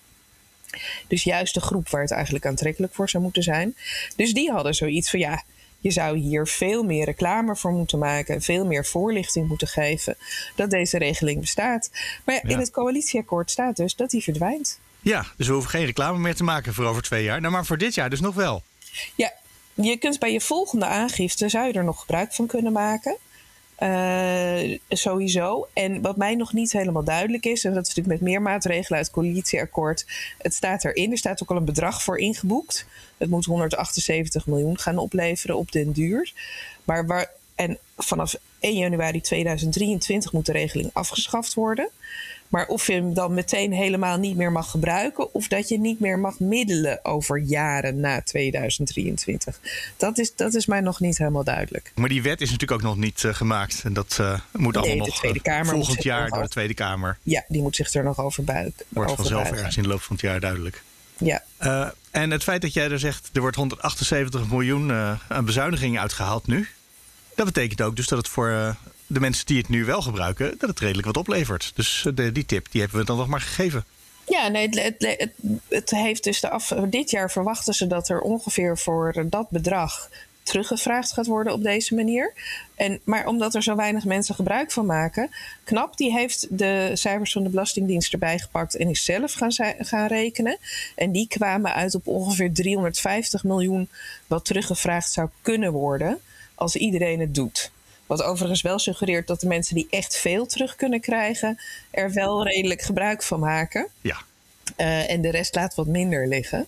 Dus 1.08 1.24
juist 1.24 1.54
de 1.54 1.62
groep 1.62 1.90
waar 1.90 2.02
het 2.02 2.12
eigenlijk 2.12 2.46
aantrekkelijk 2.46 2.94
voor 2.94 3.10
zou 3.10 3.24
moeten 3.24 3.44
zijn. 3.44 3.76
Dus 4.16 4.34
die 4.34 4.52
hadden 4.52 4.76
zoiets 4.76 5.10
van 5.10 5.20
ja, 5.20 5.44
je 5.80 5.92
zou 5.92 6.18
hier 6.18 6.48
veel 6.48 6.84
meer 6.84 7.06
reclame 7.06 7.56
voor 7.56 7.72
moeten 7.72 8.00
maken, 8.00 8.42
veel 8.42 8.66
meer 8.66 8.86
voorlichting 8.86 9.48
moeten 9.48 9.68
geven 9.68 10.18
dat 10.56 10.70
deze 10.70 10.98
regeling 10.98 11.40
bestaat. 11.40 11.92
Maar 12.24 12.36
ja, 12.36 12.42
in 12.42 12.60
het 12.60 12.72
coalitieakkoord 12.72 13.52
staat 13.52 13.76
dus 13.76 13.96
dat 13.96 14.10
die 14.10 14.24
verdwijnt. 14.24 14.80
Ja, 15.02 15.26
dus 15.38 15.48
we 15.48 15.54
hoeven 15.54 15.72
geen 15.72 15.86
reclame 15.86 16.18
meer 16.18 16.36
te 16.36 16.44
maken 16.44 16.74
voor 16.74 16.86
over 16.86 17.02
twee 17.02 17.24
jaar. 17.24 17.42
Nou, 17.42 17.54
maar 17.54 17.66
voor 17.66 17.78
dit 17.78 17.94
jaar 17.94 18.10
dus 18.10 18.20
nog 18.20 18.36
wel. 18.36 18.64
Ja, 19.16 19.34
je 19.76 19.98
kunt 19.98 20.20
bij 20.20 20.32
je 20.32 20.42
volgende 20.42 20.86
aangifte 20.86 21.50
zou 21.50 21.68
je 21.68 21.74
er 21.74 21.84
nog 21.84 22.00
gebruik 22.00 22.34
van 22.34 22.48
kunnen 22.48 22.72
maken. 22.72 23.18
Eh, 23.76 24.78
sowieso. 24.90 25.68
En 25.74 26.02
wat 26.02 26.18
mij 26.18 26.36
nog 26.36 26.54
niet 26.54 26.72
helemaal 26.72 27.04
duidelijk 27.04 27.46
is, 27.46 27.64
en 27.64 27.74
dat 27.74 27.88
is 27.88 27.96
natuurlijk 27.96 28.22
met 28.22 28.30
meer 28.30 28.42
maatregelen 28.42 28.98
uit 28.98 29.08
het 29.08 29.16
coalitieakkoord, 29.16 30.06
het 30.38 30.54
staat 30.54 30.86
erin, 30.86 31.12
er 31.12 31.18
staat 31.18 31.44
ook 31.44 31.50
al 31.50 31.58
een 31.58 31.66
bedrag 31.66 32.04
voor 32.04 32.20
ingeboekt. 32.20 32.86
Het 33.18 33.30
moet 33.30 33.46
178 33.46 34.48
miljoen 34.48 34.80
gaan 34.80 34.98
opleveren 34.98 35.58
op 35.58 35.72
den 35.72 35.92
duur. 35.92 36.34
Maar 36.84 37.06
waar, 37.06 37.32
En 37.56 37.78
vanaf 37.98 38.36
1 38.60 38.78
januari 38.78 39.22
2023 39.22 40.32
moet 40.32 40.46
de 40.46 40.52
regeling 40.52 40.90
afgeschaft 40.94 41.54
worden. 41.54 41.90
Maar 42.56 42.68
of 42.68 42.88
je 42.88 42.94
hem 42.94 43.13
dan 43.13 43.34
meteen 43.34 43.74
helemaal 43.74 44.18
niet 44.18 44.36
meer 44.36 44.52
mag 44.52 44.72
gebruiken, 44.72 45.34
of 45.34 45.48
dat 45.48 45.70
je 45.70 45.80
niet 45.80 46.00
meer 46.00 46.20
mag 46.20 46.39
middelen 46.39 47.06
over 47.06 47.39
jaren 47.39 48.00
na 48.00 48.22
2023. 48.22 49.60
Dat 49.98 50.18
is, 50.18 50.36
dat 50.36 50.54
is 50.54 50.65
mij 50.65 50.82
nog 50.82 51.00
niet 51.00 51.18
helemaal 51.18 51.44
duidelijk. 51.44 51.91
Maar 51.96 52.10
die 52.10 52.22
wet 52.22 52.41
is 52.41 52.52
natuurlijk 52.52 52.82
ook 52.82 52.88
nog 52.88 52.98
niet 52.98 53.24
uh, 53.24 53.34
gemaakt. 53.34 53.82
En 53.84 53.94
dat 53.94 54.18
uh, 54.22 54.39
moet 54.52 54.74
nee, 54.74 54.84
allemaal 54.84 55.06
de 55.06 55.12
nog 55.12 55.20
Tweede 55.20 55.41
Kamer 55.41 55.74
volgend 55.74 56.04
jaar 56.04 56.30
door 56.30 56.41
de 56.41 56.50
Tweede 56.50 56.74
Kamer. 56.74 57.18
Ja, 57.24 57.44
die 57.48 57.62
moet 57.62 57.76
zich 57.76 57.94
er 57.94 58.04
nog 58.04 58.20
over 58.20 58.44
buigen. 58.44 58.74
Wordt 58.89 59.12
vanzelf 59.12 59.52
ergens 59.52 59.78
in 59.78 59.84
de 59.84 59.89
loop 59.89 60.02
van 60.02 60.15
het 60.15 60.26
jaar 60.26 60.39
duidelijk. 60.39 60.84
Ja. 61.18 61.44
Uh, 61.62 61.88
en 62.12 62.32
het 62.32 62.44
feit 62.44 62.62
dat 62.62 62.74
jij 62.74 62.91
er 62.91 63.00
zegt, 63.00 63.30
er 63.34 63.41
wordt 63.41 63.56
178 63.56 64.50
miljoen 64.50 64.91
aan 65.28 65.46
bezuinigingen 65.46 66.02
uitgehaald 66.02 66.48
nu. 66.48 66.68
Dat 67.36 67.46
betekent 67.46 67.82
ook 67.82 67.96
dus 67.96 68.08
dat 68.08 68.18
het 68.18 68.28
voor 68.28 68.76
de 69.08 69.20
mensen 69.20 69.46
die 69.46 69.58
het 69.58 69.70
nu 69.70 69.86
wel 69.86 70.02
gebruiken, 70.02 70.56
dat 70.58 70.70
het 70.70 70.80
redelijk 70.80 71.08
wat 71.08 71.18
oplevert. 71.18 71.72
Dus 71.76 72.08
de, 72.15 72.32
die 72.32 72.46
tip 72.46 72.68
die 72.72 72.82
hebben 72.82 73.00
we 73.00 73.06
dan 73.06 73.18
nog 73.18 73.28
maar 73.28 73.41
gegeven. 73.41 73.86
Ja, 74.28 74.48
nee, 74.48 74.70
het, 74.70 74.96
het, 75.00 75.32
het 75.68 75.89
heeft 75.89 76.24
dus 76.24 76.44
af, 76.44 76.74
dit 76.89 77.10
jaar 77.10 77.32
verwachten 77.32 77.74
ze 77.74 77.88
dat 77.88 78.10
er 78.10 78.20
ongeveer 78.20 78.78
voor 78.78 79.26
dat 79.30 79.50
bedrag 79.50 80.10
teruggevraagd 80.46 81.13
gaat 81.13 81.26
worden 81.26 81.54
op 81.54 81.63
deze 81.63 81.96
manier. 81.96 82.34
En, 82.76 83.00
maar 83.04 83.28
omdat 83.28 83.56
er 83.56 83.63
zo 83.63 83.76
weinig 83.76 84.06
mensen 84.06 84.36
gebruik 84.36 84.72
van 84.72 84.86
maken, 84.86 85.30
KNAP 85.63 85.98
die 85.98 86.12
heeft 86.12 86.48
de 86.50 86.91
cijfers 86.94 87.32
van 87.32 87.44
de 87.44 87.50
Belastingdienst 87.50 88.13
erbij 88.13 88.39
gepakt 88.39 88.76
en 88.76 88.89
is 88.89 89.06
zelf 89.06 89.34
gaan, 89.34 89.52
gaan 89.78 90.08
rekenen. 90.08 90.58
En 90.96 91.12
die 91.12 91.28
kwamen 91.28 91.74
uit 91.74 91.96
op 91.96 92.08
ongeveer 92.08 92.54
350 92.54 93.44
miljoen 93.44 93.89
wat 94.28 94.46
teruggevraagd 94.46 95.12
zou 95.12 95.30
kunnen 95.41 95.72
worden 95.72 96.20
als 96.56 96.76
iedereen 96.76 97.20
het 97.20 97.36
doet. 97.36 97.72
Wat 98.06 98.24
overigens 98.24 98.62
wel 98.62 98.80
suggereert 98.80 99.28
dat 99.28 99.39
de 99.39 99.48
mensen 99.48 99.76
die 99.76 99.88
echt 99.89 100.18
veel 100.18 100.46
terug 100.46 100.76
kunnen 100.76 101.00
krijgen, 101.00 101.60
er 101.91 102.13
wel 102.13 102.48
redelijk 102.48 102.82
gebruik 102.82 103.24
van 103.24 103.39
maken. 103.39 103.88
Ja. 104.02 104.18
Uh, 104.78 105.10
en 105.10 105.22
de 105.22 105.32
rest 105.32 105.56
laat 105.56 105.76
wat 105.76 105.88
minder 105.88 106.28
liggen. 106.28 106.68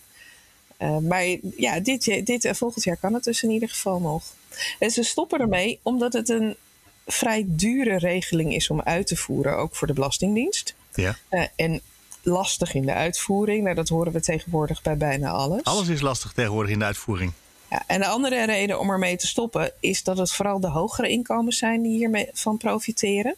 Uh, 0.79 0.97
maar 0.97 1.25
ja, 1.57 1.79
dit, 1.79 2.25
dit 2.25 2.45
uh, 2.45 2.53
volgend 2.53 2.83
jaar 2.83 2.97
kan 2.97 3.13
het 3.13 3.23
dus 3.23 3.43
in 3.43 3.49
ieder 3.49 3.69
geval 3.69 3.99
nog. 3.99 4.23
En 4.79 4.91
ze 4.91 5.03
stoppen 5.03 5.39
ermee 5.39 5.79
omdat 5.81 6.13
het 6.13 6.29
een 6.29 6.55
vrij 7.05 7.43
dure 7.47 7.97
regeling 7.97 8.53
is 8.53 8.69
om 8.69 8.81
uit 8.81 9.07
te 9.07 9.15
voeren, 9.15 9.57
ook 9.57 9.75
voor 9.75 9.87
de 9.87 9.93
Belastingdienst. 9.93 10.75
Ja. 10.93 11.17
en 11.55 11.81
lastig 12.21 12.73
in 12.73 12.85
de 12.85 12.93
uitvoering. 12.93 13.63
Nou, 13.63 13.75
dat 13.75 13.89
horen 13.89 14.11
we 14.11 14.21
tegenwoordig 14.21 14.81
bij 14.81 14.97
bijna 14.97 15.29
alles. 15.29 15.63
Alles 15.63 15.87
is 15.87 16.01
lastig 16.01 16.31
tegenwoordig 16.31 16.71
in 16.71 16.79
de 16.79 16.85
uitvoering. 16.85 17.33
Ja, 17.69 17.83
en 17.87 17.99
de 17.99 18.07
andere 18.07 18.45
reden 18.45 18.79
om 18.79 18.89
ermee 18.89 19.17
te 19.17 19.27
stoppen 19.27 19.71
is 19.79 20.03
dat 20.03 20.17
het 20.17 20.31
vooral 20.31 20.59
de 20.59 20.67
hogere 20.69 21.09
inkomens 21.09 21.57
zijn 21.57 21.81
die 21.81 21.97
hiermee 21.97 22.29
van 22.33 22.57
profiteren. 22.57 23.35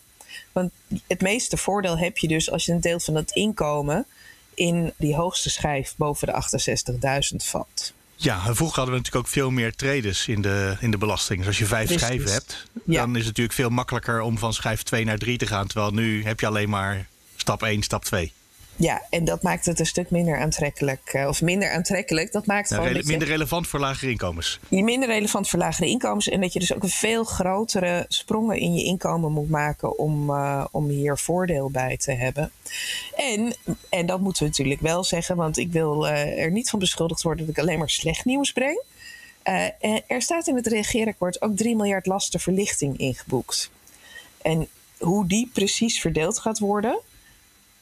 Want 0.52 0.72
het 1.08 1.22
meeste 1.22 1.58
voordeel 1.58 1.98
heb 1.98 2.18
je 2.18 2.28
dus 2.28 2.52
als 2.52 2.65
je 2.65 2.72
een 2.72 2.82
deel 2.82 3.00
van 3.00 3.15
het 3.15 3.32
inkomen 3.32 4.06
in 4.54 4.94
die 4.98 5.15
hoogste 5.15 5.50
schijf 5.50 5.94
boven 5.98 6.28
de 6.28 6.34
68.000 7.32 7.36
valt. 7.46 7.94
Ja, 8.15 8.39
vroeger 8.42 8.76
hadden 8.76 8.86
we 8.96 9.00
natuurlijk 9.02 9.26
ook 9.26 9.28
veel 9.28 9.50
meer 9.52 9.76
traders 9.76 10.28
in 10.28 10.42
de, 10.42 10.78
in 10.80 10.92
de 10.92 10.98
belasting. 10.98 11.38
Dus 11.39 11.48
als 11.48 11.58
je 11.58 11.65
vijf 11.65 11.86
Precies. 11.88 12.06
schijven 12.06 12.32
hebt, 12.32 12.68
Ja. 12.86 13.00
dan 13.02 13.10
is 13.12 13.18
het 13.18 13.26
natuurlijk 13.28 13.56
veel 13.56 13.70
makkelijker 13.70 14.22
om 14.22 14.38
van 14.38 14.54
schijf 14.54 14.84
2 14.84 15.06
naar 15.06 15.18
3 15.18 15.38
te 15.38 15.48
gaan. 15.48 15.68
Terwijl 15.68 15.92
nu 15.92 16.24
heb 16.24 16.39
je 16.39 16.48
alleen 16.48 16.70
maar 16.70 17.08
stap 17.36 17.63
1, 17.63 17.84
stap 17.84 18.06
2. 18.06 18.34
Ja, 18.82 19.02
en 19.10 19.24
dat 19.26 19.42
maakt 19.44 19.65
het 19.65 19.80
een 19.80 19.86
stuk 19.86 20.10
minder 20.12 20.38
aantrekkelijk. 20.39 21.02
eh, 21.13 21.28
Of 21.28 21.42
minder 21.42 21.72
aantrekkelijk, 21.72 22.32
dat 22.32 22.46
maakt 22.46 22.70
Nou, 22.70 22.82
gewoon 22.82 22.88
rele- 22.88 22.94
dat 22.98 23.04
je- 23.06 23.10
minder 23.18 23.28
relevant 23.28 23.68
voor 23.68 23.80
lagere 23.80 24.12
inkomens. 24.12 24.60
je 24.70 24.84
minder 24.84 25.10
relevant 25.10 25.50
voor 25.50 25.60
lagere 25.60 25.88
inkomens. 25.88 26.30
En 26.30 26.42
dat 26.42 26.54
je 26.54 26.60
dus 26.60 26.74
ook 26.74 26.84
een 26.84 26.89
veel 26.89 27.24
grotere 27.24 28.06
sprongen 28.08 28.58
in 28.58 28.74
je 28.74 28.84
inkomen 28.84 29.32
moet 29.32 29.50
maken 29.50 29.98
om, 30.00 30.30
eh, 30.30 30.65
om 30.72 30.88
hier 30.89 31.18
voordeel 31.18 31.70
bij 31.70 31.98
te 31.98 32.12
hebben. 32.12 32.52
En, 33.15 33.54
en 33.89 34.06
dat 34.06 34.20
moeten 34.20 34.44
we 34.44 34.50
natuurlijk 34.50 34.82
wel 34.82 35.04
zeggen, 35.04 35.36
want 35.36 35.58
ik 35.58 35.72
wil 35.72 36.08
eh, 36.08 36.44
er 36.44 36.52
niet 36.52 36.70
van 36.70 36.80
beschuldigd 36.80 37.22
worden 37.22 37.46
dat 37.46 37.56
ik 37.56 37.62
alleen 37.62 37.80
maar 37.80 37.89
slecht 37.89 38.26
nieuws 38.26 38.52
breng. 38.52 38.82
Er 40.08 40.22
staat 40.22 40.48
in 40.48 40.56
het 40.56 40.68
regeerakkoord 40.68 41.42
ook 41.42 41.56
3 41.58 41.76
miljard 41.76 42.06
lastenverlichting 42.06 42.98
ingeboekt. 42.98 43.70
En 44.42 44.68
hoe 44.98 45.28
die 45.28 45.50
precies 45.54 46.02
verdeeld 46.02 46.39
gaat 46.39 46.60
worden, 46.60 47.00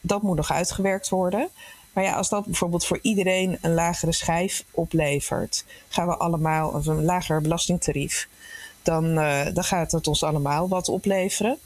dat 0.08 0.22
moet 0.22 0.36
nog 0.36 0.52
uitgewerkt 0.52 1.10
worden. 1.10 1.50
Maar 1.94 2.04
ja, 2.04 2.14
als 2.14 2.30
dat 2.30 2.46
bijvoorbeeld 2.46 2.86
voor 2.86 3.00
iedereen 3.02 3.58
een 3.62 3.74
lagere 3.74 4.12
schijf 4.12 4.66
oplevert, 4.72 5.66
gaan 5.90 6.08
we 6.08 6.18
allemaal 6.18 6.88
een 6.88 7.04
lager 7.04 7.42
belastingtarief, 7.42 8.28
dan, 8.82 9.18
eh, 9.18 9.54
dan 9.54 9.64
gaat 9.64 9.92
het 9.92 10.08
ons 10.08 10.24
allemaal 10.24 10.68
wat 10.70 10.90
opleveren. 10.90 11.58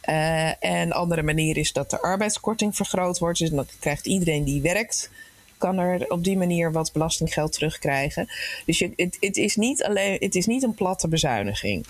Eh, 0.00 0.64
en 0.64 0.92
andere 0.92 1.22
manier 1.22 1.56
is 1.56 1.72
dat 1.72 1.90
de 1.90 2.00
arbeidskorting 2.00 2.76
vergroot 2.76 3.18
wordt. 3.18 3.38
Dus 3.38 3.50
dan 3.50 3.66
krijgt 3.80 4.06
iedereen 4.06 4.44
die 4.44 4.62
werkt, 4.62 5.10
kan 5.58 5.78
er 5.78 6.10
op 6.10 6.24
die 6.24 6.36
manier 6.36 6.72
wat 6.72 6.92
belastinggeld 6.92 7.52
terugkrijgen. 7.52 8.28
Dus 8.66 8.78
je, 8.78 8.92
het, 8.96 9.16
het, 9.20 9.36
is 9.36 9.56
niet 9.56 9.82
alleen, 9.84 10.16
het 10.20 10.34
is 10.34 10.46
niet 10.46 10.62
een 10.62 10.74
platte 10.74 11.08
bezuiniging. 11.08 11.86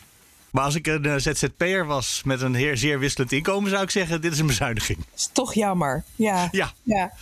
Maar 0.51 0.65
als 0.65 0.75
ik 0.75 0.87
een 0.87 1.05
eh, 1.05 1.15
ZZP'er 1.17 1.87
was 1.87 2.23
met 2.25 2.41
een 2.41 2.55
heer 2.55 2.77
zeer 2.77 2.99
wisselend 2.99 3.33
inkomen, 3.33 3.71
zou 3.71 3.83
ik 3.83 3.91
zeggen: 3.91 4.21
dit 4.21 4.33
is 4.33 4.39
een 4.39 4.47
bezuiniging. 4.47 4.99
is 5.17 5.31
toch 5.33 5.55
jammer. 5.55 6.05
Ja. 6.17 6.49
Ja, 6.51 6.73
ja. 6.83 7.13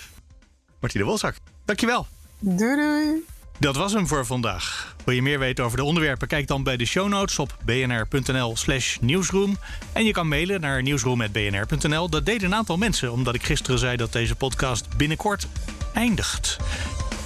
Martine 0.80 1.04
Wolzak, 1.04 1.36
dankjewel. 1.64 2.06
Doei 2.38 2.76
doei. 2.76 3.24
Dat 3.58 3.76
was 3.76 3.92
hem 3.92 4.06
voor 4.06 4.26
vandaag. 4.26 4.94
Wil 5.04 5.14
je 5.14 5.22
meer 5.22 5.38
weten 5.38 5.64
over 5.64 5.76
de 5.76 5.84
onderwerpen? 5.84 6.28
Kijk 6.28 6.46
dan 6.46 6.62
bij 6.62 6.76
de 6.76 6.84
show 6.84 7.08
notes 7.08 7.38
op 7.38 7.56
bnr.nl/slash 7.64 8.98
nieuwsroom. 9.00 9.58
En 9.92 10.04
je 10.04 10.12
kan 10.12 10.28
mailen 10.28 10.60
naar 10.60 10.82
nieuwsroom.bnr.nl. 10.82 12.08
Dat 12.08 12.26
deden 12.26 12.46
een 12.46 12.54
aantal 12.54 12.76
mensen, 12.76 13.12
omdat 13.12 13.34
ik 13.34 13.42
gisteren 13.42 13.78
zei 13.78 13.96
dat 13.96 14.12
deze 14.12 14.34
podcast 14.34 14.96
binnenkort 14.96 15.46
eindigt. 15.92 16.56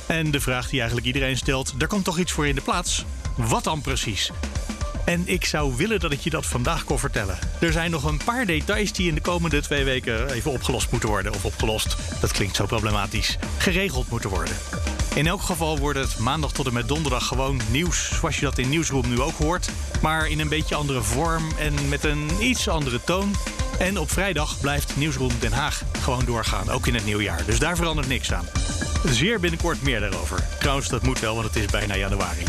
En 0.06 0.30
de 0.30 0.40
vraag 0.40 0.68
die 0.68 0.78
eigenlijk 0.78 1.06
iedereen 1.06 1.36
stelt: 1.36 1.74
er 1.78 1.86
komt 1.86 2.04
toch 2.04 2.18
iets 2.18 2.32
voor 2.32 2.46
in 2.46 2.54
de 2.54 2.60
plaats? 2.60 3.04
Wat 3.36 3.64
dan 3.64 3.80
precies? 3.80 4.30
En 5.04 5.22
ik 5.24 5.44
zou 5.44 5.76
willen 5.76 6.00
dat 6.00 6.12
ik 6.12 6.20
je 6.20 6.30
dat 6.30 6.46
vandaag 6.46 6.84
kon 6.84 6.98
vertellen. 6.98 7.38
Er 7.60 7.72
zijn 7.72 7.90
nog 7.90 8.04
een 8.04 8.20
paar 8.24 8.46
details 8.46 8.92
die 8.92 9.08
in 9.08 9.14
de 9.14 9.20
komende 9.20 9.60
twee 9.60 9.84
weken 9.84 10.30
even 10.30 10.50
opgelost 10.50 10.90
moeten 10.90 11.08
worden. 11.08 11.34
Of 11.34 11.44
opgelost, 11.44 11.96
dat 12.20 12.32
klinkt 12.32 12.56
zo 12.56 12.66
problematisch. 12.66 13.38
Geregeld 13.58 14.08
moeten 14.10 14.30
worden. 14.30 14.54
In 15.14 15.26
elk 15.26 15.42
geval 15.42 15.78
wordt 15.78 15.98
het 15.98 16.18
maandag 16.18 16.52
tot 16.52 16.66
en 16.66 16.72
met 16.72 16.88
donderdag 16.88 17.26
gewoon 17.26 17.60
nieuws. 17.70 18.10
Zoals 18.18 18.36
je 18.36 18.44
dat 18.44 18.58
in 18.58 18.68
Nieuwsroom 18.68 19.08
nu 19.08 19.20
ook 19.20 19.38
hoort. 19.38 19.70
Maar 20.02 20.28
in 20.28 20.40
een 20.40 20.48
beetje 20.48 20.74
andere 20.74 21.02
vorm 21.02 21.44
en 21.58 21.88
met 21.88 22.04
een 22.04 22.30
iets 22.40 22.68
andere 22.68 23.00
toon. 23.04 23.34
En 23.78 23.98
op 23.98 24.10
vrijdag 24.10 24.60
blijft 24.60 24.96
Nieuwsroom 24.96 25.32
Den 25.40 25.52
Haag 25.52 25.82
gewoon 26.00 26.24
doorgaan. 26.24 26.70
Ook 26.70 26.86
in 26.86 26.94
het 26.94 27.04
nieuwjaar. 27.04 27.44
Dus 27.46 27.58
daar 27.58 27.76
verandert 27.76 28.08
niks 28.08 28.32
aan. 28.32 28.46
Zeer 29.04 29.40
binnenkort 29.40 29.82
meer 29.82 30.00
daarover. 30.00 30.44
Trouwens, 30.58 30.88
dat 30.88 31.02
moet 31.02 31.20
wel, 31.20 31.34
want 31.34 31.46
het 31.46 31.56
is 31.56 31.66
bijna 31.66 31.96
januari. 31.96 32.44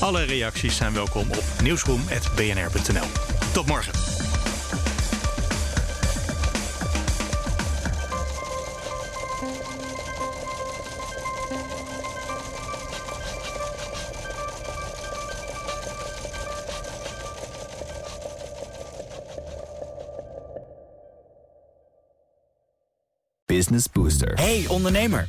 Alle 0.00 0.22
reacties 0.22 0.76
zijn 0.76 0.92
welkom 0.92 1.30
op 1.30 1.44
nieuwsroom.bnr.nl. 1.62 3.06
Tot 3.52 3.66
morgen. 3.66 3.92
Business 23.46 23.86
Booster. 23.92 24.32
Hey 24.34 24.64
ondernemer, 24.68 25.28